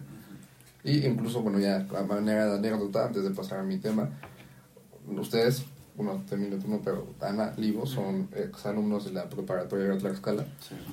Y 0.84 1.04
incluso, 1.06 1.42
bueno, 1.42 1.58
ya 1.58 1.86
a 1.96 2.02
manera 2.02 2.46
de 2.46 2.58
anécdota, 2.58 3.06
antes 3.06 3.22
de 3.22 3.30
pasar 3.30 3.60
a 3.60 3.62
mi 3.62 3.78
tema, 3.78 4.08
ustedes, 5.06 5.64
bueno, 6.04 6.22
termino 6.28 6.56
tú 6.58 6.68
no, 6.68 6.80
pero 6.80 7.06
Ana, 7.20 7.52
Livo, 7.56 7.84
son 7.86 8.28
exalumnos 8.34 9.04
de 9.04 9.12
la 9.12 9.28
preparatoria 9.28 9.88
de 9.88 9.96
Tlaxcala. 9.98 10.46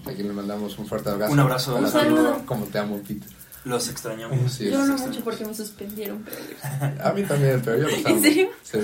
Aquí 0.05 0.23
le 0.23 0.33
mandamos 0.33 0.77
un 0.79 0.87
fuerte 0.87 1.09
abrazo. 1.09 1.31
Un 1.31 1.39
abrazo. 1.39 1.77
A 1.77 1.81
la 1.81 1.87
Un 1.87 1.91
saludo. 1.93 2.41
Como 2.45 2.65
te 2.65 2.79
amo, 2.79 2.97
Peter. 3.07 3.29
Los 3.65 3.87
extrañamos. 3.89 4.51
Sí, 4.51 4.69
Yo 4.69 4.85
no 4.85 4.97
mucho 4.97 5.23
porque 5.23 5.45
me 5.45 5.53
suspendieron, 5.53 6.23
pero... 6.25 7.03
A 7.03 7.13
mí 7.13 7.23
también, 7.23 7.61
pero 7.63 7.77
yo 7.77 7.83
los 7.83 7.97
¿En 7.99 8.07
amo. 8.07 8.21
serio? 8.21 8.49
Sí. 8.63 8.79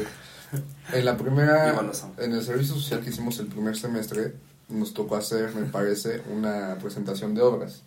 En 0.94 1.06
la 1.06 1.18
primera, 1.18 1.80
en 2.18 2.34
el 2.34 2.44
servicio 2.44 2.76
social 2.76 3.02
que 3.02 3.10
hicimos 3.10 3.40
el 3.40 3.48
primer 3.48 3.78
semestre, 3.78 4.34
nos 4.70 4.94
tocó 4.94 5.16
hacer, 5.16 5.56
me 5.56 5.64
parece, 5.66 6.22
una 6.32 6.78
presentación 6.82 7.34
de 7.34 7.42
obras. 7.42 7.84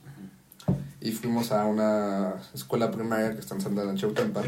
y 1.00 1.12
fuimos 1.12 1.52
a 1.52 1.64
una 1.66 2.34
escuela 2.54 2.90
primaria 2.90 3.32
que 3.34 3.40
está 3.40 3.54
en 3.54 3.60
Santa 3.60 3.82
Ana 3.82 3.94
Chautempa. 3.94 4.42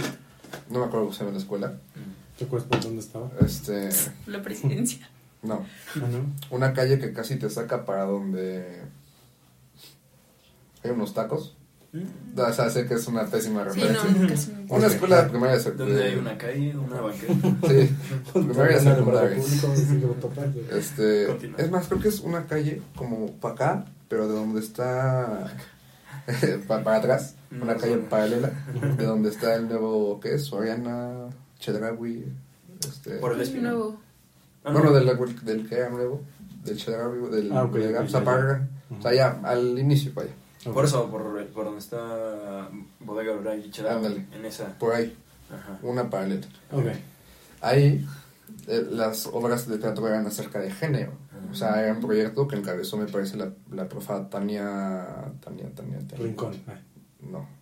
No 0.71 0.79
me 0.79 0.85
acuerdo 0.87 1.07
cómo 1.07 1.13
se 1.13 1.21
llama 1.21 1.33
la 1.33 1.39
escuela. 1.39 1.75
¿Te 2.39 2.45
acuerdas 2.45 2.69
por 2.69 2.81
dónde 2.81 3.01
estaba? 3.01 3.31
Este, 3.45 3.89
La 4.27 4.43
presidencia. 4.43 5.09
no, 5.43 5.65
una 6.51 6.73
calle 6.73 6.99
que 6.99 7.13
casi 7.13 7.37
te 7.37 7.49
saca 7.51 7.85
para 7.85 8.05
donde 8.05 8.83
hay 10.85 10.91
unos 10.91 11.15
tacos. 11.15 11.57
Mm. 11.93 12.39
O 12.39 12.53
sea, 12.53 12.69
sé 12.69 12.87
que 12.87 12.95
es 12.95 13.07
una 13.07 13.25
pésima 13.25 13.63
Sí, 13.73 13.81
referencia. 13.81 14.55
no. 14.69 14.75
Una 14.75 14.87
escuela 14.89 15.23
de 15.23 15.31
primaria 15.31 15.57
de 15.57 15.71
Donde 15.73 16.05
hay 16.05 16.15
una 16.17 16.37
calle, 16.37 16.77
una 16.77 17.01
banqueta. 17.01 17.33
Sí, 17.69 17.97
primaria 18.35 18.81
secundaria. 18.81 19.39
Este, 20.73 21.27
Continúa. 21.29 21.59
es 21.59 21.71
más, 21.71 21.87
creo 21.87 22.01
que 22.01 22.09
es 22.09 22.21
una 22.21 22.47
calle 22.47 22.83
como 22.97 23.33
para 23.33 23.55
acá, 23.55 23.85
pero 24.09 24.29
de 24.29 24.35
donde 24.35 24.61
está 24.61 25.55
pa- 26.69 26.83
para 26.85 26.97
atrás, 26.99 27.37
una 27.51 27.75
No, 27.75 27.81
calle 27.81 27.97
no. 27.97 28.09
paralela, 28.11 28.51
de 28.99 29.05
donde 29.07 29.31
está 29.31 29.55
el 29.55 29.69
nuevo, 29.69 30.21
¿qué 30.21 30.35
es? 30.35 30.45
Soriana, 30.45 31.29
Chedraui, 31.67 32.25
este, 32.81 33.17
Por 33.17 33.33
el 33.33 33.41
espino. 33.41 33.71
Nuevo. 33.71 34.01
Ah, 34.65 34.73
no. 34.73 34.79
bueno, 34.83 34.93
del, 34.93 35.35
del 35.45 35.69
que 35.69 35.75
era 35.75 35.91
nuevo, 35.91 36.21
del 36.65 36.77
Chedraui, 36.77 37.31
del 37.31 37.53
Ah, 37.53 37.65
ok, 37.65 37.75
de 37.75 37.99
o 37.99 39.03
sea, 39.03 39.13
ya, 39.15 39.41
al 39.43 39.77
inicio, 39.79 40.13
vaya, 40.15 40.31
Por 40.73 40.85
eso, 40.85 41.11
por, 41.11 41.45
por 41.49 41.65
donde 41.65 41.81
está 41.81 42.69
Bodega 43.01 43.33
Aurora 43.33 43.57
y 43.57 43.69
Chedraui, 43.71 43.97
Ándale. 43.97 44.27
En 44.33 44.45
esa. 44.45 44.79
por 44.79 44.95
ahí, 44.95 45.17
Ajá. 45.53 45.79
una 45.83 46.09
paralela. 46.09 46.47
Ok. 46.71 46.87
Ahí 47.61 48.07
eh, 48.69 48.87
las 48.91 49.27
obras 49.27 49.67
de 49.69 49.79
teatro 49.79 50.07
eran 50.07 50.25
acerca 50.27 50.61
de 50.61 50.71
género. 50.71 51.13
O 51.51 51.55
sea, 51.55 51.83
era 51.83 51.93
un 51.95 52.01
proyecto 52.01 52.47
que 52.47 52.57
encabezó, 52.57 52.97
me 52.97 53.07
parece, 53.07 53.37
la, 53.37 53.51
la 53.73 53.89
profa 53.89 54.29
Tania... 54.29 55.33
Tania, 55.41 55.69
Tania, 55.75 55.99
Tania. 55.99 56.25
Rincón. 56.27 56.55
Ah. 56.67 56.75
No. 57.21 57.56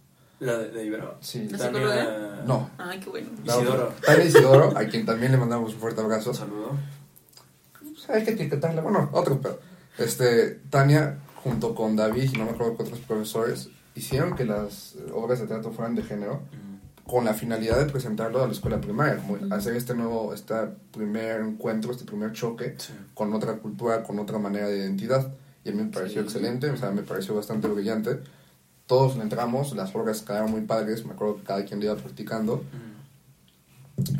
¿La 0.45 0.59
de, 0.59 0.71
de 0.71 0.85
Ibero? 0.87 1.17
Sí. 1.21 1.49
¿La 1.51 1.59
Tania- 1.59 1.67
psicóloga? 1.81 2.43
No. 2.47 2.71
Ay, 2.79 3.01
qué 3.01 3.11
bueno. 3.11 3.29
Isidoro. 3.45 3.93
Tania 4.05 4.25
Isidoro, 4.25 4.77
a 4.79 4.85
quien 4.85 5.07
también 5.07 5.33
le 5.33 5.39
mandamos 5.39 5.75
un 5.75 5.81
fuerte 5.81 6.01
abrazo. 6.01 6.31
Un 6.31 6.37
saludo. 6.37 6.71
Pues, 7.81 8.11
hay 8.11 8.25
que 8.25 8.33
etiquetarla. 8.33 8.83
Bueno, 8.83 9.09
otro 9.13 9.41
pedo. 9.41 9.59
Este, 9.99 10.61
Tania, 10.71 11.19
junto 11.43 11.75
con 11.75 11.97
David 11.97 12.31
y 12.35 12.39
no 12.39 12.45
me 12.45 12.51
acuerdo 12.53 12.77
qué 12.77 12.83
otros 12.85 13.01
profesores, 13.01 13.69
hicieron 13.95 14.35
que 14.35 14.45
las 14.45 14.95
eh, 14.97 15.11
obras 15.15 15.41
de 15.41 15.47
teatro 15.47 15.71
fueran 15.73 15.95
de 15.95 16.03
género 16.03 16.43
con 17.07 17.25
la 17.27 17.35
finalidad 17.35 17.79
de 17.79 17.85
presentarlo 17.93 18.43
a 18.43 18.47
la 18.47 18.53
escuela 18.55 18.81
primaria, 18.81 19.19
como 19.19 19.55
hacer 19.55 19.77
este 19.77 19.95
nuevo, 19.95 20.33
este 20.33 20.55
primer 20.91 21.43
encuentro, 21.43 21.93
este 21.93 22.05
primer 22.07 22.33
choque 22.33 22.75
Sí. 22.79 22.95
con 23.13 23.33
otra 23.35 23.55
cultura, 23.59 24.03
con 24.03 24.19
otra 24.19 24.39
manera 24.39 24.69
de 24.69 24.79
identidad. 24.79 25.33
Y 25.65 25.69
a 25.69 25.73
mí 25.73 25.83
me 25.83 25.91
pareció 25.91 26.23
Sí. 26.23 26.27
excelente, 26.29 26.71
o 26.71 26.77
sea, 26.79 26.91
me 26.93 27.03
pareció 27.03 27.35
bastante 27.35 27.69
brillante. 27.69 28.21
Todos 28.87 29.17
entramos, 29.17 29.75
las 29.75 29.95
obras 29.95 30.23
quedaron 30.23 30.51
muy 30.51 30.63
padres, 30.63 31.07
me 31.07 31.13
acuerdo 31.13 31.37
que 31.37 31.45
cada 31.45 31.65
quien 31.65 31.81
lo 31.81 31.87
iba 31.87 31.97
practicando. 31.97 32.63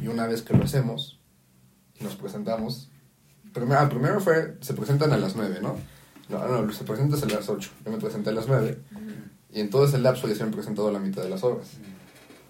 Y 0.03 0.09
una 0.09 0.27
vez 0.27 0.43
que 0.43 0.55
lo 0.55 0.65
hacemos, 0.65 1.19
nos 2.01 2.17
presentamos, 2.17 2.89
primero, 3.53 3.81
ah, 3.81 3.89
primero 3.89 4.21
fue, 4.21 4.57
se 4.61 4.75
presentan 4.75 5.13
a 5.13 5.19
las 5.19 5.37
9, 5.37 5.59
¿no? 5.61 5.77
No, 6.29 6.63
no, 6.63 6.73
se 6.73 6.85
presentan 6.85 7.23
a 7.23 7.35
las 7.35 7.49
8. 7.49 7.71
Yo 7.85 7.91
me 7.91 7.99
presenté 7.99 8.31
a 8.31 8.33
las 8.33 8.49
9. 8.49 8.79
Y 9.53 9.61
en 9.61 9.71
todo 9.71 9.87
ese 9.87 9.99
lapso 9.99 10.27
ya 10.29 10.35
se 10.35 10.43
han 10.43 10.51
presentado 10.51 10.91
la 10.91 10.99
mitad 10.99 11.23
de 11.23 11.29
las 11.29 11.45
obras. 11.45 11.69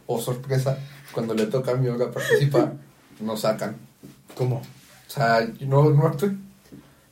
O 0.06 0.20
sorpresa, 0.20 0.78
cuando 1.12 1.34
le 1.34 1.46
toca 1.46 1.72
a 1.72 1.76
mi 1.76 1.88
obra 1.88 2.10
participar, 2.10 2.74
nos 3.20 3.40
sacan. 3.40 3.76
¿Cómo? 4.36 4.56
O 4.56 5.10
sea, 5.10 5.46
no, 5.60 5.90
no. 5.90 6.16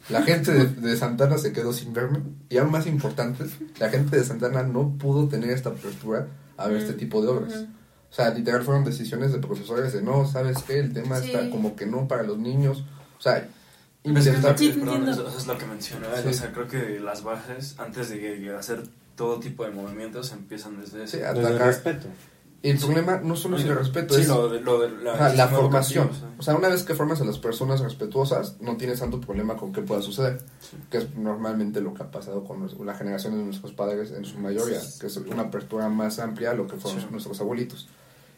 La 0.08 0.22
gente 0.22 0.52
de, 0.52 0.66
de 0.66 0.96
Santana 0.96 1.38
se 1.38 1.52
quedó 1.52 1.72
sin 1.72 1.92
verme. 1.92 2.20
Y 2.48 2.58
aún 2.58 2.70
más 2.70 2.86
importante, 2.86 3.44
la 3.78 3.88
gente 3.88 4.16
de 4.16 4.24
Santana 4.24 4.62
no 4.62 4.96
pudo 4.98 5.28
tener 5.28 5.50
esta 5.50 5.70
apertura 5.70 6.26
a 6.56 6.66
ver 6.68 6.78
este 6.78 6.94
tipo 6.94 7.22
de 7.22 7.28
obras. 7.28 7.54
O 8.10 8.14
sea, 8.14 8.30
literal 8.34 8.62
fueron 8.62 8.84
decisiones 8.84 9.32
de 9.32 9.38
profesores 9.38 9.92
de 9.92 10.02
no, 10.02 10.26
¿sabes 10.26 10.58
qué? 10.66 10.78
El 10.80 10.92
tema 10.92 11.18
Sí. 11.20 11.26
está 11.32 11.48
como 11.50 11.76
que 11.76 11.86
no 11.86 12.06
para 12.08 12.24
los 12.24 12.36
niños. 12.38 12.84
O 13.18 13.22
sea, 13.22 13.38
es 13.38 13.44
que- 14.02 14.08
intentar... 14.10 14.58
Sí, 14.58 14.70
perdón, 14.78 15.08
eso, 15.08 15.26
eso 15.28 15.38
es 15.38 15.46
lo 15.46 15.56
que 15.56 15.66
mencionaba. 15.66 16.20
Sí. 16.20 16.28
O 16.28 16.32
sea, 16.32 16.52
creo 16.52 16.68
que 16.68 17.00
las 17.00 17.22
bases, 17.22 17.76
antes 17.78 18.10
de 18.10 18.18
que- 18.20 18.50
hacer 18.54 18.82
todo 19.16 19.38
tipo 19.40 19.64
de 19.64 19.70
movimientos, 19.70 20.32
empiezan 20.32 20.80
desde 20.80 21.06
Sí. 21.06 21.18
Desde 21.18 21.58
respeto. 21.58 22.08
Y 22.64 22.70
el 22.70 22.78
problema 22.78 23.18
no 23.18 23.34
solo 23.34 23.56
es 23.56 23.64
el 23.64 23.74
respeto, 23.74 24.14
Sí, 24.14 24.20
es 24.20 24.28
lo 24.28 24.48
de, 24.48 24.60
lo 24.60 24.80
de 24.80 24.88
la, 25.02 25.14
Ajá, 25.14 25.24
la 25.24 25.30
sistema 25.30 25.48
formación. 25.60 26.10
O 26.38 26.42
sea, 26.42 26.54
una 26.54 26.68
vez 26.68 26.84
que 26.84 26.94
formas 26.94 27.20
a 27.20 27.24
las 27.24 27.38
personas 27.38 27.80
respetuosas, 27.80 28.56
no 28.60 28.76
tienes 28.76 29.00
tanto 29.00 29.20
problema 29.20 29.56
con 29.56 29.72
qué 29.72 29.82
pueda 29.82 30.00
suceder. 30.00 30.38
Sí. 30.60 30.76
Que 30.88 30.98
es 30.98 31.16
normalmente 31.16 31.80
lo 31.80 31.92
que 31.92 32.04
ha 32.04 32.10
pasado 32.12 32.44
con 32.44 32.70
la 32.86 32.94
generación 32.94 33.36
de 33.36 33.44
nuestros 33.44 33.72
padres 33.72 34.12
en 34.12 34.24
su 34.24 34.38
mayoría, 34.38 34.78
que 35.00 35.06
es 35.08 35.16
una 35.16 35.42
apertura 35.42 35.88
más 35.88 36.20
amplia 36.20 36.52
a 36.52 36.54
lo 36.54 36.68
que 36.68 36.76
fueron 36.76 37.00
Sí. 37.00 37.06
nuestros 37.10 37.40
abuelitos. 37.40 37.88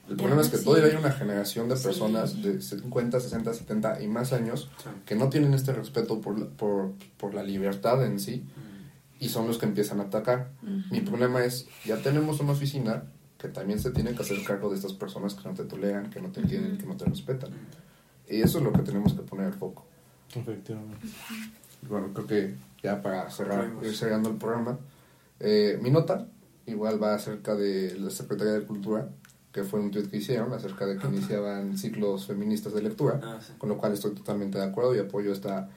El 0.09 0.17
problema 0.17 0.41
es 0.43 0.49
que 0.49 0.57
sí. 0.59 0.65
todavía 0.65 0.87
hay 0.91 0.97
una 0.97 1.13
generación 1.13 1.69
de 1.69 1.77
Sí. 1.77 1.85
personas 1.85 2.43
de 2.43 2.61
50, 2.63 3.21
60, 3.21 3.53
70 3.55 4.01
y 4.03 4.09
más 4.09 4.33
años 4.33 4.71
Sí. 4.83 4.89
que 5.05 5.17
no 5.17 5.29
tienen 5.29 5.53
este 5.55 5.73
respeto 5.75 6.21
por 6.23 6.39
la, 6.39 6.47
por, 6.47 6.93
por 7.19 7.35
la 7.35 7.43
libertad 7.43 8.03
en 8.05 8.19
sí 8.21 8.43
Mm. 8.47 9.23
y 9.25 9.29
son 9.31 9.47
los 9.47 9.57
que 9.59 9.67
empiezan 9.67 10.01
a 10.01 10.05
atacar. 10.05 10.51
Mi 10.91 11.01
problema 11.01 11.45
es, 11.45 11.67
ya 11.87 11.97
tenemos 11.99 12.41
una 12.41 12.53
oficina 12.53 13.05
que 13.45 13.51
también 13.51 13.79
se 13.79 13.91
tiene 13.91 14.15
que 14.15 14.23
hacer 14.23 14.43
cargo 14.43 14.71
de 14.71 14.77
estas 14.77 14.95
personas 14.95 15.35
que 15.35 15.47
no 15.47 15.55
te 15.55 15.65
toleran, 15.65 16.09
que 16.09 16.19
no 16.19 16.31
te 16.31 16.41
entienden, 16.41 16.79
que 16.79 16.87
no 16.87 16.97
te 16.97 17.05
respetan. 17.05 17.51
Y 18.27 18.41
eso 18.41 18.57
es 18.57 18.65
lo 18.65 18.73
que 18.73 18.81
tenemos 18.81 19.13
que 19.13 19.21
poner 19.21 19.49
el 19.49 19.53
foco. 19.53 19.85
Efectivamente. 20.35 21.07
Bueno, 21.83 22.09
creo 22.15 22.27
que 22.27 22.55
ya 22.83 23.03
para 23.03 23.31
cerrar, 23.31 23.71
ir 23.83 23.95
cerrando 23.95 24.31
el 24.31 24.37
programa, 24.37 24.79
eh, 25.41 25.79
mi 25.83 25.91
nota 25.91 26.27
igual 26.65 27.03
va 27.03 27.15
acerca 27.17 27.55
de 27.55 27.99
la 27.99 28.09
Secretaría 28.09 28.55
de 28.55 28.63
Cultura, 28.65 29.11
que 29.53 29.63
fue 29.63 29.79
un 29.79 29.91
tweet 29.91 30.09
que 30.09 30.17
hicieron 30.17 30.55
acerca 30.55 30.87
de 30.87 30.97
que 30.97 31.07
iniciaban 31.07 31.77
ciclos 31.77 32.27
feministas 32.27 32.73
de 32.73 32.81
lectura, 32.81 33.21
Ah, 33.23 33.39
sí. 33.47 33.53
con 33.59 33.69
lo 33.69 33.77
cual 33.77 33.93
estoy 33.93 34.13
totalmente 34.13 34.57
de 34.57 34.65
acuerdo 34.65 34.97
y 34.97 35.01
apoyo 35.01 35.33
esta 35.33 35.69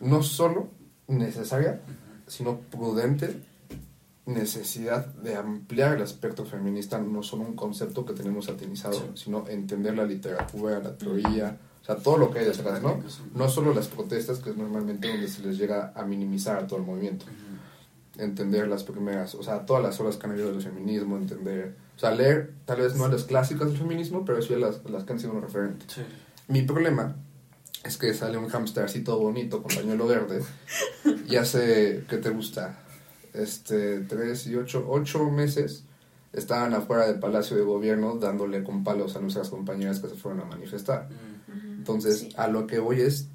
no 0.00 0.20
solo 0.24 0.68
necesaria, 1.06 1.80
sino 2.26 2.58
prudente 2.58 3.40
necesidad 4.26 5.06
de 5.06 5.36
ampliar 5.36 5.96
el 5.96 6.02
aspecto 6.02 6.44
feminista, 6.44 6.98
no 6.98 7.22
solo 7.22 7.44
un 7.44 7.54
concepto 7.54 8.04
que 8.04 8.12
tenemos 8.12 8.48
atinizado, 8.48 8.94
Sí. 8.94 9.22
sino 9.24 9.46
entender 9.48 9.96
la 9.96 10.04
literatura, 10.04 10.80
la 10.80 10.96
teoría, 10.96 11.56
o 11.82 11.84
sea, 11.86 11.96
todo 11.96 12.18
lo 12.18 12.30
que 12.32 12.40
hay 12.40 12.46
detrás, 12.46 12.82
¿no? 12.82 13.00
No 13.34 13.48
solo 13.48 13.72
las 13.72 13.86
protestas, 13.86 14.40
que 14.40 14.50
es 14.50 14.56
normalmente 14.56 15.08
donde 15.08 15.28
se 15.28 15.42
les 15.42 15.56
llega 15.56 15.92
a 15.94 16.04
minimizar 16.04 16.66
todo 16.66 16.80
el 16.80 16.84
movimiento. 16.84 17.26
Entender 18.18 18.66
las 18.66 18.82
primeras, 18.82 19.34
o 19.34 19.42
sea, 19.42 19.64
todas 19.66 19.82
las 19.82 20.00
horas 20.00 20.16
que 20.16 20.26
han 20.26 20.32
habido 20.32 20.50
del 20.50 20.62
feminismo, 20.62 21.16
entender, 21.16 21.76
o 21.94 21.98
sea, 21.98 22.10
leer 22.10 22.54
tal 22.64 22.80
vez 22.80 22.96
no 22.96 23.06
las 23.08 23.24
clásicas 23.24 23.68
del 23.68 23.76
feminismo, 23.78 24.24
pero 24.24 24.42
sí 24.42 24.56
las, 24.56 24.82
las 24.90 25.04
que 25.04 25.12
han 25.12 25.20
sido 25.20 25.34
un 25.34 25.42
referente. 25.42 25.84
Sí. 25.88 26.00
Mi 26.48 26.62
problema 26.62 27.14
es 27.84 27.96
que 27.98 28.12
sale 28.14 28.38
un 28.38 28.48
todo 29.04 29.20
bonito 29.20 29.62
con 29.62 29.72
pañuelo 29.72 30.06
verde 30.06 30.42
y 31.28 31.36
hace, 31.36 32.04
¿qué 32.08 32.16
te 32.16 32.30
gusta? 32.30 32.80
Este, 33.36 34.00
tres 34.00 34.46
y 34.46 34.56
ocho, 34.56 34.86
ocho 34.88 35.30
meses 35.30 35.84
estaban 36.32 36.74
afuera 36.74 37.06
del 37.06 37.18
Palacio 37.18 37.56
de 37.56 37.62
Gobierno 37.62 38.16
dándole 38.16 38.62
con 38.62 38.84
palos 38.84 39.16
a 39.16 39.20
nuestras 39.20 39.48
compañeras 39.48 40.00
que 40.00 40.08
se 40.08 40.14
fueron 40.14 40.40
a 40.42 40.44
manifestar. 40.44 41.08
Entonces, 41.78 42.28
a 42.36 42.48
lo 42.48 42.66
que 42.66 42.78
voy 42.78 43.00
es, 43.00 43.28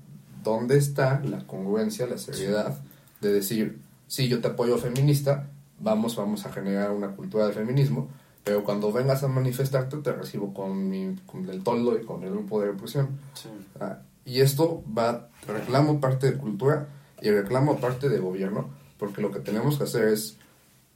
¿dónde 0.44 0.78
está 0.78 1.22
la 1.22 1.46
congruencia, 1.48 2.06
la 2.06 2.18
seriedad 2.18 2.78
de 3.22 3.32
decir, 3.32 3.80
sí, 4.08 4.28
yo 4.28 4.42
te 4.42 4.50
apoyo 4.50 4.78
feminista, 4.78 5.50
vamos, 5.80 6.16
vamos 6.16 6.46
a 6.46 6.52
generar 6.52 6.92
una 6.92 7.16
cultura 7.16 7.48
de 7.48 7.54
feminismo, 7.54 8.10
pero 8.44 8.64
cuando 8.64 8.92
vengas 8.92 9.24
a 9.24 9.28
manifestarte 9.28 9.98
te 9.98 10.12
recibo 10.12 10.54
con, 10.54 10.90
mi, 10.90 11.16
con 11.26 11.48
el 11.50 11.64
toldo 11.64 11.98
y 12.00 12.04
con 12.04 12.24
el 12.24 12.32
grupo 12.32 12.60
de 12.60 12.68
represión? 12.68 13.20
Sí. 13.34 13.50
Ah, 13.80 14.00
y 14.26 14.42
esto 14.42 14.84
va, 14.98 15.30
reclamo 15.48 16.00
parte 16.00 16.32
de 16.32 16.38
cultura 16.38 16.88
y 17.22 17.30
reclamo 17.30 17.80
parte 17.80 18.10
de 18.10 18.20
gobierno, 18.20 18.70
porque 19.02 19.24
lo 19.24 19.32
que 19.32 19.40
tenemos 19.40 19.80
que 19.80 19.86
hacer 19.86 20.10
es 20.10 20.38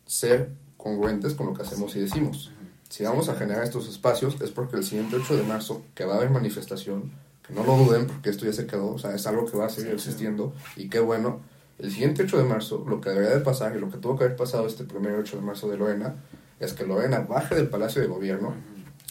ser 0.06 0.52
congruentes 0.78 1.34
con 1.34 1.48
lo 1.48 1.56
que 1.56 1.64
hacemos 1.64 1.96
y 1.96 2.02
decimos. 2.02 2.52
Si 2.88 3.04
vamos 3.04 3.30
a 3.30 3.36
generar 3.36 3.64
estos 3.64 3.90
espacios 3.90 4.40
es 4.42 4.52
porque 4.52 4.76
el 4.76 4.84
siguiente 4.84 5.16
8 5.16 5.38
de 5.38 5.42
marzo, 5.42 5.82
que 5.96 6.06
va 6.06 6.14
a 6.14 6.18
haber 6.18 6.30
manifestación, 6.30 7.12
que 7.42 7.52
no 7.56 7.64
lo 7.64 7.76
duden 7.76 8.06
porque 8.06 8.30
esto 8.30 8.46
ya 8.46 8.54
se 8.54 8.68
quedó, 8.68 8.92
o 8.92 9.00
sea, 9.00 9.16
es 9.16 9.26
algo 9.26 9.48
que 9.48 9.58
va 9.58 9.66
a 9.66 9.70
seguir 9.70 9.92
existiendo 9.92 10.54
y 10.76 10.88
qué 10.88 11.00
bueno. 11.00 11.42
El 11.80 11.92
siguiente 11.92 12.22
8 12.22 12.38
de 12.38 12.44
marzo, 12.44 12.86
lo 12.88 13.02
que 13.02 13.10
debería 13.10 13.32
de 13.32 13.42
pasar 13.42 13.76
y 13.76 13.80
lo 13.80 13.90
que 13.90 13.98
tuvo 13.98 14.20
que 14.20 14.26
haber 14.26 14.38
pasado 14.38 14.68
este 14.68 14.84
primer 14.84 15.14
8 15.14 15.38
de 15.38 15.42
marzo 15.42 15.68
de 15.68 15.78
Lorena, 15.78 16.14
es 16.60 16.74
que 16.74 16.86
Lorena 16.86 17.22
baje 17.22 17.56
del 17.56 17.70
Palacio 17.70 18.04
de 18.04 18.08
Gobierno, 18.08 18.54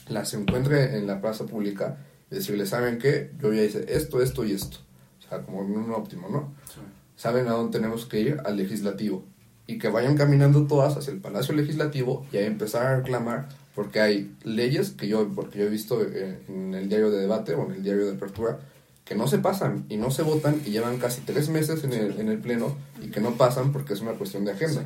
las 0.06 0.32
encuentre 0.34 0.96
en 0.96 1.08
la 1.08 1.20
plaza 1.20 1.46
pública 1.46 1.98
y 2.30 2.36
decirle, 2.36 2.64
¿saben 2.64 3.00
qué? 3.00 3.32
Yo 3.42 3.52
ya 3.52 3.64
hice 3.64 3.86
esto, 3.88 4.22
esto 4.22 4.44
y 4.44 4.52
esto. 4.52 4.78
O 5.18 5.28
sea, 5.28 5.42
como 5.42 5.62
en 5.62 5.76
un 5.76 5.90
óptimo, 5.90 6.28
¿no? 6.28 6.54
Sí. 6.72 6.78
Saben 7.16 7.46
a 7.48 7.52
dónde 7.52 7.78
tenemos 7.78 8.06
que 8.06 8.20
ir, 8.20 8.40
al 8.44 8.56
legislativo. 8.56 9.24
Y 9.66 9.78
que 9.78 9.88
vayan 9.88 10.16
caminando 10.16 10.66
todas 10.66 10.96
hacia 10.96 11.12
el 11.12 11.20
Palacio 11.20 11.54
Legislativo 11.54 12.26
y 12.32 12.36
ahí 12.36 12.44
empezar 12.44 12.86
a 12.86 12.96
reclamar, 12.96 13.48
porque 13.74 14.00
hay 14.00 14.34
leyes 14.44 14.90
que 14.90 15.08
yo, 15.08 15.26
porque 15.34 15.58
yo 15.60 15.64
he 15.64 15.70
visto 15.70 16.02
eh, 16.02 16.38
en 16.48 16.74
el 16.74 16.88
diario 16.88 17.10
de 17.10 17.18
debate 17.20 17.54
o 17.54 17.64
en 17.64 17.72
el 17.76 17.82
diario 17.82 18.04
de 18.06 18.12
apertura, 18.12 18.58
que 19.06 19.14
no 19.14 19.26
se 19.26 19.38
pasan 19.38 19.86
y 19.88 19.96
no 19.96 20.10
se 20.10 20.22
votan 20.22 20.60
y 20.66 20.70
llevan 20.70 20.98
casi 20.98 21.20
tres 21.22 21.48
meses 21.48 21.82
en 21.84 21.92
el, 21.92 22.18
en 22.20 22.28
el 22.28 22.38
pleno 22.38 22.76
y 23.02 23.08
que 23.08 23.20
no 23.20 23.32
pasan 23.36 23.72
porque 23.72 23.94
es 23.94 24.00
una 24.00 24.12
cuestión 24.12 24.44
de 24.44 24.52
agenda. 24.52 24.82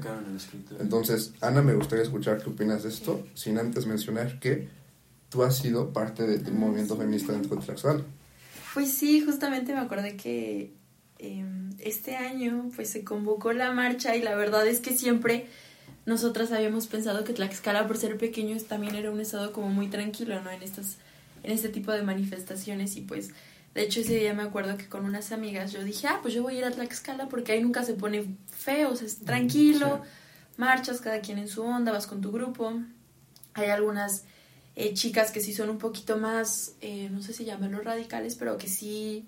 Entonces, 0.80 1.32
Ana, 1.40 1.62
me 1.62 1.74
gustaría 1.74 2.04
escuchar 2.04 2.42
qué 2.42 2.50
opinas 2.50 2.82
de 2.82 2.88
esto, 2.90 3.26
sin 3.34 3.58
antes 3.58 3.86
mencionar 3.86 4.38
que 4.40 4.68
tú 5.28 5.42
has 5.42 5.56
sido 5.58 5.92
parte 5.92 6.26
de- 6.26 6.38
del 6.38 6.54
movimiento 6.54 6.96
feminista 6.96 7.32
dentro 7.32 7.56
de 7.56 7.62
Tlaxcala. 7.64 8.02
Pues 8.74 8.92
sí, 8.92 9.20
justamente 9.24 9.72
me 9.72 9.80
acordé 9.80 10.16
que 10.16 10.72
eh, 11.18 11.44
este 11.78 12.16
año 12.16 12.70
pues 12.74 12.90
se 12.90 13.04
convocó 13.04 13.52
la 13.52 13.72
marcha 13.72 14.16
y 14.16 14.22
la 14.22 14.34
verdad 14.34 14.66
es 14.66 14.80
que 14.80 14.96
siempre 14.96 15.46
nosotras 16.06 16.52
habíamos 16.52 16.86
pensado 16.86 17.24
que 17.24 17.32
Tlaxcala 17.32 17.86
por 17.86 17.98
ser 17.98 18.16
pequeño 18.16 18.56
también 18.68 18.94
era 18.94 19.10
un 19.10 19.20
estado 19.20 19.52
como 19.52 19.68
muy 19.68 19.88
tranquilo, 19.88 20.40
¿no? 20.42 20.50
En 20.50 20.62
estas 20.62 20.96
en 21.42 21.52
este 21.52 21.68
tipo 21.68 21.92
de 21.92 22.02
manifestaciones 22.02 22.96
y 22.96 23.02
pues 23.02 23.30
de 23.74 23.82
hecho 23.82 24.00
ese 24.00 24.18
día 24.18 24.34
me 24.34 24.42
acuerdo 24.42 24.76
que 24.76 24.88
con 24.88 25.04
unas 25.04 25.30
amigas 25.32 25.72
yo 25.72 25.84
dije, 25.84 26.08
"Ah, 26.08 26.18
pues 26.22 26.34
yo 26.34 26.42
voy 26.42 26.56
a 26.56 26.58
ir 26.58 26.64
a 26.64 26.70
Tlaxcala 26.70 27.28
porque 27.28 27.52
ahí 27.52 27.62
nunca 27.62 27.84
se 27.84 27.94
pone 27.94 28.24
feo, 28.46 28.90
o 28.90 28.96
sea, 28.96 29.06
es 29.06 29.18
tranquilo, 29.18 30.02
marchas 30.56 31.00
cada 31.00 31.20
quien 31.20 31.38
en 31.38 31.48
su 31.48 31.62
onda, 31.62 31.92
vas 31.92 32.06
con 32.06 32.20
tu 32.20 32.32
grupo." 32.32 32.74
Hay 33.54 33.68
algunas 33.70 34.24
eh, 34.76 34.94
chicas 34.94 35.32
que 35.32 35.40
sí 35.40 35.52
son 35.52 35.70
un 35.70 35.78
poquito 35.78 36.18
más, 36.18 36.74
eh, 36.80 37.08
no 37.10 37.20
sé 37.20 37.32
si 37.32 37.44
llamarlo 37.44 37.80
radicales, 37.80 38.36
pero 38.36 38.56
que 38.58 38.68
sí, 38.68 39.26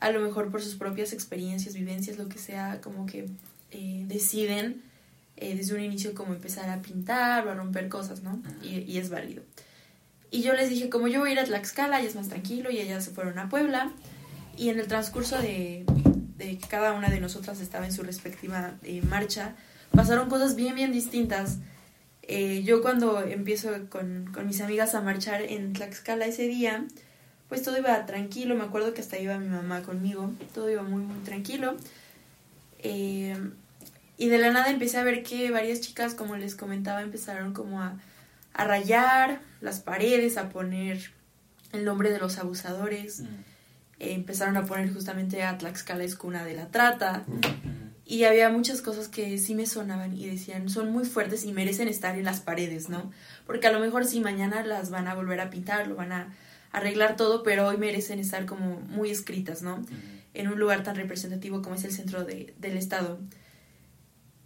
a 0.00 0.10
lo 0.10 0.20
mejor 0.20 0.50
por 0.50 0.62
sus 0.62 0.74
propias 0.74 1.12
experiencias, 1.12 1.74
vivencias, 1.74 2.18
lo 2.18 2.28
que 2.28 2.38
sea, 2.38 2.80
como 2.80 3.06
que 3.06 3.28
eh, 3.70 4.04
deciden 4.06 4.82
eh, 5.36 5.56
desde 5.56 5.74
un 5.74 5.80
inicio 5.80 6.14
como 6.14 6.34
empezar 6.34 6.68
a 6.68 6.82
pintar 6.82 7.46
o 7.46 7.50
a 7.50 7.54
romper 7.54 7.88
cosas, 7.88 8.22
¿no? 8.22 8.42
Y, 8.62 8.80
y 8.80 8.98
es 8.98 9.10
válido. 9.10 9.42
Y 10.30 10.42
yo 10.42 10.52
les 10.52 10.68
dije, 10.68 10.88
como 10.90 11.08
yo 11.08 11.20
voy 11.20 11.30
a 11.30 11.32
ir 11.32 11.38
a 11.40 11.44
Tlaxcala, 11.44 12.02
y 12.02 12.06
es 12.06 12.14
más 12.16 12.28
tranquilo, 12.28 12.70
y 12.70 12.78
ellas 12.78 13.04
se 13.04 13.12
fueron 13.12 13.38
a 13.38 13.48
Puebla, 13.48 13.92
y 14.56 14.68
en 14.68 14.78
el 14.78 14.86
transcurso 14.88 15.38
de, 15.38 15.84
de 16.36 16.58
que 16.58 16.68
cada 16.68 16.92
una 16.92 17.08
de 17.08 17.20
nosotras 17.20 17.60
estaba 17.60 17.86
en 17.86 17.92
su 17.92 18.02
respectiva 18.02 18.74
eh, 18.82 19.00
marcha, 19.02 19.54
pasaron 19.90 20.28
cosas 20.28 20.56
bien, 20.56 20.74
bien 20.74 20.92
distintas. 20.92 21.58
Yo 22.64 22.80
cuando 22.80 23.20
empiezo 23.20 23.68
con, 23.90 24.30
con 24.32 24.46
mis 24.46 24.62
amigas 24.62 24.94
a 24.94 25.02
marchar 25.02 25.42
en 25.42 25.74
Tlaxcala 25.74 26.24
ese 26.24 26.48
día, 26.48 26.86
pues 27.48 27.62
todo 27.62 27.78
iba 27.78 28.04
tranquilo, 28.06 28.54
me 28.54 28.64
acuerdo 28.64 28.94
que 28.94 29.00
hasta 29.00 29.18
iba 29.18 29.38
mi 29.38 29.48
mamá 29.48 29.82
conmigo, 29.82 30.32
todo 30.54 30.70
iba 30.70 30.82
muy, 30.82 31.02
muy 31.02 31.18
tranquilo. 31.24 31.76
Eh, 32.78 33.36
y 34.16 34.28
de 34.28 34.38
la 34.38 34.50
nada 34.50 34.70
empecé 34.70 34.98
a 34.98 35.02
ver 35.02 35.22
que 35.22 35.50
varias 35.50 35.80
chicas, 35.80 36.14
como 36.14 36.36
les 36.36 36.54
comentaba, 36.54 37.02
empezaron 37.02 37.52
como 37.52 37.82
a, 37.82 37.98
a 38.52 38.64
rayar 38.64 39.40
las 39.60 39.80
paredes, 39.80 40.36
a 40.36 40.48
poner 40.48 41.10
el 41.72 41.84
nombre 41.84 42.10
de 42.10 42.18
los 42.18 42.38
abusadores. 42.38 43.20
Eh, 43.98 44.12
empezaron 44.12 44.56
a 44.56 44.64
poner 44.64 44.92
justamente 44.92 45.42
a 45.42 45.58
Tlaxcala 45.58 46.04
es 46.04 46.14
cuna 46.16 46.44
de 46.44 46.54
la 46.54 46.68
trata. 46.68 47.24
Y 48.06 48.24
había 48.24 48.50
muchas 48.50 48.82
cosas 48.82 49.08
que 49.08 49.38
sí 49.38 49.54
me 49.54 49.66
sonaban 49.66 50.16
y 50.16 50.26
decían, 50.26 50.68
son 50.68 50.92
muy 50.92 51.04
fuertes 51.04 51.44
y 51.44 51.52
merecen 51.52 51.88
estar 51.88 52.16
en 52.16 52.24
las 52.24 52.40
paredes, 52.40 52.90
¿no? 52.90 53.10
Porque 53.46 53.66
a 53.66 53.72
lo 53.72 53.80
mejor 53.80 54.04
sí 54.04 54.20
mañana 54.20 54.62
las 54.62 54.90
van 54.90 55.08
a 55.08 55.14
volver 55.14 55.40
a 55.40 55.50
pintar, 55.50 55.88
lo 55.88 55.96
van 55.96 56.12
a 56.12 56.34
arreglar 56.74 57.16
todo, 57.16 57.42
pero 57.42 57.68
hoy 57.68 57.76
merecen 57.76 58.18
estar 58.18 58.46
como 58.46 58.80
muy 58.80 59.10
escritas, 59.10 59.62
¿no? 59.62 59.84
En 60.34 60.48
un 60.48 60.58
lugar 60.58 60.82
tan 60.82 60.96
representativo 60.96 61.62
como 61.62 61.76
es 61.76 61.84
el 61.84 61.92
centro 61.92 62.24
de, 62.24 62.52
del 62.58 62.76
estado. 62.76 63.20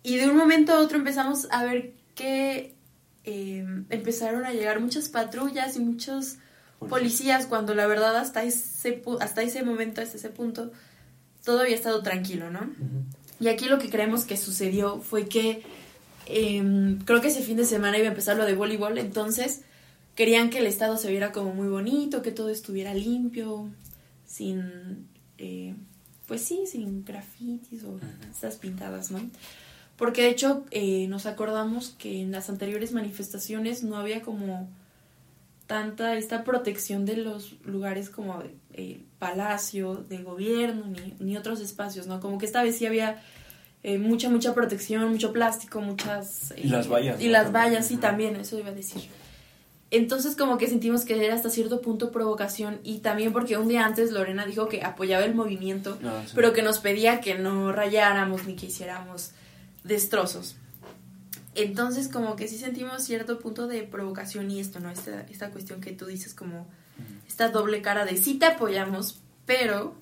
Y 0.03 0.17
de 0.17 0.29
un 0.29 0.37
momento 0.37 0.73
a 0.73 0.81
otro 0.81 0.99
empezamos 0.99 1.49
a 1.51 1.65
ver 1.65 1.95
que 2.15 2.75
eh, 3.25 3.65
empezaron 3.91 4.45
a 4.45 4.53
llegar 4.53 4.81
muchas 4.81 5.09
patrullas 5.09 5.77
y 5.77 5.81
muchos 5.81 6.37
policías 6.89 7.47
cuando 7.47 7.75
la 7.75 7.87
verdad 7.87 8.17
hasta 8.17 8.45
ese, 8.45 9.03
hasta 9.21 9.43
ese 9.43 9.63
momento, 9.63 10.03
hasta 10.03 10.17
ese 10.17 10.29
punto, 10.29 10.71
todo 11.45 11.61
había 11.61 11.75
estado 11.75 12.03
tranquilo, 12.03 12.51
¿no? 12.51 12.71
Y 13.41 13.49
aquí 13.49 13.67
lo 13.67 13.79
que 13.79 13.89
creemos 13.89 14.25
que 14.25 14.37
sucedió 14.37 15.01
fue 15.01 15.29
que 15.29 15.63
em, 16.27 16.99
creo 17.01 17.21
que 17.21 17.29
ese 17.29 17.43
fin 17.43 17.57
de 17.57 17.65
semana 17.65 17.97
iba 17.97 18.07
a 18.07 18.11
empezar 18.11 18.37
lo 18.37 18.45
de 18.45 18.55
voleibol, 18.55 18.99
entonces 18.99 19.63
querían 20.19 20.51
que 20.51 20.59
el 20.59 20.67
estado 20.67 20.97
se 20.97 21.09
viera 21.13 21.31
como 21.31 21.55
muy 21.55 21.69
bonito, 21.69 22.23
que 22.23 22.33
todo 22.33 22.49
estuviera 22.49 22.93
limpio, 22.93 23.69
sin, 24.27 25.07
eh, 25.39 25.77
pues 26.27 26.43
sí, 26.43 26.65
sin 26.67 27.05
grafitis 27.05 27.85
o 27.85 28.01
estas 28.29 28.57
pintadas, 28.57 29.13
¿no? 29.13 29.21
Porque 29.97 30.23
de 30.23 30.31
hecho 30.31 30.65
eh, 30.73 31.07
nos 31.07 31.27
acordamos 31.27 31.91
que 31.91 32.21
en 32.21 32.33
las 32.33 32.51
anteriores 32.51 32.91
manifestaciones 32.91 33.85
no 33.85 33.97
había 33.97 34.23
como 34.23 34.69
tanta 35.69 36.17
esta 36.17 36.43
protección 36.43 37.05
de 37.05 37.19
los 37.19 37.53
lugares 37.65 38.11
como 38.11 38.43
eh, 38.73 39.05
palacio, 39.21 39.95
de 40.09 40.25
gobierno, 40.25 40.87
ni, 40.89 41.15
ni 41.21 41.37
otros 41.37 41.61
espacios, 41.61 42.09
¿no? 42.09 42.19
Como 42.19 42.39
que 42.39 42.47
esta 42.47 42.65
vez 42.65 42.77
sí 42.77 42.87
había 42.87 43.23
eh, 43.85 43.99
mucha, 43.99 44.29
mucha 44.31 44.53
protección, 44.53 45.09
mucho 45.13 45.33
plástico, 45.33 45.81
muchas... 45.81 46.53
Y 46.57 46.67
las 46.67 46.91
vallas, 46.91 47.21
Y 47.21 47.27
¿no? 47.27 47.31
las 47.35 47.53
vallas, 47.53 47.87
sí, 47.87 47.99
también, 47.99 48.35
eso 48.35 48.59
iba 48.59 48.71
a 48.71 48.75
decir. 48.75 49.03
Entonces 49.91 50.37
como 50.37 50.59
que 50.59 50.67
sentimos 50.67 51.05
que 51.07 51.25
era 51.25 51.35
hasta 51.35 51.49
cierto 51.49 51.81
punto 51.81 52.11
provocación 52.13 52.79
y 52.85 52.99
también 52.99 53.33
porque 53.33 53.57
un 53.57 53.69
día 53.69 53.87
antes 53.87 54.11
Lorena 54.13 54.45
dijo 54.45 54.69
que 54.69 54.83
apoyaba 54.83 55.25
el 55.25 55.35
movimiento, 55.35 55.99
Ah, 56.05 56.23
sí. 56.27 56.33
pero 56.35 56.53
que 56.53 56.63
nos 56.63 56.79
pedía 56.79 57.21
que 57.23 57.39
no 57.39 57.73
rayáramos 57.73 58.47
ni 58.47 58.55
que 58.55 58.67
hiciéramos 58.67 59.31
destrozos. 59.85 60.57
Entonces 61.55 62.09
como 62.09 62.37
que 62.37 62.49
sí 62.49 62.59
sentimos 62.59 63.03
cierto 63.03 63.39
punto 63.39 63.67
de 63.67 63.83
provocación 63.83 64.51
y 64.51 64.61
esto, 64.61 64.79
¿no? 64.79 64.91
Esta, 64.91 65.23
esta 65.23 65.51
cuestión 65.51 65.81
que 65.81 65.93
tú 65.93 66.07
dices 66.07 66.35
como 66.35 66.67
esta 67.27 67.49
doble 67.49 67.81
cara 67.83 68.05
de 68.05 68.17
sí 68.17 68.35
te 68.35 68.47
apoyamos, 68.47 69.21
pero 69.47 69.95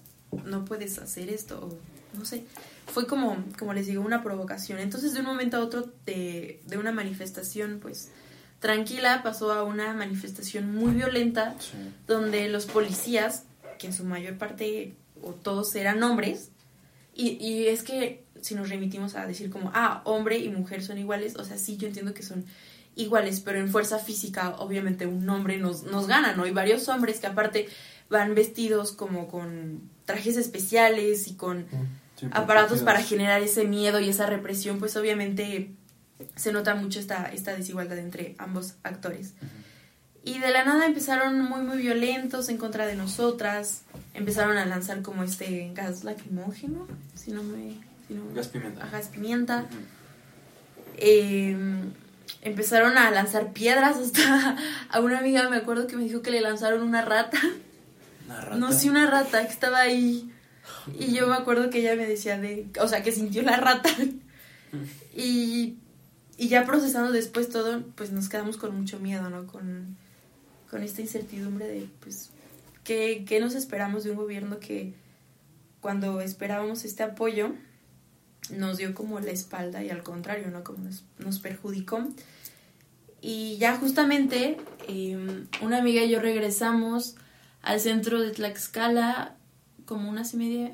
no 0.45 0.65
puedes 0.65 0.99
hacer 0.99 1.31
esto, 1.31 1.61
o 1.65 2.19
no 2.19 2.25
sé. 2.25 2.45
Fue 2.89 3.07
como, 3.07 3.37
como 3.59 3.73
les 3.73 3.87
digo, 3.87 4.03
una 4.03 4.23
provocación. 4.23 4.79
Entonces 4.81 5.13
de 5.15 5.21
un 5.21 5.27
momento 5.27 5.57
a 5.57 5.61
otro 5.61 5.93
de, 6.05 6.61
de 6.67 6.77
una 6.79 6.93
manifestación 6.93 7.79
pues 7.81 8.11
tranquila 8.61 9.23
pasó 9.23 9.53
a 9.53 9.63
una 9.65 9.93
manifestación 9.95 10.75
muy 10.75 10.93
violenta 10.93 11.55
donde 12.07 12.49
los 12.49 12.67
policías, 12.67 13.45
que 13.79 13.89
en 13.89 13.93
su 13.93 14.05
mayor 14.05 14.39
parte 14.39 14.95
o 15.23 15.33
todos 15.33 15.75
eran 15.75 16.03
hombres, 16.03 16.51
y, 17.15 17.33
y 17.45 17.69
es 17.69 17.83
que 17.83 18.25
si 18.41 18.55
nos 18.55 18.69
remitimos 18.69 19.15
a 19.15 19.27
decir 19.27 19.51
como, 19.51 19.71
ah, 19.75 20.03
hombre 20.05 20.39
y 20.39 20.49
mujer 20.49 20.83
son 20.83 20.99
iguales, 20.99 21.37
o 21.37 21.45
sea, 21.45 21.57
sí, 21.57 21.77
yo 21.77 21.89
entiendo 21.89 22.15
que 22.15 22.23
son 22.23 22.45
iguales, 22.95 23.41
pero 23.41 23.59
en 23.59 23.69
fuerza 23.69 23.99
física, 23.99 24.57
obviamente 24.59 25.07
un 25.07 25.29
hombre 25.29 25.59
nos, 25.59 25.83
nos 25.85 26.07
gana, 26.07 26.35
¿no? 26.35 26.45
Hay 26.45 26.53
varios 26.53 26.89
hombres 26.89 27.21
que 27.21 27.27
aparte 27.27 27.69
van 28.09 28.35
vestidos 28.35 28.93
como 28.93 29.29
con 29.29 29.91
trajes 30.05 30.37
especiales 30.37 31.29
y 31.29 31.35
con 31.35 31.67
Sí, 32.17 32.27
aparatos 32.31 32.81
para 32.81 33.03
generar 33.03 33.43
ese 33.43 33.65
miedo 33.65 34.01
y 34.01 34.09
esa 34.09 34.27
represión, 34.27 34.79
pues 34.79 34.97
obviamente 34.97 35.71
se 36.37 36.53
nota 36.53 36.75
mucho 36.75 36.99
esta, 37.01 37.27
esta 37.33 37.55
desigualdad 37.57 37.99
entre 37.99 38.35
ambos 38.39 38.75
actores. 38.83 39.35
Y 40.25 40.39
de 40.41 40.51
la 40.51 40.65
nada 40.65 40.87
empezaron 40.87 41.41
muy, 41.41 41.61
muy 41.63 41.79
violentos 41.79 42.49
en 42.49 42.59
contra 42.59 42.87
de 42.87 42.97
nosotras. 42.97 43.83
Empezaron 44.15 44.57
a 44.57 44.67
lanzar 44.67 45.03
como 45.03 45.23
este 45.23 45.71
gas 45.75 46.03
lacrimógeno, 46.05 46.87
si 47.15 47.31
no 47.31 47.43
me... 47.45 47.75
si 48.09 48.15
no- 48.15 48.35
Gas 48.35 48.49
pimienta. 48.49 48.99
Es 48.99 49.09
pimienta. 49.09 49.67
Eh, 50.97 51.57
empezaron 52.43 52.97
a 52.99 53.11
lanzar 53.11 53.53
piedras 53.53 53.97
hasta 54.05 54.57
a 54.89 55.01
una 55.01 55.19
amiga 55.19 55.49
me 55.49 55.57
acuerdo 55.57 55.87
que 55.87 55.97
me 55.97 56.05
dijo 56.05 56.23
que 56.23 56.31
le 56.31 56.41
lanzaron 56.41 56.83
una 56.83 57.03
rata. 57.03 57.39
Una 58.27 58.41
rata. 58.41 58.57
No, 58.57 58.73
sí, 58.73 58.89
una 58.89 59.09
rata 59.09 59.47
que 59.47 59.53
estaba 59.53 59.79
ahí. 59.81 60.31
Y 60.99 61.13
yo 61.15 61.27
me 61.29 61.35
acuerdo 61.37 61.71
que 61.71 61.79
ella 61.79 61.95
me 61.95 62.07
decía 62.07 62.39
de, 62.39 62.67
o 62.81 62.89
sea, 62.89 63.03
que 63.03 63.13
sintió 63.13 63.43
la 63.43 63.57
rata. 63.59 63.91
Y, 65.15 65.77
y 66.37 66.49
ya 66.49 66.67
procesando 66.67 67.13
después 67.13 67.49
todo, 67.49 67.83
pues 67.95 68.13
nos 68.13 68.29
quedamos 68.29 68.57
con 68.57 68.77
mucho 68.77 68.99
miedo, 68.99 69.31
¿no? 69.31 69.47
Con, 69.47 69.97
con 70.71 70.83
esta 70.83 71.01
incertidumbre 71.01 71.67
de, 71.67 71.89
pues, 72.01 72.31
¿qué, 72.85 73.25
qué 73.27 73.41
nos 73.41 73.55
esperamos 73.55 74.05
de 74.05 74.11
un 74.11 74.17
gobierno 74.17 74.59
que 74.59 74.95
cuando 75.81 76.21
esperábamos 76.21 76.85
este 76.85 77.03
apoyo 77.03 77.53
nos 78.51 78.77
dio 78.77 78.95
como 78.95 79.19
la 79.21 79.31
espalda 79.31 79.83
y 79.83 79.91
al 79.91 80.03
contrario, 80.03 80.51
¿no? 80.51 80.63
Como 80.63 80.85
nos, 80.85 81.05
nos 81.19 81.39
perjudicó. 81.39 82.07
Y 83.21 83.57
ya 83.59 83.77
justamente 83.77 84.59
eh, 84.89 85.47
una 85.63 85.79
amiga 85.79 86.03
y 86.03 86.11
yo 86.11 86.21
regresamos 86.21 87.17
al 87.63 87.81
centro 87.81 88.21
de 88.21 88.31
Tlaxcala 88.31 89.37
como 89.87 90.11
una, 90.11 90.23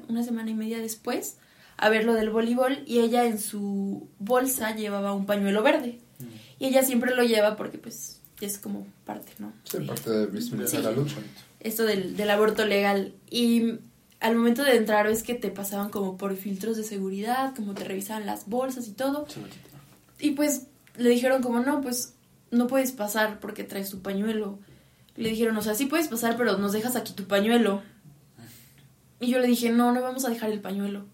una 0.08 0.22
semana 0.22 0.50
y 0.50 0.54
media 0.54 0.78
después 0.78 1.36
a 1.82 1.88
ver 1.90 2.04
lo 2.04 2.14
del 2.14 2.30
voleibol 2.30 2.82
y 2.86 3.00
ella 3.00 3.24
en 3.26 3.38
su 3.40 4.08
bolsa 4.18 4.74
llevaba 4.74 5.12
un 5.14 5.26
pañuelo 5.26 5.62
verde. 5.62 5.98
Y 6.58 6.66
ella 6.66 6.82
siempre 6.84 7.14
lo 7.14 7.24
lleva 7.24 7.56
porque 7.56 7.76
pues 7.78 8.20
es 8.40 8.58
como 8.58 8.86
parte, 9.04 9.32
¿no? 9.40 9.52
Sí, 9.64 9.78
parte 9.78 10.10
de 10.10 10.26
visibilizar 10.26 10.80
Sí. 10.80 10.84
la 10.86 10.92
lucha. 10.92 11.16
esto 11.60 11.84
del, 11.84 12.16
del 12.16 12.30
aborto 12.30 12.64
legal. 12.66 13.14
Y 13.30 13.78
al 14.20 14.36
momento 14.36 14.62
de 14.62 14.76
entrar 14.76 15.08
ves 15.08 15.24
que 15.24 15.34
te 15.34 15.50
pasaban 15.50 15.90
como 15.90 16.16
por 16.16 16.36
filtros 16.36 16.76
de 16.76 16.84
seguridad, 16.84 17.52
como 17.56 17.74
te 17.74 17.82
revisaban 17.84 18.26
las 18.26 18.48
bolsas 18.48 18.86
y 18.86 18.92
todo. 18.92 19.26
Y 20.20 20.30
pues 20.32 20.68
le 20.96 21.08
dijeron 21.10 21.42
como, 21.42 21.58
no, 21.60 21.80
pues 21.80 22.14
no 22.52 22.68
puedes 22.68 22.92
pasar 22.92 23.40
porque 23.40 23.64
traes 23.64 23.90
tu 23.90 24.02
pañuelo. 24.02 24.60
Le 25.16 25.30
dijeron, 25.30 25.56
o 25.56 25.62
sea, 25.62 25.74
sí 25.74 25.86
puedes 25.86 26.06
pasar, 26.06 26.36
pero 26.36 26.58
nos 26.58 26.70
dejas 26.72 26.94
aquí 26.94 27.12
tu 27.12 27.24
pañuelo. 27.24 27.82
Y 29.20 29.26
yo 29.30 29.38
le 29.40 29.46
dije, 29.48 29.70
no, 29.70 29.90
no 29.92 30.00
vamos 30.00 30.24
a 30.24 30.30
dejar 30.30 30.50
el 30.52 30.60
pañuelo. 30.60 31.06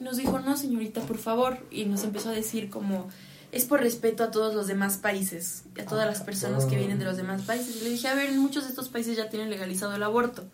Nos 0.00 0.16
dijo, 0.18 0.38
no, 0.40 0.56
señorita, 0.56 1.00
por 1.02 1.18
favor. 1.18 1.58
Y 1.70 1.86
nos 1.86 2.04
empezó 2.04 2.28
a 2.30 2.32
decir 2.32 2.68
como, 2.70 3.08
es 3.52 3.64
por 3.64 3.80
respeto 3.80 4.24
a 4.24 4.30
todos 4.30 4.54
los 4.54 4.66
demás 4.66 4.98
países, 4.98 5.64
a 5.80 5.84
todas 5.84 6.06
las 6.06 6.20
personas 6.22 6.66
que 6.66 6.76
vienen 6.76 6.98
de 6.98 7.04
los 7.04 7.16
demás 7.16 7.42
países. 7.42 7.76
Y 7.76 7.84
le 7.84 7.90
dije, 7.90 8.08
a 8.08 8.14
ver, 8.14 8.32
muchos 8.32 8.64
de 8.64 8.70
estos 8.70 8.88
países 8.88 9.16
ya 9.16 9.28
tienen 9.28 9.50
legalizado 9.50 9.94
el 9.94 10.02
aborto. 10.02 10.44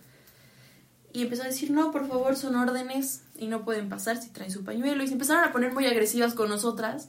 Y 1.13 1.23
empezó 1.23 1.43
a 1.43 1.47
decir, 1.47 1.71
no, 1.71 1.91
por 1.91 2.09
favor, 2.09 2.37
son 2.37 2.57
órdenes 2.57 3.23
y 3.37 3.47
no 3.47 3.65
pueden 3.65 3.89
pasar 3.89 4.23
si 4.23 4.31
traen 4.31 4.51
su 4.51 4.65
pañuelo. 4.65 5.03
Y 5.03 5.09
se 5.09 5.15
empezaron 5.15 5.45
a 5.45 5.53
poner 5.53 5.73
muy 5.73 5.87
agresivas 5.87 6.35
con 6.35 6.49
nosotras. 6.49 7.09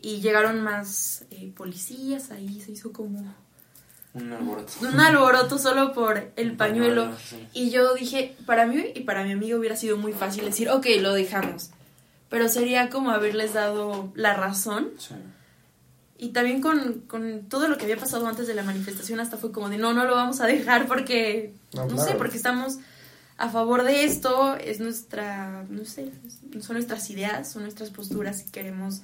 Y 0.00 0.20
llegaron 0.20 0.60
más 0.60 1.24
eh, 1.30 1.52
policías, 1.56 2.30
ahí 2.30 2.60
se 2.60 2.72
hizo 2.72 2.92
como 2.92 3.34
Un 4.14 4.32
alboroto. 4.32 4.72
un 4.82 5.00
alboroto 5.00 5.58
solo 5.58 5.92
por 5.92 6.32
el 6.36 6.56
pañuelo. 6.56 7.12
sí. 7.28 7.46
Y 7.52 7.70
yo 7.70 7.94
dije, 7.94 8.36
para 8.46 8.64
mí 8.66 8.84
y 8.94 9.00
para 9.00 9.24
mi 9.24 9.32
amigo 9.32 9.58
hubiera 9.58 9.76
sido 9.76 9.96
muy 9.96 10.12
fácil 10.12 10.44
decir, 10.44 10.68
ok, 10.70 10.86
lo 11.00 11.12
dejamos. 11.12 11.70
Pero 12.30 12.48
sería 12.48 12.90
como 12.90 13.10
haberles 13.10 13.52
dado 13.54 14.12
la 14.14 14.34
razón. 14.34 14.90
Sí. 14.98 15.14
Y 16.16 16.28
también 16.28 16.60
con, 16.60 17.00
con 17.08 17.42
todo 17.48 17.66
lo 17.68 17.76
que 17.76 17.84
había 17.84 17.96
pasado 17.96 18.26
antes 18.28 18.46
de 18.46 18.54
la 18.54 18.62
manifestación, 18.62 19.18
hasta 19.18 19.36
fue 19.36 19.50
como 19.50 19.68
de, 19.68 19.78
no, 19.78 19.92
no 19.94 20.04
lo 20.04 20.14
vamos 20.14 20.40
a 20.40 20.46
dejar 20.46 20.86
porque, 20.86 21.52
No, 21.74 21.82
no, 21.86 21.94
claro. 21.96 22.10
sé, 22.12 22.14
porque 22.16 22.36
estamos 22.36 22.78
a 23.36 23.48
favor 23.50 23.82
de 23.82 24.04
esto, 24.04 24.54
es 24.54 24.78
nuestra, 24.78 25.64
no 25.68 25.84
sé, 25.84 26.12
son 26.60 26.74
nuestras 26.74 27.10
ideas, 27.10 27.50
son 27.50 27.62
nuestras 27.64 27.90
posturas 27.90 28.44
y 28.46 28.50
queremos 28.52 29.00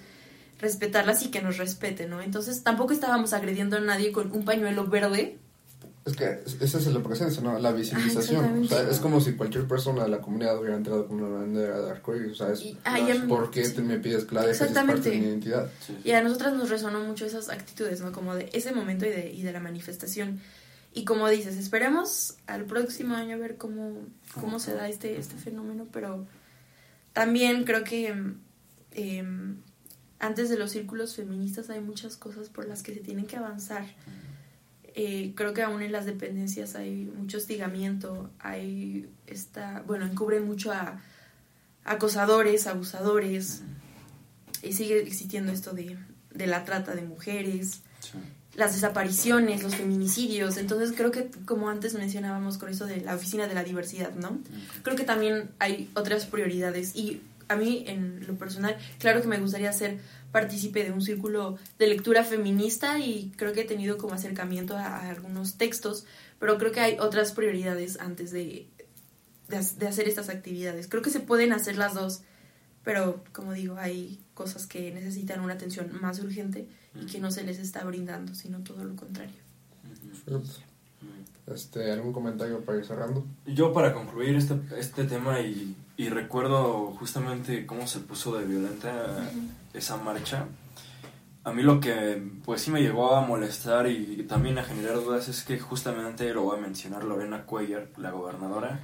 respetarlas 0.61 1.23
y 1.25 1.31
que 1.31 1.43
nos 1.43 1.57
respeten, 1.57 2.11
¿no? 2.11 2.21
Entonces 2.21 2.63
tampoco 2.63 2.93
estábamos 2.93 3.33
agrediendo 3.33 3.77
a 3.77 3.81
nadie 3.81 4.13
con 4.13 4.31
un 4.33 4.45
pañuelo 4.45 4.87
verde. 4.87 5.39
Es 6.05 6.17
que 6.17 6.41
esa 6.65 6.79
es 6.79 6.87
la 6.87 7.03
presencia, 7.03 7.43
¿no? 7.43 7.59
La 7.59 7.73
visibilización. 7.73 8.45
Ah, 8.45 8.61
o 8.65 8.69
sea, 8.69 8.91
es 8.91 8.99
como 9.01 9.21
si 9.21 9.35
cualquier 9.35 9.67
persona 9.69 10.05
de 10.05 10.09
la 10.09 10.21
comunidad 10.21 10.59
hubiera 10.59 10.77
entrado 10.77 11.07
con 11.07 11.23
una 11.23 11.41
bandera 11.41 11.79
de 11.79 11.91
arcoíris. 11.91 12.33
O 12.33 12.35
sea, 12.35 12.53
es, 12.53 12.75
ay, 12.85 13.11
em- 13.11 13.29
¿por 13.29 13.51
qué 13.51 13.69
te 13.69 13.83
me 13.83 13.99
pides 13.99 14.25
que 14.25 14.35
la 14.35 14.43
dejes? 14.43 14.63
Es 14.63 14.69
parte 14.69 14.81
Exactamente. 14.81 15.11
de 15.11 15.19
mi 15.19 15.27
identidad. 15.27 15.71
Y 16.03 16.13
a 16.13 16.23
nosotras 16.23 16.55
nos 16.55 16.71
resonó 16.71 17.01
mucho 17.01 17.27
esas 17.27 17.51
actitudes, 17.51 18.01
¿no? 18.01 18.13
Como 18.13 18.35
de 18.35 18.49
ese 18.53 18.73
momento 18.73 19.05
y 19.05 19.11
de, 19.11 19.31
y 19.31 19.43
de 19.43 19.53
la 19.53 19.61
manifestación. 19.61 20.41
Y 20.93 21.05
como 21.05 21.29
dices, 21.29 21.57
esperemos 21.57 22.37
al 22.47 22.65
próximo 22.65 23.15
año 23.15 23.37
a 23.37 23.39
ver 23.39 23.57
cómo, 23.57 23.99
cómo 24.41 24.59
se 24.59 24.75
da 24.75 24.89
este, 24.89 25.19
este 25.19 25.37
fenómeno, 25.37 25.87
pero 25.93 26.27
también 27.13 27.65
creo 27.65 27.85
que 27.85 28.09
em, 28.93 29.57
antes 30.21 30.49
de 30.51 30.59
los 30.59 30.71
círculos 30.71 31.17
feministas 31.17 31.71
hay 31.71 31.81
muchas 31.81 32.17
cosas 32.17 32.49
por 32.49 32.69
las 32.69 32.83
que 32.83 32.95
se 32.95 33.01
tienen 33.01 33.27
que 33.27 33.37
avanzar. 33.37 33.85
Eh, 34.95 35.33
creo 35.35 35.55
que 35.55 35.63
aún 35.63 35.83
en 35.83 35.93
las 35.93 36.05
dependencias 36.05 36.75
hay 36.75 37.11
mucho 37.17 37.39
hostigamiento, 37.39 38.31
hay 38.39 39.09
esta, 39.27 39.83
bueno, 39.87 40.05
encubren 40.05 40.47
mucho 40.47 40.73
a 40.73 41.01
acosadores, 41.85 42.67
abusadores, 42.67 43.63
y 44.63 44.73
sigue 44.75 45.01
existiendo 45.01 45.53
esto 45.53 45.73
de, 45.73 45.97
de 46.35 46.47
la 46.47 46.65
trata 46.65 46.95
de 46.95 47.03
mujeres, 47.03 47.81
las 48.55 48.75
desapariciones, 48.75 49.63
los 49.63 49.77
feminicidios. 49.77 50.57
Entonces 50.57 50.93
creo 50.97 51.11
que, 51.11 51.31
como 51.47 51.71
antes 51.71 51.95
mencionábamos 51.95 52.59
con 52.59 52.69
eso 52.69 52.87
de 52.87 53.01
la 53.01 53.15
oficina 53.15 53.47
de 53.47 53.55
la 53.55 53.65
diversidad, 53.65 54.15
¿no? 54.15 54.39
Creo 54.83 54.97
que 54.97 55.05
también 55.05 55.51
hay 55.59 55.91
otras 55.95 56.27
prioridades. 56.27 56.95
Y 56.95 57.23
a 57.51 57.57
mí, 57.57 57.83
en 57.89 58.25
lo 58.29 58.39
personal, 58.39 58.77
claro 59.01 59.21
que 59.21 59.27
me 59.27 59.41
gustaría 59.41 59.73
ser 59.73 59.99
partícipe 60.31 60.85
de 60.85 60.93
un 60.93 61.03
círculo 61.03 61.59
de 61.81 61.89
lectura 61.89 62.23
feminista 62.23 63.01
y 63.01 63.33
creo 63.37 63.53
que 63.53 63.63
he 63.63 63.65
tenido 63.65 63.99
como 63.99 64.15
acercamiento 64.15 64.77
a, 64.77 64.99
a 64.99 65.11
algunos 65.11 65.59
textos, 65.59 66.07
pero 66.39 66.59
creo 66.59 66.71
que 66.71 66.79
hay 66.79 66.97
otras 67.01 67.33
prioridades 67.33 67.99
antes 67.99 68.31
de, 68.31 68.69
de, 69.49 69.67
de 69.79 69.89
hacer 69.89 70.07
estas 70.09 70.29
actividades. 70.29 70.87
Creo 70.87 71.03
que 71.03 71.11
se 71.11 71.19
pueden 71.19 71.53
hacer 71.53 71.77
las 71.77 71.95
dos, 71.95 72.23
pero 72.85 73.25
como 73.33 73.53
digo, 73.53 73.77
hay 73.79 74.21
cosas 74.35 74.69
que 74.69 74.93
necesitan 74.93 75.41
una 75.41 75.55
atención 75.55 75.91
más 76.01 76.21
urgente 76.21 76.69
y 76.95 77.07
que 77.07 77.19
no 77.19 77.33
se 77.33 77.43
les 77.43 77.59
está 77.59 77.83
brindando, 77.83 78.37
sino 78.37 78.61
todo 78.63 78.85
lo 78.85 78.95
contrario. 78.95 79.43
Este, 81.53 81.91
¿Algún 81.93 82.13
comentario 82.13 82.61
para 82.61 82.79
ir 82.79 82.85
cerrando? 82.85 83.25
Yo 83.47 83.73
para 83.73 83.93
concluir 83.93 84.37
este, 84.37 84.55
este 84.79 85.05
tema 85.05 85.41
y, 85.41 85.77
y 85.97 86.09
recuerdo 86.09 86.93
justamente 86.99 87.67
cómo 87.67 87.87
se 87.87 88.01
puso 88.01 88.39
de 88.39 88.47
violenta 88.47 89.29
esa 89.75 89.97
marcha, 89.97 90.47
a 91.43 91.53
mí 91.53 91.63
lo 91.63 91.81
que 91.81 92.23
pues 92.45 92.61
sí 92.63 92.71
me 92.71 92.83
llegó 92.83 93.15
a 93.17 93.23
molestar 93.27 93.89
y 93.89 94.25
también 94.29 94.59
a 94.59 94.63
generar 94.65 94.97
dudas 94.97 95.29
es 95.29 95.43
que 95.43 95.59
justamente 95.59 96.33
lo 96.35 96.43
voy 96.43 96.59
a 96.59 96.61
mencionar 96.61 97.03
Lorena 97.05 97.45
Cuellar, 97.47 97.89
la 97.97 98.11
gobernadora, 98.11 98.81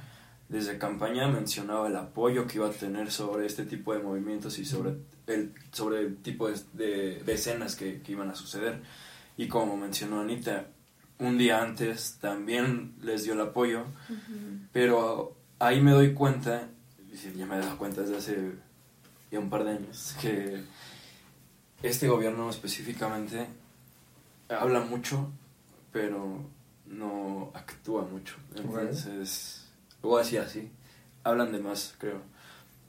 desde 0.49 0.77
campaña 0.77 1.27
mencionaba 1.27 1.87
el 1.87 1.95
apoyo 1.95 2.47
que 2.47 2.57
iba 2.57 2.67
a 2.67 2.71
tener 2.71 3.11
sobre 3.11 3.45
este 3.45 3.65
tipo 3.65 3.93
de 3.93 3.99
movimientos 3.99 4.57
y 4.59 4.65
sobre 4.65 4.95
el, 5.27 5.53
sobre 5.71 5.99
el 5.99 6.17
tipo 6.17 6.47
de, 6.49 6.55
de- 6.73 7.21
de 7.23 7.33
escenas 7.33 7.75
que, 7.75 8.01
que 8.01 8.13
iban 8.13 8.29
a 8.29 8.35
suceder. 8.35 8.81
Y 9.37 9.47
como 9.49 9.75
mencionó 9.77 10.21
Anita, 10.21 10.67
un 11.19 11.37
día 11.37 11.61
antes 11.61 12.17
también 12.21 12.95
les 13.01 13.23
dio 13.23 13.33
el 13.33 13.41
apoyo, 13.41 13.85
pero 14.71 15.35
ahí 15.59 15.81
me 15.81 15.91
doy 15.91 16.13
cuenta, 16.13 16.69
ya 17.35 17.45
me 17.45 17.55
he 17.55 17.59
dado 17.59 17.77
cuenta 17.77 18.01
desde 18.01 18.17
hace 18.17 18.51
ya 19.31 19.39
un 19.39 19.49
par 19.49 19.63
de 19.63 19.71
años, 19.71 20.15
que 20.21 20.63
este 21.81 22.07
gobierno 22.07 22.49
específicamente 22.49 23.47
habla 24.49 24.81
mucho, 24.81 25.31
pero 25.91 26.45
no 26.85 27.51
actúa 27.53 28.03
mucho. 28.03 28.35
Entonces, 28.55 29.67
lo 30.01 30.09
voy 30.09 30.21
a 30.21 30.23
decir 30.23 30.39
así, 30.39 30.71
hablan 31.23 31.51
de 31.51 31.59
más, 31.59 31.95
creo. 31.97 32.21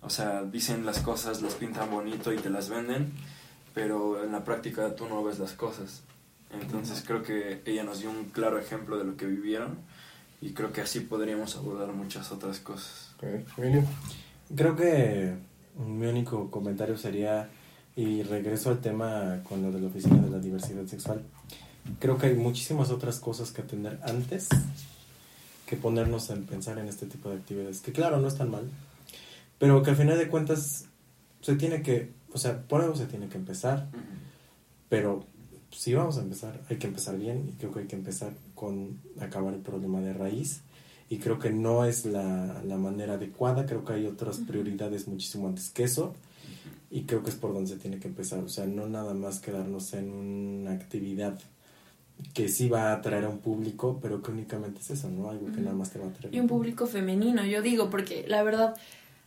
O 0.00 0.10
sea, 0.10 0.42
dicen 0.42 0.86
las 0.86 1.00
cosas, 1.00 1.42
las 1.42 1.54
pintan 1.54 1.90
bonito 1.90 2.32
y 2.32 2.36
te 2.36 2.50
las 2.50 2.68
venden, 2.68 3.12
pero 3.74 4.22
en 4.22 4.32
la 4.32 4.44
práctica 4.44 4.94
tú 4.94 5.08
no 5.08 5.24
ves 5.24 5.38
las 5.38 5.52
cosas. 5.52 6.02
Entonces 6.52 7.02
creo 7.06 7.22
que 7.22 7.62
ella 7.66 7.84
nos 7.84 8.00
dio 8.00 8.10
un 8.10 8.26
claro 8.26 8.58
ejemplo 8.58 8.98
de 8.98 9.04
lo 9.04 9.16
que 9.16 9.26
vivieron 9.26 9.78
y 10.40 10.52
creo 10.52 10.72
que 10.72 10.80
así 10.80 11.00
podríamos 11.00 11.56
abordar 11.56 11.92
muchas 11.92 12.30
otras 12.32 12.58
cosas. 12.60 13.14
Emilio. 13.56 13.84
Creo 14.54 14.76
que 14.76 15.34
mi 15.76 16.06
único 16.06 16.50
comentario 16.50 16.96
sería, 16.96 17.48
y 17.96 18.22
regreso 18.22 18.70
al 18.70 18.80
tema 18.80 19.40
con 19.48 19.62
lo 19.62 19.72
de 19.72 19.80
la 19.80 19.88
Oficina 19.88 20.16
de 20.22 20.30
la 20.30 20.38
Diversidad 20.38 20.86
Sexual, 20.86 21.22
creo 21.98 22.18
que 22.18 22.26
hay 22.26 22.34
muchísimas 22.34 22.90
otras 22.90 23.18
cosas 23.18 23.50
que 23.50 23.62
atender 23.62 23.98
antes 24.02 24.48
que 25.66 25.76
ponernos 25.76 26.30
en 26.30 26.46
pensar 26.46 26.78
en 26.78 26.88
este 26.88 27.06
tipo 27.06 27.28
de 27.28 27.36
actividades, 27.36 27.80
que 27.80 27.92
claro, 27.92 28.18
no 28.18 28.28
están 28.28 28.50
mal, 28.50 28.70
pero 29.58 29.82
que 29.82 29.90
al 29.90 29.96
final 29.96 30.16
de 30.16 30.28
cuentas 30.28 30.86
se 31.42 31.56
tiene 31.56 31.82
que, 31.82 32.10
o 32.32 32.38
sea, 32.38 32.62
por 32.62 32.80
algo 32.80 32.96
se 32.96 33.06
tiene 33.06 33.28
que 33.28 33.36
empezar, 33.36 33.86
pero 34.88 35.26
si 35.70 35.94
vamos 35.94 36.18
a 36.18 36.22
empezar, 36.22 36.60
hay 36.68 36.76
que 36.76 36.86
empezar 36.86 37.18
bien 37.18 37.48
y 37.48 37.52
creo 37.52 37.72
que 37.72 37.80
hay 37.80 37.86
que 37.86 37.96
empezar 37.96 38.32
con 38.54 38.98
acabar 39.20 39.54
el 39.54 39.60
problema 39.60 40.00
de 40.00 40.12
raíz 40.12 40.62
y 41.10 41.18
creo 41.18 41.38
que 41.38 41.50
no 41.50 41.84
es 41.84 42.04
la, 42.04 42.62
la 42.64 42.76
manera 42.76 43.14
adecuada, 43.14 43.66
creo 43.66 43.84
que 43.84 43.94
hay 43.94 44.06
otras 44.06 44.38
prioridades 44.38 45.08
muchísimo 45.08 45.48
antes 45.48 45.70
que 45.70 45.84
eso 45.84 46.14
y 46.90 47.02
creo 47.02 47.22
que 47.22 47.30
es 47.30 47.36
por 47.36 47.52
donde 47.52 47.70
se 47.70 47.76
tiene 47.76 47.98
que 47.98 48.08
empezar, 48.08 48.40
o 48.40 48.48
sea, 48.48 48.66
no 48.66 48.88
nada 48.88 49.14
más 49.14 49.40
quedarnos 49.40 49.92
en 49.92 50.10
una 50.10 50.72
actividad 50.72 51.38
que 52.34 52.48
sí 52.48 52.68
va 52.68 52.90
a 52.90 52.94
atraer 52.94 53.24
a 53.24 53.28
un 53.28 53.38
público, 53.38 53.98
pero 54.02 54.22
que 54.22 54.32
únicamente 54.32 54.80
es 54.80 54.90
eso, 54.90 55.08
¿no? 55.08 55.30
Algo 55.30 55.46
que 55.52 55.60
nada 55.60 55.76
más 55.76 55.92
te 55.92 55.98
va 55.98 56.06
a 56.06 56.08
atraer. 56.08 56.34
Y 56.34 56.40
un 56.40 56.48
público 56.48 56.86
femenino, 56.86 57.44
yo 57.44 57.62
digo, 57.62 57.90
porque 57.90 58.24
la 58.26 58.42
verdad, 58.42 58.76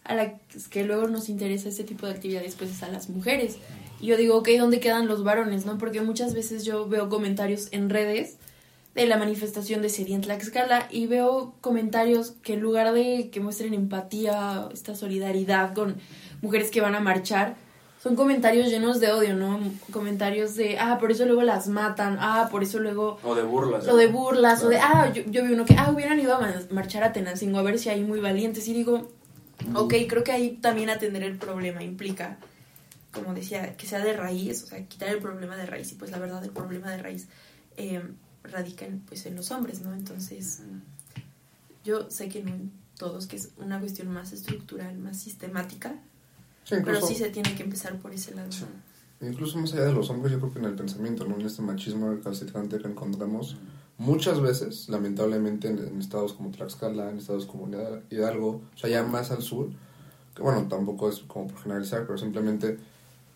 a 0.03 0.15
la 0.15 0.33
que 0.69 0.83
luego 0.83 1.07
nos 1.07 1.29
interesa 1.29 1.69
este 1.69 1.83
tipo 1.83 2.05
de 2.07 2.13
actividades, 2.13 2.55
pues 2.55 2.71
es 2.71 2.83
a 2.83 2.87
las 2.89 3.09
mujeres. 3.09 3.57
Y 3.99 4.07
yo 4.07 4.17
digo, 4.17 4.35
ok, 4.37 4.49
¿dónde 4.57 4.79
quedan 4.79 5.07
los 5.07 5.23
varones, 5.23 5.65
no? 5.65 5.77
Porque 5.77 6.01
muchas 6.01 6.33
veces 6.33 6.65
yo 6.65 6.87
veo 6.87 7.07
comentarios 7.09 7.67
en 7.71 7.89
redes 7.89 8.37
de 8.95 9.05
la 9.05 9.15
manifestación 9.17 9.81
de 9.81 9.89
Sería 9.89 10.15
en 10.15 10.21
Tlaxcala 10.21 10.87
y 10.89 11.07
veo 11.07 11.53
comentarios 11.61 12.33
que 12.43 12.55
en 12.55 12.61
lugar 12.61 12.91
de 12.93 13.29
que 13.31 13.39
muestren 13.39 13.73
empatía, 13.73 14.67
esta 14.73 14.95
solidaridad 14.95 15.73
con 15.73 15.95
mujeres 16.41 16.71
que 16.71 16.81
van 16.81 16.95
a 16.95 16.99
marchar, 16.99 17.55
son 18.01 18.15
comentarios 18.15 18.67
llenos 18.69 18.99
de 18.99 19.11
odio, 19.11 19.35
¿no? 19.35 19.59
Comentarios 19.91 20.55
de, 20.55 20.79
ah, 20.79 20.97
por 20.99 21.11
eso 21.11 21.25
luego 21.27 21.43
las 21.43 21.67
matan, 21.67 22.17
ah, 22.19 22.49
por 22.51 22.63
eso 22.63 22.79
luego... 22.79 23.19
O 23.23 23.35
de 23.35 23.43
burlas. 23.43 23.87
O 23.87 23.95
de 23.95 24.07
burlas, 24.07 24.63
o 24.63 24.69
de, 24.69 24.77
ah, 24.79 25.11
yo, 25.13 25.21
yo 25.27 25.45
vi 25.45 25.53
uno 25.53 25.65
que, 25.65 25.75
ah, 25.77 25.91
hubieran 25.93 26.19
ido 26.19 26.35
a 26.35 26.39
ma- 26.39 26.55
marchar 26.71 27.03
a 27.03 27.13
Tenancingo 27.13 27.59
a 27.59 27.61
ver 27.61 27.77
si 27.77 27.89
hay 27.89 28.03
muy 28.03 28.19
valientes. 28.19 28.67
Y 28.67 28.73
digo, 28.73 29.07
ok, 29.75 29.93
creo 30.07 30.23
que 30.23 30.31
ahí 30.31 30.57
también 30.61 30.89
atender 30.89 31.23
el 31.23 31.37
problema 31.37 31.83
implica, 31.83 32.37
como 33.11 33.33
decía, 33.33 33.75
que 33.77 33.87
sea 33.87 33.99
de 33.99 34.13
raíz, 34.13 34.63
o 34.63 34.67
sea, 34.67 34.85
quitar 34.85 35.09
el 35.09 35.19
problema 35.19 35.55
de 35.55 35.65
raíz. 35.65 35.91
Y 35.91 35.95
pues 35.95 36.11
la 36.11 36.19
verdad, 36.19 36.43
el 36.43 36.51
problema 36.51 36.91
de 36.91 36.97
raíz 37.01 37.27
eh, 37.77 38.01
radica 38.43 38.85
en, 38.85 38.99
pues, 38.99 39.25
en 39.25 39.35
los 39.35 39.51
hombres, 39.51 39.81
¿no? 39.81 39.93
Entonces, 39.93 40.61
yo 41.83 42.09
sé 42.09 42.29
que 42.29 42.43
no 42.43 42.49
en 42.49 42.71
todos, 42.97 43.27
que 43.27 43.35
es 43.35 43.49
una 43.57 43.79
cuestión 43.79 44.09
más 44.09 44.31
estructural, 44.31 44.97
más 44.97 45.17
sistemática, 45.17 45.95
Sí, 46.63 46.75
pero 46.83 47.01
sí 47.01 47.15
se 47.15 47.29
tiene 47.29 47.55
que 47.55 47.63
empezar 47.63 47.97
por 47.97 48.13
ese 48.13 48.35
lado. 48.35 48.49
Incluso 49.21 49.57
más 49.57 49.73
allá 49.73 49.85
de 49.85 49.93
los 49.93 50.09
hombres, 50.09 50.31
yo 50.31 50.39
creo 50.39 50.53
que 50.53 50.59
en 50.59 50.65
el 50.65 50.75
pensamiento, 50.75 51.25
¿no? 51.25 51.35
En 51.35 51.45
este 51.45 51.61
machismo 51.61 52.09
recalcitrante 52.11 52.79
que 52.79 52.87
encontramos, 52.87 53.57
muchas 54.01 54.41
veces, 54.41 54.89
lamentablemente, 54.89 55.67
en, 55.67 55.77
en 55.77 55.99
estados 55.99 56.33
como 56.33 56.49
Tlaxcala, 56.49 57.11
en 57.11 57.19
estados 57.19 57.45
como 57.45 57.69
Hidalgo, 58.09 58.61
o 58.73 58.77
sea, 58.77 58.89
ya 58.89 59.03
más 59.03 59.29
al 59.29 59.43
sur, 59.43 59.69
que 60.35 60.41
bueno, 60.41 60.67
tampoco 60.67 61.07
es 61.07 61.19
como 61.19 61.47
por 61.47 61.61
generalizar, 61.61 62.05
pero 62.07 62.17
simplemente 62.17 62.79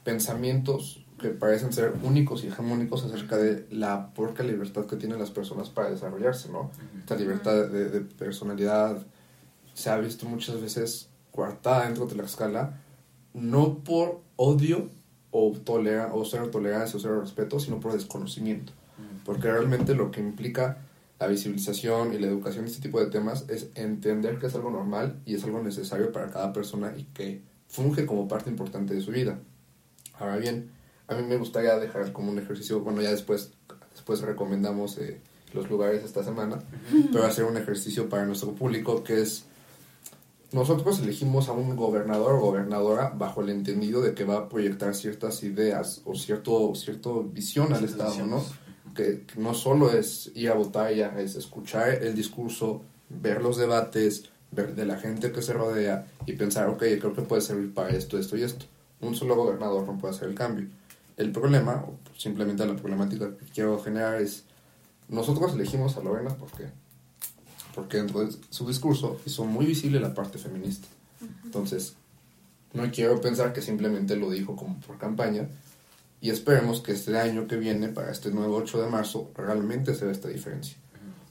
pensamientos 0.04 1.06
que 1.20 1.30
parecen 1.30 1.72
ser 1.72 1.94
únicos 2.04 2.44
y 2.44 2.48
hegemónicos 2.48 3.06
acerca 3.06 3.38
de 3.38 3.68
la 3.70 4.12
porca 4.14 4.44
libertad 4.44 4.86
que 4.86 4.96
tienen 4.96 5.20
las 5.20 5.30
personas 5.30 5.70
para 5.70 5.92
desarrollarse, 5.92 6.52
¿no? 6.52 6.72
Esta 7.00 7.16
libertad 7.16 7.68
de, 7.68 7.90
de 7.90 8.02
personalidad 8.02 9.06
se 9.74 9.90
ha 9.92 9.98
visto 9.98 10.26
muchas 10.26 10.60
veces 10.60 11.10
coartada 11.32 11.86
dentro 11.86 12.08
de 12.08 12.16
la 12.16 12.24
escala, 12.24 12.82
no 13.34 13.84
por 13.84 14.22
odio 14.36 14.90
o, 15.32 15.52
tolera, 15.52 16.12
o 16.14 16.26
cero 16.26 16.50
tolerancia 16.50 16.98
o 16.98 17.00
cero 17.00 17.22
respeto, 17.22 17.60
sino 17.60 17.80
por 17.80 17.94
desconocimiento. 17.94 18.74
Porque 19.26 19.52
realmente 19.52 19.96
lo 19.96 20.12
que 20.12 20.22
implica 20.22 20.78
la 21.20 21.28
visibilización 21.28 22.14
y 22.14 22.20
la 22.20 22.28
educación 22.28 22.66
de 22.66 22.72
este 22.72 22.84
tipo 22.84 23.00
de 23.00 23.08
temas 23.08 23.46
es 23.50 23.70
entender 23.76 24.38
que 24.38 24.48
es 24.48 24.56
algo 24.56 24.70
normal 24.70 25.20
y 25.26 25.36
es 25.36 25.44
algo 25.44 25.62
necesario 25.62 26.12
para 26.12 26.30
cada 26.30 26.54
persona 26.54 26.94
y 26.96 27.04
que 27.06 27.42
funge 27.68 28.06
como 28.06 28.28
parte 28.28 28.50
importante 28.50 28.94
de 28.94 29.02
su 29.02 29.12
vida. 29.12 29.40
Ahora 30.20 30.38
bien, 30.38 30.72
a 31.08 31.16
mí 31.16 31.24
me 31.24 31.38
gustaría 31.38 31.78
dejar 31.78 32.12
como 32.12 32.32
un 32.32 32.40
ejercicio, 32.40 32.82
bueno, 32.82 33.02
ya 33.02 33.12
después, 33.12 33.54
después 33.94 34.22
recomendamos 34.22 34.98
eh, 34.98 35.20
los 35.54 35.70
lugares 35.70 36.04
esta 36.04 36.24
semana, 36.24 36.62
pero 37.12 37.26
hacer 37.26 37.46
un 37.46 37.58
ejercicio 37.58 38.10
para 38.10 38.26
nuestro 38.26 38.54
público 38.54 39.04
que 39.04 39.22
es, 39.22 39.46
nosotros 40.52 41.00
elegimos 41.00 41.48
a 41.48 41.54
un 41.54 41.76
gobernador 41.76 42.36
o 42.36 42.40
gobernadora 42.40 43.14
bajo 43.16 43.42
el 43.42 43.50
entendido 43.50 44.02
de 44.02 44.14
que 44.14 44.24
va 44.26 44.38
a 44.38 44.50
proyectar 44.50 44.94
ciertas 44.96 45.44
ideas 45.44 46.02
o 46.06 46.16
cierto, 46.16 46.74
cierto 46.76 47.24
visión 47.24 47.74
al 47.74 47.84
Estado, 47.84 48.26
¿no? 48.26 48.44
Que, 48.96 49.24
que 49.26 49.40
no 49.40 49.54
solo 49.54 49.92
es 49.92 50.32
ir 50.36 50.50
a 50.50 50.54
votar, 50.54 50.94
ya 50.94 51.08
es 51.20 51.36
escuchar 51.36 51.90
el 51.90 52.16
discurso, 52.16 52.82
ver 53.10 53.42
los 53.42 53.58
debates, 53.58 54.30
ver 54.52 54.74
de 54.74 54.86
la 54.86 54.98
gente 54.98 55.32
que 55.32 55.42
se 55.42 55.54
rodea 55.54 56.08
y 56.26 56.34
pensar, 56.34 56.70
ok, 56.70 56.80
creo 56.80 57.14
que 57.14 57.22
puede 57.22 57.42
servir 57.42 57.74
para 57.74 57.90
esto, 57.90 58.18
esto 58.18 58.38
y 58.38 58.44
esto. 58.44 58.66
Un 59.02 59.16
solo 59.16 59.36
gobernador 59.36 59.86
no 59.86 59.98
puede 59.98 60.16
hacer 60.16 60.30
el 60.30 60.36
cambio. 60.36 60.68
El 61.18 61.32
problema, 61.32 61.86
o 61.88 61.98
simplemente 62.18 62.66
la 62.66 62.76
problemática 62.76 63.36
que 63.38 63.46
quiero 63.54 63.80
generar 63.80 64.22
es, 64.22 64.44
nosotros 65.08 65.54
elegimos 65.54 65.98
a 65.98 66.02
Lorena 66.02 66.36
porque, 66.36 66.66
porque 67.74 67.98
dentro 67.98 68.26
de 68.26 68.36
su 68.50 68.68
discurso 68.68 69.20
hizo 69.26 69.46
muy 69.46 69.66
visible 69.66 70.00
la 70.00 70.14
parte 70.14 70.38
feminista. 70.38 70.88
Entonces, 71.44 71.96
no 72.74 72.90
quiero 72.92 73.22
pensar 73.22 73.54
que 73.54 73.62
simplemente 73.62 74.16
lo 74.16 74.30
dijo 74.30 74.56
como 74.56 74.80
por 74.82 74.98
campaña 74.98 75.48
y 76.26 76.32
esperemos 76.32 76.82
que 76.82 76.92
este 76.92 77.16
año 77.20 77.46
que 77.46 77.56
viene, 77.56 77.90
para 77.90 78.12
este 78.12 78.32
nuevo 78.32 78.56
8 78.56 78.82
de 78.82 78.90
marzo, 78.90 79.30
realmente 79.36 79.94
se 79.94 80.06
vea 80.06 80.12
esta 80.12 80.28
diferencia. 80.28 80.76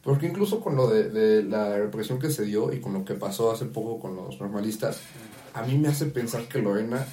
Porque 0.04 0.28
incluso 0.28 0.60
con 0.60 0.76
lo 0.76 0.86
de, 0.86 1.10
de, 1.10 1.42
la 1.42 1.76
represión 1.76 2.20
que 2.20 2.30
se 2.30 2.44
dio 2.44 2.72
y 2.72 2.80
con 2.80 2.92
lo 2.92 3.04
que 3.04 3.14
pasó 3.14 3.50
hace 3.50 3.64
poco 3.64 3.98
con 3.98 4.14
los 4.14 4.38
normalistas, 4.38 5.00
a 5.52 5.64
mí 5.64 5.76
me 5.78 5.88
hace 5.88 6.06
pensar 6.06 6.46
que 6.46 6.60
Lorena 6.60 7.04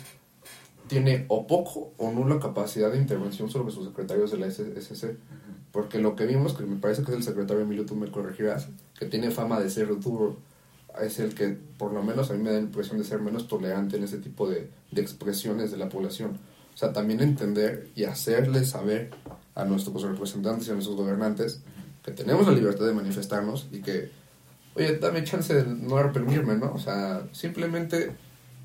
tiene 0.85 1.25
o 1.29 1.47
poco 1.47 1.93
o 1.97 2.11
nula 2.11 2.37
capacidad 2.39 2.91
de 2.91 2.99
intervención 2.99 3.49
sobre 3.49 3.71
sus 3.71 3.87
secretarios 3.87 4.29
de 4.29 4.37
la 4.37 4.51
SSC. 4.51 5.17
Porque 5.71 5.97
lo 5.97 6.15
que 6.15 6.27
vimos, 6.27 6.53
que 6.53 6.63
me 6.63 6.75
parece 6.75 7.01
que 7.01 7.09
es 7.09 7.17
el 7.17 7.23
secretario 7.23 7.63
Emilio, 7.63 7.87
tú 7.87 7.95
me 7.95 8.11
corregirás, 8.11 8.67
que 8.99 9.07
tiene 9.07 9.31
fama 9.31 9.59
de 9.59 9.71
ser 9.71 9.87
duro, 9.99 10.37
es 11.01 11.17
el 11.17 11.33
que 11.33 11.57
por 11.79 11.93
lo 11.93 12.03
menos 12.03 12.29
a 12.29 12.33
mí 12.33 12.43
me 12.43 12.51
da 12.51 12.57
la 12.57 12.63
impresión 12.63 12.99
de 12.99 13.05
ser 13.05 13.21
menos 13.21 13.47
tolerante 13.47 13.97
en 13.97 14.03
ese 14.03 14.19
tipo 14.19 14.47
de, 14.47 14.69
de 14.91 15.01
expresiones 15.01 15.71
de 15.71 15.77
la 15.77 15.89
población. 15.89 16.37
O 16.73 16.77
sea, 16.77 16.93
también 16.93 17.19
entender 17.21 17.89
y 17.95 18.05
hacerle 18.05 18.65
saber 18.65 19.11
a 19.55 19.65
nuestros 19.65 20.01
representantes 20.03 20.67
y 20.67 20.71
a 20.71 20.73
nuestros 20.73 20.95
gobernantes 20.95 21.61
que 22.03 22.11
tenemos 22.11 22.47
la 22.47 22.53
libertad 22.53 22.85
de 22.85 22.93
manifestarnos 22.93 23.67
y 23.71 23.81
que, 23.81 24.11
oye, 24.75 24.97
dame 24.97 25.23
chance 25.23 25.53
de 25.53 25.65
no 25.65 26.01
reprimirme, 26.01 26.55
¿no? 26.55 26.73
O 26.73 26.79
sea, 26.79 27.27
simplemente, 27.31 28.15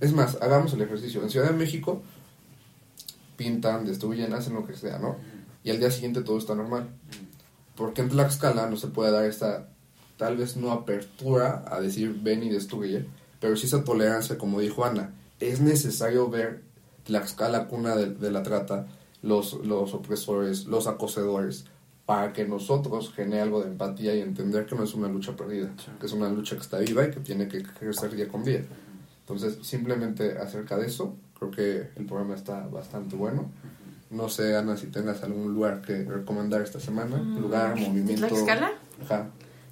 es 0.00 0.12
más, 0.12 0.38
hagamos 0.40 0.72
el 0.72 0.82
ejercicio. 0.82 1.22
En 1.22 1.30
Ciudad 1.30 1.50
de 1.50 1.56
México 1.56 2.02
pintan, 3.36 3.84
destruyen, 3.84 4.32
hacen 4.32 4.54
lo 4.54 4.66
que 4.66 4.74
sea, 4.74 4.98
¿no? 4.98 5.16
Y 5.62 5.70
al 5.70 5.78
día 5.78 5.90
siguiente 5.90 6.22
todo 6.22 6.38
está 6.38 6.54
normal. 6.54 6.88
Porque 7.74 8.00
en 8.00 8.08
Tlaxcala 8.08 8.70
no 8.70 8.76
se 8.76 8.88
puede 8.88 9.10
dar 9.10 9.26
esta, 9.26 9.68
tal 10.16 10.38
vez 10.38 10.56
no 10.56 10.72
apertura 10.72 11.64
a 11.70 11.80
decir 11.80 12.18
ven 12.22 12.42
y 12.42 12.48
destruye, 12.48 13.06
pero 13.38 13.56
sí 13.56 13.66
esa 13.66 13.84
tolerancia, 13.84 14.38
como 14.38 14.60
dijo 14.60 14.84
Ana. 14.84 15.12
Es 15.40 15.60
necesario 15.60 16.30
ver 16.30 16.62
Tlaxcala, 17.06 17.66
cuna 17.68 17.96
de, 17.96 18.10
de 18.14 18.30
la 18.30 18.42
trata, 18.42 18.86
los, 19.22 19.54
los 19.64 19.94
opresores, 19.94 20.66
los 20.66 20.86
acosadores, 20.86 21.64
para 22.04 22.32
que 22.32 22.46
nosotros 22.46 23.12
genere 23.12 23.42
algo 23.42 23.62
de 23.62 23.68
empatía 23.68 24.14
y 24.14 24.20
entender 24.20 24.66
que 24.66 24.76
no 24.76 24.84
es 24.84 24.94
una 24.94 25.08
lucha 25.08 25.34
perdida, 25.36 25.70
que 25.98 26.06
es 26.06 26.12
una 26.12 26.28
lucha 26.28 26.54
que 26.56 26.62
está 26.62 26.78
viva 26.78 27.04
y 27.04 27.10
que 27.10 27.20
tiene 27.20 27.48
que 27.48 27.62
crecer 27.62 28.14
día 28.14 28.28
con 28.28 28.44
día. 28.44 28.64
Entonces, 29.20 29.58
simplemente 29.66 30.38
acerca 30.38 30.76
de 30.76 30.86
eso, 30.86 31.16
creo 31.38 31.50
que 31.50 31.88
el 31.96 32.06
programa 32.06 32.34
está 32.34 32.66
bastante 32.68 33.16
bueno. 33.16 33.50
No 34.10 34.28
sé, 34.28 34.54
Ana, 34.56 34.76
si 34.76 34.86
tengas 34.86 35.24
algún 35.24 35.52
lugar 35.52 35.82
que 35.82 36.04
recomendar 36.04 36.62
esta 36.62 36.78
semana, 36.78 37.16
Mm. 37.16 37.38
lugar, 37.40 37.76
movimiento. 37.76 38.28
¿Tlaxcala? 38.28 38.70
Ajá. 39.04 39.30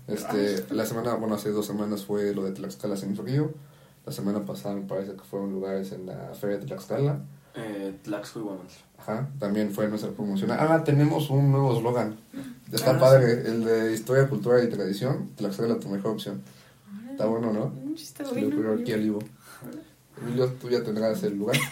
Este, 0.09 0.65
la 0.75 0.85
semana, 0.85 1.15
bueno, 1.15 1.37
hace 1.37 1.51
dos 1.51 1.67
semanas 1.67 2.05
fue 2.05 2.35
lo 2.35 2.43
de 2.45 2.51
Tlaxcala 2.51 2.97
en 3.01 3.17
Río. 3.17 3.53
La 4.07 4.13
semana 4.13 4.45
pasada 4.45 4.75
me 4.75 4.83
parece 4.83 5.13
que 5.13 5.23
fueron 5.23 5.53
lugares 5.53 5.93
en 5.93 6.07
la 6.07 6.35
feria 6.35 6.59
de 6.59 6.67
Tlaxcala. 6.67 7.19
Eh. 7.55 7.95
Ajá, 8.99 9.29
también 9.39 9.71
fue 9.71 9.89
nuestra 9.89 10.11
promoción. 10.11 10.51
Ah, 10.51 10.83
tenemos 10.85 11.31
un 11.31 11.51
nuevo 11.53 11.77
eslogan. 11.77 12.17
Está 12.73 12.93
Ah, 12.93 12.99
padre, 12.99 13.47
el 13.47 13.65
de 13.65 13.93
historia, 13.95 14.29
cultura 14.29 14.63
y 14.63 14.69
tradición. 14.69 15.31
Tlaxcala, 15.37 15.79
tu 15.79 15.89
mejor 15.89 16.13
opción. 16.13 16.43
Está 17.11 17.27
bueno, 17.27 17.53
¿no? 17.53 17.73
Está 17.95 18.25
Se 18.25 18.35
le 18.35 18.41
bueno. 18.47 18.57
ocurrió 18.57 18.83
aquí 18.83 18.93
al 18.93 19.05
Ivo. 19.05 19.19
Emilio, 20.21 20.49
tú 20.61 20.69
ya 20.69 20.83
tendrás 20.83 21.23
el 21.23 21.37
lugar. 21.39 21.57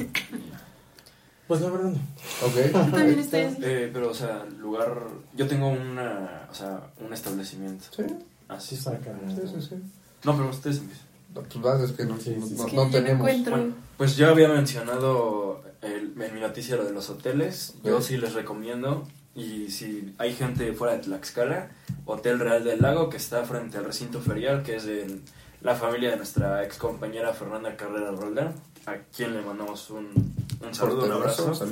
Pues 1.49 1.61
la 1.61 1.70
verdad 1.70 1.91
no. 1.91 2.47
Ok. 2.47 2.91
también 2.93 3.18
estoy 3.18 3.41
así. 3.41 3.57
Eh, 3.62 3.91
pero, 3.93 4.11
o 4.11 4.14
sea, 4.14 4.45
lugar. 4.59 5.03
Yo 5.37 5.47
tengo 5.49 5.68
una. 5.68 6.47
O 6.51 6.55
sea, 6.55 6.80
un 7.05 7.12
establecimiento. 7.12 7.85
Sí. 7.95 8.05
Así 8.49 8.76
Sí, 8.76 8.83
saca. 8.83 9.12
Sí, 9.28 9.43
sí, 9.53 9.61
sí. 9.68 9.74
No, 10.24 10.35
pero 10.37 10.49
ustedes 10.49 10.78
empiezan. 10.78 11.07
Pues 11.35 11.47
vas, 11.61 11.80
es 11.80 11.93
que 11.93 12.05
no, 12.05 12.18
Sí, 12.18 12.37
no, 12.39 12.47
sí, 12.47 12.55
no- 12.55 12.57
sí. 12.57 12.57
no 12.57 12.64
Es 12.64 12.70
que 12.70 12.76
yo 12.76 12.85
no 12.85 12.91
tenemos. 12.91 13.22
Bueno, 13.49 13.74
pues 13.97 14.16
yo 14.16 14.28
había 14.28 14.49
mencionado 14.49 15.62
el, 15.80 16.12
en 16.20 16.35
mi 16.35 16.41
noticia 16.41 16.76
lo 16.76 16.85
de 16.85 16.93
los 16.93 17.09
hoteles. 17.11 17.74
Yo 17.85 18.01
sí 18.03 18.16
les 18.16 18.35
recomiendo. 18.35 19.07
Y 19.35 19.70
si 19.70 20.14
hay 20.18 20.35
gente 20.35 20.72
fuera 20.74 20.93
de 20.95 20.99
Tlaxcala, 21.01 21.70
Hotel 22.05 22.39
Real 22.39 22.64
del 22.64 22.83
Lago, 22.83 23.09
que 23.09 23.16
está 23.16 23.45
frente 23.45 23.78
al 23.78 23.85
recinto 23.87 24.20
ferial, 24.20 24.62
que 24.62 24.76
es 24.76 24.85
de 24.85 25.20
la 25.62 25.74
familia 25.74 26.11
de 26.11 26.16
nuestra 26.18 26.62
ex 26.64 26.76
compañera 26.76 27.33
Fernanda 27.33 27.74
Carrera 27.76 28.11
Roldán, 28.11 28.53
a 28.85 28.97
quien 29.16 29.33
le 29.33 29.41
mandamos 29.41 29.89
un, 29.89 30.09
un 30.61 30.74
saludo, 30.74 31.07
un 31.07 31.12
abrazo, 31.12 31.45
abrazo. 31.45 31.64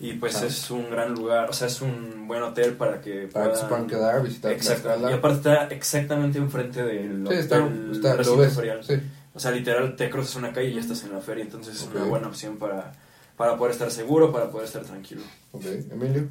Y 0.00 0.12
pues 0.14 0.36
Ah. 0.36 0.46
es 0.46 0.70
un 0.70 0.90
gran 0.90 1.12
lugar, 1.14 1.50
o 1.50 1.52
sea, 1.52 1.66
es 1.66 1.80
un 1.80 2.28
buen 2.28 2.40
hotel 2.42 2.74
para 2.74 3.00
que 3.00 3.26
Para 3.32 3.50
que 3.50 3.56
se 3.58 3.64
puedan 3.66 3.86
quedar, 3.88 4.22
visitar 4.22 4.52
Exacto. 4.52 5.10
Y 5.10 5.12
aparte 5.12 5.38
está 5.38 5.64
exactamente 5.74 6.38
enfrente 6.38 6.82
del 6.84 7.26
Sí, 7.28 7.34
está, 7.34 7.64
hotel 7.64 7.90
está, 7.92 8.14
lo 8.14 8.36
ves. 8.36 8.54
ferial. 8.54 8.84
Sí. 8.84 8.94
O 9.34 9.40
sea, 9.40 9.50
literal, 9.50 9.96
te 9.96 10.08
cruzas 10.08 10.36
una 10.36 10.52
calle 10.52 10.68
y 10.68 10.74
ya 10.74 10.80
estás 10.80 11.02
en 11.04 11.12
la 11.12 11.20
feria, 11.20 11.44
entonces 11.44 11.74
es 11.76 11.88
una 11.92 12.04
buena 12.04 12.28
opción 12.28 12.58
para, 12.58 12.92
para 13.36 13.56
poder 13.56 13.72
estar 13.72 13.90
seguro, 13.90 14.32
para 14.32 14.50
poder 14.50 14.66
estar 14.66 14.82
tranquilo. 14.82 15.22
Ok, 15.52 15.64
Emilio. 15.90 16.28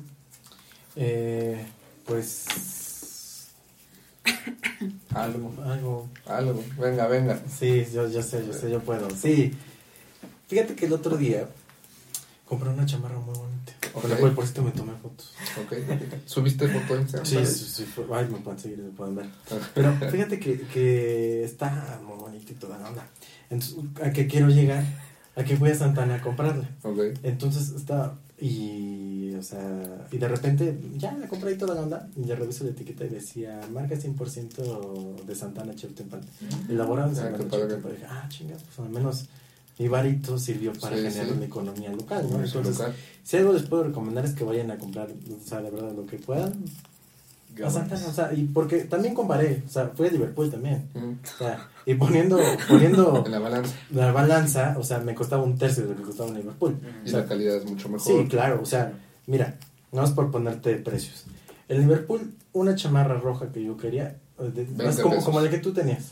Eh, 0.96 1.66
pues. 2.06 2.46
algo, 5.14 5.54
algo. 5.66 6.10
Algo. 6.26 6.64
Venga, 6.80 7.08
venga. 7.08 7.40
Sí, 7.50 7.86
yo, 7.94 8.10
yo 8.10 8.22
sé, 8.24 8.46
yo 8.46 8.54
sé, 8.54 8.70
yo 8.72 8.80
puedo. 8.80 9.10
Sí. 9.10 9.54
Fíjate 10.48 10.76
que 10.76 10.86
el 10.86 10.94
otro 10.94 11.18
día 11.18 11.48
compré 12.46 12.70
una 12.70 12.86
chamarra 12.86 13.20
muy 13.20 13.36
bonita. 13.36 13.57
Ok. 13.94 14.02
Con 14.02 14.10
la 14.12 14.18
cual 14.18 14.32
por 14.34 14.44
esto 14.44 14.62
me 14.64 14.72
tomé 14.72 14.94
fotos. 15.02 15.34
¿Subiste 16.26 16.68
foto 16.68 16.96
en 16.96 17.02
Instagram? 17.02 17.26
Sí, 17.26 17.46
sí, 17.46 17.86
sí. 17.96 18.04
Ay, 18.14 18.28
me 18.32 18.40
pueden 18.40 18.60
seguir, 18.60 18.80
me 18.80 18.92
pueden 18.92 19.16
ver. 19.16 19.26
Pero 19.74 19.94
fíjate 20.12 20.40
que, 20.40 20.62
que 20.62 21.44
está 21.44 22.00
muy 22.06 22.18
bonito 22.18 22.52
y 22.52 22.56
toda 22.56 22.78
la 22.78 22.90
onda. 22.90 23.08
Entonces, 23.50 23.78
¿a 24.04 24.12
qué 24.12 24.28
quiero 24.28 24.50
llegar? 24.50 24.84
A 25.36 25.44
que 25.44 25.56
voy 25.56 25.70
a 25.70 25.76
Santana 25.76 26.16
a 26.16 26.22
comprarla. 26.22 26.68
Entonces 27.24 27.70
está. 27.70 28.16
Y. 28.40 29.34
O 29.36 29.44
sea. 29.44 30.08
Y 30.12 30.18
de 30.18 30.28
repente. 30.28 30.80
Ya 30.96 31.14
la 31.14 31.28
compré 31.28 31.52
y 31.54 31.58
toda 31.58 31.76
la 31.76 31.82
onda. 31.82 32.10
Y 32.16 32.26
ya 32.26 32.36
reviso 32.36 32.64
la 32.64 32.72
etiqueta 32.72 33.06
y 33.06 33.10
decía. 33.10 33.62
Marca 33.72 33.96
100% 33.96 35.24
de 35.26 35.36
Santana 35.36 35.76
Cheutempan. 35.76 36.22
Elaborado 36.70 37.10
en 37.12 37.18
Ah, 37.18 37.22
Santana. 37.22 37.50
Cheutempan. 37.52 37.92
Dije, 37.92 38.06
ah, 38.10 38.26
chingas, 38.30 38.64
pues 38.64 38.80
al 38.80 38.90
menos. 38.90 39.28
Mi 39.80 39.88
varito 39.88 40.38
sirvió 40.40 40.74
para 40.74 40.96
Sí, 40.98 41.04
generar 41.04 41.28
sí. 41.28 41.34
una 41.36 41.46
economía 41.46 41.92
local, 41.92 42.28
¿no? 42.32 42.44
Entonces, 42.44 42.78
local. 42.80 42.96
si 43.24 43.38
algo 43.38 43.54
les 43.54 43.64
puedo 43.64 43.84
recomendar 43.84 44.26
es 44.26 44.34
que 44.34 44.44
vayan 44.44 44.72
a 44.72 44.78
comprar, 44.78 45.08
o 45.10 45.48
sea, 45.48 45.62
de 45.62 45.70
verdad, 45.70 45.92
lo 45.96 46.06
que 46.06 46.18
puedan. 46.18 46.66
O 47.64 47.72
sea, 47.72 48.32
y 48.36 48.44
porque 48.44 48.82
también 48.82 49.16
comparé, 49.16 49.64
o 49.66 49.70
sea, 49.70 49.88
fui 49.96 50.08
a 50.08 50.12
Liverpool 50.12 50.52
también. 50.52 50.88
Mm. 50.94 51.14
O 51.24 51.38
sea, 51.40 51.68
y 51.88 51.96
poniendo, 51.96 52.38
poniendo 52.68 53.24
En 53.26 53.32
la 53.32 53.40
balanza. 53.40 53.76
la 53.92 54.12
balanza, 54.12 54.76
o 54.78 54.84
sea, 54.84 55.00
me 55.00 55.16
costaba 55.16 55.42
un 55.44 55.58
tercio 55.58 55.84
de 55.84 55.90
lo 55.90 55.96
que 55.96 56.04
costaba 56.04 56.30
en 56.30 56.36
Liverpool. 56.36 56.78
Y 57.04 57.08
O 57.08 57.12
sea, 57.12 57.20
la 57.22 57.26
calidad 57.26 57.56
es 57.56 57.66
mucho 57.66 57.90
mejor. 57.90 58.02
Sí, 58.22 58.28
claro, 58.30 58.60
o 58.62 58.66
sea, 58.66 58.94
mira, 59.26 59.58
no 59.92 60.04
es 60.04 60.12
por 60.12 60.30
ponerte 60.30 60.76
precios. 60.76 61.24
El 61.68 61.80
Liverpool, 61.82 62.32
una 62.54 62.76
chamarra 62.76 63.16
roja 63.20 63.52
que 63.52 63.64
yo 63.64 63.76
quería, 63.76 64.18
eh, 64.40 64.52
de- 64.54 64.84
más 64.86 65.00
como, 65.00 65.24
como 65.24 65.42
la 65.42 65.50
que 65.50 65.58
tú 65.58 65.74
tenías. 65.74 66.12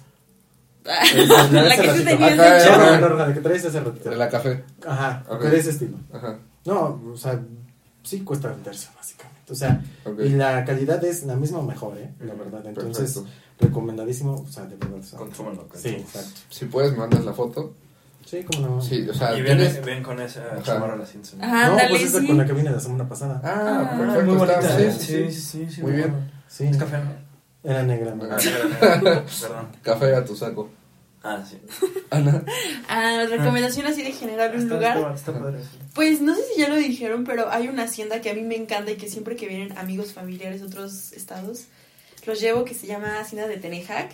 La 1.51 1.75
que 1.75 1.91
de 2.03 2.13
hecho. 2.13 2.23
eh, 2.23 2.61
Chamarra 2.63 3.07
roja, 3.07 3.27
la 3.27 3.33
que 3.33 3.39
traes 3.41 3.65
hace 3.65 3.79
ratito. 3.79 4.09
De 4.09 4.15
la 4.15 4.29
café. 4.29 4.63
Ajá, 4.85 5.23
Ok. 5.27 5.37
pero 5.39 5.51
de 5.51 5.57
ese 5.57 5.69
estilo. 5.71 5.97
Ajá. 6.13 6.37
No, 6.65 7.01
o 7.13 7.17
sea, 7.17 7.39
sí 8.03 8.21
cuesta 8.21 8.49
venderse, 8.49 8.89
básicamente. 8.95 9.51
O 9.51 9.55
sea, 9.55 9.81
Ok. 10.05 10.19
y 10.23 10.29
la 10.29 10.63
calidad 10.65 11.03
es 11.03 11.23
la 11.23 11.35
misma 11.35 11.59
o 11.59 11.63
mejor, 11.63 11.97
¿eh? 11.97 12.11
La 12.19 12.33
verdad. 12.35 12.61
Entonces, 12.65 13.13
Perfecto. 13.15 13.29
recomendadísimo, 13.59 14.33
o 14.47 14.51
sea, 14.51 14.65
de 14.65 14.75
verdad. 14.75 14.99
o 14.99 15.03
sea, 15.03 15.19
Consúmanlo, 15.19 15.67
Sí, 15.73 15.89
exacto. 15.89 16.29
Si 16.49 16.65
puedes, 16.65 16.91
me 16.91 16.99
mandas 16.99 17.25
la 17.25 17.33
foto. 17.33 17.73
Sí, 18.25 18.43
como 18.43 18.67
no. 18.67 18.81
Sí, 18.81 19.07
o 19.07 19.13
sea, 19.13 19.37
Y 19.37 19.41
ven, 19.43 19.57
tienes... 19.57 19.85
ven 19.85 20.01
con 20.03 20.19
esa 20.19 20.41
Ajá. 20.53 20.61
chamarra 20.63 20.95
la 20.95 21.05
ciencia. 21.05 21.37
Ajá, 21.41 21.65
no, 21.67 21.71
ándale, 21.73 21.89
pues 21.89 22.01
esa 22.03 22.19
sí. 22.19 22.27
con 22.27 22.37
la 22.37 22.45
que 22.45 22.53
vine 22.53 22.71
la 22.71 22.79
semana 22.79 23.07
pasada. 23.07 23.39
Ah, 23.43 23.89
Ah, 23.93 23.97
perfecto. 23.97 24.25
muy 24.25 24.35
bonita. 24.35 24.81
¿eh? 24.81 24.91
sí, 24.91 25.05
sí, 25.31 25.31
sí. 25.31 25.67
sí, 25.69 25.81
Muy 25.83 25.91
bien. 25.91 26.31
Sí, 26.47 26.63
Es 26.65 26.77
café, 26.77 26.97
¿no? 26.97 27.24
Era 27.65 27.83
negra. 27.83 28.15
¿no? 28.15 28.23
Ah, 28.25 28.37
perdón. 28.37 28.73
Perdón. 29.41 29.67
Café 29.81 30.15
a 30.15 30.23
tu 30.25 30.35
saco. 30.35 30.69
Ah, 31.23 31.43
sí. 31.49 31.57
Ana. 32.11 32.43
Ah, 32.87 33.25
recomendación 33.27 33.87
así 33.87 34.03
de 34.03 34.11
generar 34.11 34.55
un 34.55 34.61
Está- 34.61 34.75
lugar. 34.75 34.97
está- 34.97 35.13
está 35.15 35.33
padre, 35.39 35.59
sí. 35.63 35.79
Pues 35.95 36.21
no 36.21 36.35
sé 36.35 36.41
si 36.53 36.61
ya 36.61 36.69
lo 36.69 36.75
dijeron, 36.75 37.23
pero 37.23 37.49
hay 37.51 37.67
una 37.67 37.83
hacienda 37.83 38.21
que 38.21 38.29
a 38.29 38.33
mí 38.35 38.41
me 38.41 38.55
encanta 38.55 38.91
y 38.91 38.95
que 38.97 39.09
siempre 39.09 39.35
que 39.35 39.47
vienen 39.47 39.75
amigos 39.77 40.13
familiares 40.13 40.61
de 40.61 40.67
otros 40.67 41.13
estados, 41.13 41.63
los 42.27 42.39
llevo 42.39 42.63
que 42.63 42.75
se 42.75 42.85
llama 42.85 43.19
Hacienda 43.19 43.47
de 43.47 43.57
Tenejac. 43.57 44.11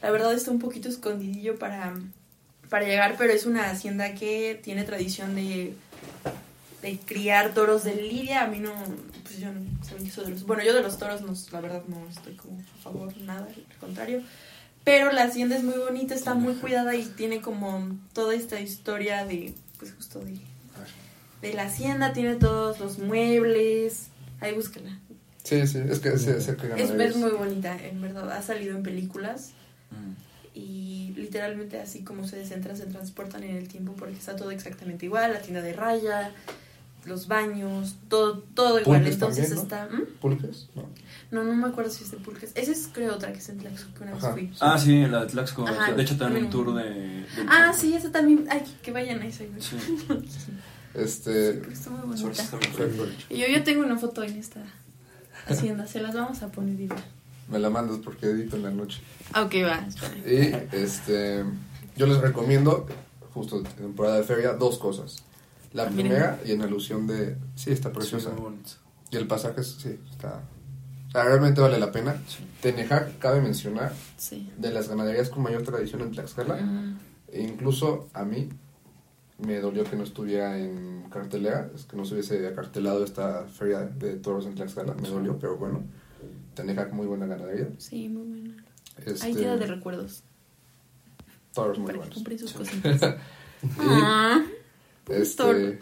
La 0.00 0.10
verdad 0.12 0.32
está 0.32 0.50
un 0.52 0.60
poquito 0.60 0.88
escondidillo 0.88 1.58
para, 1.58 1.92
para 2.68 2.86
llegar, 2.86 3.16
pero 3.18 3.32
es 3.32 3.46
una 3.46 3.70
hacienda 3.70 4.14
que 4.14 4.60
tiene 4.62 4.84
tradición 4.84 5.34
de, 5.34 5.72
de 6.84 6.98
criar 6.98 7.54
toros 7.54 7.84
de 7.84 7.94
lidia. 7.96 8.44
A 8.44 8.46
mí 8.46 8.58
no, 8.60 8.72
pues 9.22 9.38
yo 9.38 9.50
no 9.52 9.60
eso 10.06 10.22
de 10.22 10.30
los... 10.30 10.44
Bueno, 10.44 10.62
yo 10.64 10.74
de 10.74 10.82
los 10.82 10.98
toros, 10.98 11.22
no, 11.22 11.32
la 11.52 11.60
verdad 11.60 11.82
no 11.88 12.06
estoy 12.08 12.34
como 12.34 12.58
a 12.60 12.82
favor, 12.82 13.16
nada, 13.18 13.46
al 13.46 13.78
contrario. 13.78 14.22
Pero 14.84 15.10
la 15.12 15.24
hacienda 15.24 15.56
es 15.56 15.62
muy 15.64 15.78
bonita, 15.78 16.14
está 16.14 16.34
muy 16.34 16.54
cuidada 16.54 16.94
y 16.94 17.04
tiene 17.06 17.40
como 17.40 17.96
toda 18.12 18.34
esta 18.34 18.60
historia 18.60 19.24
de, 19.24 19.54
pues 19.78 19.92
justo 19.94 20.20
de, 20.20 20.36
de 21.40 21.54
la 21.54 21.62
hacienda, 21.64 22.12
tiene 22.12 22.34
todos 22.36 22.78
los 22.80 22.98
muebles. 22.98 24.08
Ahí 24.40 24.52
búscala. 24.54 24.98
Sí, 25.42 25.66
sí, 25.66 25.78
es 25.88 26.00
que 26.00 26.10
que 26.10 26.14
Es, 26.14 26.46
ganarías. 26.46 26.90
es 26.90 27.16
muy 27.16 27.30
bonita, 27.30 27.76
en 27.82 28.00
verdad. 28.02 28.30
Ha 28.32 28.42
salido 28.42 28.76
en 28.76 28.82
películas 28.82 29.52
Mm. 29.90 30.58
y 30.58 31.12
literalmente 31.16 31.78
así 31.80 32.02
como 32.02 32.26
se 32.26 32.36
descentran, 32.36 32.76
se 32.76 32.86
transportan 32.86 33.44
en 33.44 33.56
el 33.56 33.68
tiempo 33.68 33.92
porque 33.96 34.14
está 34.16 34.34
todo 34.34 34.50
exactamente 34.50 35.06
igual. 35.06 35.32
La 35.32 35.40
tienda 35.40 35.62
de 35.62 35.72
raya, 35.72 36.32
los 37.06 37.28
baños, 37.28 37.96
todo, 38.08 38.38
todo 38.54 38.80
igual. 38.80 39.00
Pulques 39.00 39.14
Entonces 39.14 39.50
también, 39.50 39.56
¿no? 39.56 39.62
está... 39.62 39.96
¿Mm? 39.96 40.06
¿Pulques? 40.20 40.68
No. 40.74 40.82
No, 41.30 41.42
no 41.44 41.54
me 41.54 41.66
acuerdo 41.66 41.90
si 41.90 42.04
es 42.04 42.10
de 42.12 42.18
Pulques. 42.18 42.52
Ese 42.54 42.72
es 42.72 42.88
creo 42.92 43.14
otra 43.14 43.32
que 43.32 43.38
es 43.38 43.48
en 43.48 43.58
Tlaxco, 43.58 43.92
que 43.94 44.04
una 44.04 44.12
vez 44.14 44.24
fui. 44.32 44.52
Ah, 44.60 44.78
sí, 44.78 45.04
la 45.06 45.22
de 45.22 45.26
Tlaxco. 45.26 45.66
Ajá. 45.66 45.92
De 45.92 46.02
hecho, 46.02 46.16
también 46.16 46.44
un 46.44 46.50
tour 46.50 46.74
de. 46.74 46.84
de- 46.84 47.26
Ah, 47.48 47.72
sí, 47.76 47.92
esa 47.94 48.12
también. 48.12 48.46
Ay, 48.50 48.62
que 48.82 48.92
vayan 48.92 49.20
a 49.20 49.26
esa. 49.26 49.44
Sí. 49.58 49.76
Este. 50.94 51.60
Está 51.72 51.90
muy 51.90 52.06
bonita. 52.06 52.42
Y 53.28 53.38
yo, 53.38 53.46
yo 53.48 53.64
tengo 53.64 53.82
una 53.84 53.98
foto 53.98 54.22
en 54.22 54.36
esta 54.38 54.60
hacienda. 55.48 55.86
Se 55.88 56.00
las 56.00 56.14
vamos 56.14 56.40
a 56.42 56.52
poner 56.52 56.80
igual. 56.80 57.02
Me 57.48 57.58
la 57.58 57.68
mandas 57.68 57.98
porque 58.04 58.26
edito 58.26 58.54
en 58.56 58.62
la 58.62 58.70
noche. 58.70 59.00
Ok, 59.30 59.54
va. 59.64 59.84
Y 60.24 60.54
este. 60.76 61.44
Yo 61.96 62.06
les 62.06 62.18
recomiendo, 62.18 62.86
justo 63.32 63.58
en 63.58 63.64
temporada 63.64 64.18
de 64.18 64.22
feria, 64.24 64.52
dos 64.52 64.78
cosas. 64.78 65.24
La 65.74 65.84
miren. 65.90 65.96
primera, 66.06 66.40
y 66.46 66.52
en 66.52 66.62
alusión 66.62 67.06
de. 67.06 67.36
Sí, 67.56 67.70
está 67.72 67.90
Sí, 67.90 67.94
preciosa. 67.96 68.30
muy 68.30 68.40
bonito. 68.40 68.70
Y 69.10 69.16
el 69.16 69.26
pasaje, 69.26 69.60
es- 69.60 69.76
sí, 69.78 69.98
está. 70.10 70.40
realmente 71.12 71.60
vale 71.60 71.78
la 71.78 71.92
pena. 71.92 72.16
Tenejac, 72.62 73.18
cabe 73.18 73.40
mencionar, 73.40 73.92
Sí. 74.16 74.50
de 74.58 74.70
las 74.72 74.88
ganaderías 74.88 75.28
con 75.28 75.42
mayor 75.44 75.62
tradición 75.62 76.00
en 76.00 76.10
Tlaxcala. 76.12 76.56
Mm. 76.56 76.98
E 77.32 77.42
incluso 77.42 78.08
a 78.14 78.24
mí 78.24 78.48
me 79.38 79.60
dolió 79.60 79.84
que 79.84 79.94
no 79.96 80.02
estuviera 80.04 80.58
en 80.58 81.04
cartelera, 81.10 81.70
es 81.74 81.84
que 81.84 81.96
no 81.96 82.04
se 82.04 82.14
hubiese 82.14 82.46
acartelado 82.48 83.04
esta 83.04 83.44
feria 83.44 83.80
de 83.80 84.14
toros 84.16 84.46
en 84.46 84.54
Tlaxcala, 84.56 84.94
me 84.94 85.08
dolió, 85.08 85.38
pero 85.38 85.56
bueno, 85.56 85.82
Tenejac 86.54 86.92
muy 86.92 87.06
buena 87.06 87.26
ganadería. 87.26 87.68
Sí, 87.78 88.08
muy 88.08 88.26
buena. 88.26 88.64
Este, 89.04 89.26
Ahí 89.26 89.34
queda 89.34 89.56
de 89.56 89.66
recuerdos. 89.66 90.22
toros 91.52 91.78
muy 91.78 91.86
Para 91.92 92.08
que 92.08 92.20
buenos. 92.20 92.40
sus 92.40 92.50
Sí. 92.50 92.58
cositas. 92.58 93.16
Ah, 93.78 94.44
este. 95.08 95.78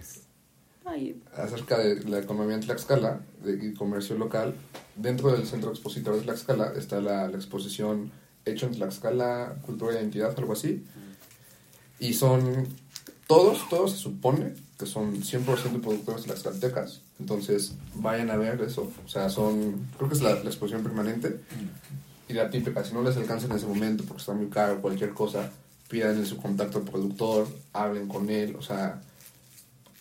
Ay, 0.84 1.22
acerca 1.36 1.78
de 1.78 2.02
la 2.04 2.18
economía 2.18 2.56
en 2.56 2.62
Tlaxcala 2.62 3.20
y 3.44 3.72
comercio 3.74 4.16
local, 4.18 4.54
dentro 4.96 5.30
del 5.30 5.46
centro 5.46 5.70
expositor 5.70 6.16
de 6.16 6.22
Tlaxcala 6.22 6.72
está 6.76 7.00
la, 7.00 7.28
la 7.28 7.36
exposición 7.36 8.10
Hecho 8.44 8.66
en 8.66 8.72
Tlaxcala, 8.72 9.56
Cultura 9.64 9.92
e 9.92 10.00
Identidad, 10.00 10.34
algo 10.36 10.54
así. 10.54 10.84
Y 12.00 12.14
son 12.14 12.66
todos, 13.28 13.68
todos 13.68 13.92
se 13.92 13.98
supone 13.98 14.54
que 14.78 14.86
son 14.86 15.22
100% 15.22 15.80
productores 15.80 16.24
tlaxcaltecas. 16.24 17.02
Entonces 17.20 17.74
vayan 17.94 18.30
a 18.30 18.36
ver 18.36 18.60
eso. 18.62 18.90
O 19.04 19.08
sea, 19.08 19.30
son, 19.30 19.88
creo 19.96 20.08
que 20.08 20.16
es 20.16 20.22
la, 20.22 20.34
la 20.34 20.50
exposición 20.50 20.82
permanente. 20.82 21.38
Y 22.28 22.32
la 22.32 22.50
típica, 22.50 22.82
si 22.82 22.92
no 22.92 23.02
les 23.02 23.16
alcanza 23.16 23.46
en 23.46 23.52
ese 23.52 23.66
momento 23.66 24.04
porque 24.04 24.20
está 24.20 24.32
muy 24.32 24.48
caro, 24.48 24.80
cualquier 24.80 25.10
cosa, 25.10 25.50
pidan 25.88 26.26
su 26.26 26.36
contacto 26.38 26.78
al 26.78 26.84
productor, 26.84 27.46
hablen 27.72 28.08
con 28.08 28.28
él. 28.28 28.56
O 28.56 28.62
sea, 28.62 29.00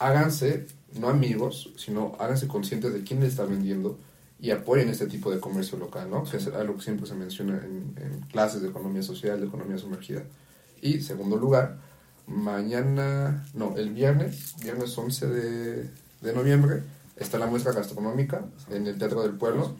háganse, 0.01 0.65
no 0.99 1.09
amigos, 1.09 1.71
sino 1.77 2.15
háganse 2.19 2.47
conscientes 2.47 2.93
de 2.93 3.03
quién 3.03 3.19
les 3.19 3.29
está 3.29 3.45
vendiendo 3.45 3.99
y 4.39 4.49
apoyen 4.49 4.89
este 4.89 5.05
tipo 5.05 5.31
de 5.31 5.39
comercio 5.39 5.77
local, 5.77 6.09
¿no? 6.09 6.23
Que 6.23 6.37
es 6.37 6.47
algo 6.47 6.75
que 6.75 6.81
siempre 6.81 7.05
se 7.05 7.13
menciona 7.13 7.57
en, 7.57 7.93
en 7.97 8.21
clases 8.31 8.63
de 8.63 8.69
economía 8.69 9.03
social, 9.03 9.39
de 9.39 9.45
economía 9.45 9.77
sumergida. 9.77 10.23
Y, 10.81 11.01
segundo 11.01 11.37
lugar, 11.37 11.77
mañana, 12.25 13.45
no, 13.53 13.77
el 13.77 13.91
viernes, 13.91 14.55
viernes 14.63 14.97
11 14.97 15.27
de, 15.27 15.89
de 16.21 16.33
noviembre, 16.33 16.81
está 17.15 17.37
la 17.37 17.45
muestra 17.45 17.71
gastronómica 17.71 18.43
en 18.71 18.87
el 18.87 18.97
Teatro 18.97 19.21
del 19.21 19.33
Pueblo. 19.33 19.75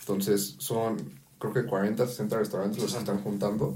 Entonces, 0.00 0.56
son, 0.58 0.98
creo 1.38 1.54
que 1.54 1.64
40, 1.64 2.06
60 2.06 2.38
restaurantes 2.38 2.82
los 2.82 2.94
están 2.94 3.22
juntando. 3.22 3.74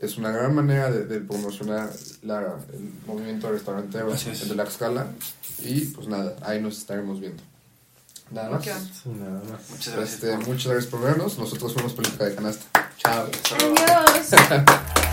Es 0.00 0.16
una 0.16 0.30
gran 0.30 0.54
manera 0.54 0.90
de, 0.90 1.04
de 1.04 1.20
promocionar 1.20 1.90
la, 2.22 2.56
el 2.72 2.90
movimiento 3.06 3.50
restaurantero 3.52 4.10
de 4.10 4.16
Tlaxcala. 4.16 5.06
Y, 5.62 5.86
pues 5.86 6.08
nada, 6.08 6.36
ahí 6.42 6.60
nos 6.60 6.78
estaremos 6.78 7.20
viendo. 7.20 7.42
Nada 8.30 8.50
más. 8.50 8.64
Sí, 8.64 8.70
nada 9.08 9.42
más. 9.50 9.70
Muchas 9.70 9.94
gracias. 9.94 10.24
Este, 10.24 10.36
muchas 10.38 10.72
gracias 10.72 10.86
por 10.86 11.02
vernos. 11.02 11.38
Nosotros 11.38 11.72
somos 11.72 11.92
Política 11.92 12.24
de 12.24 12.34
Canasta. 12.34 12.92
Chao. 12.96 13.26
Adiós. 13.26 15.00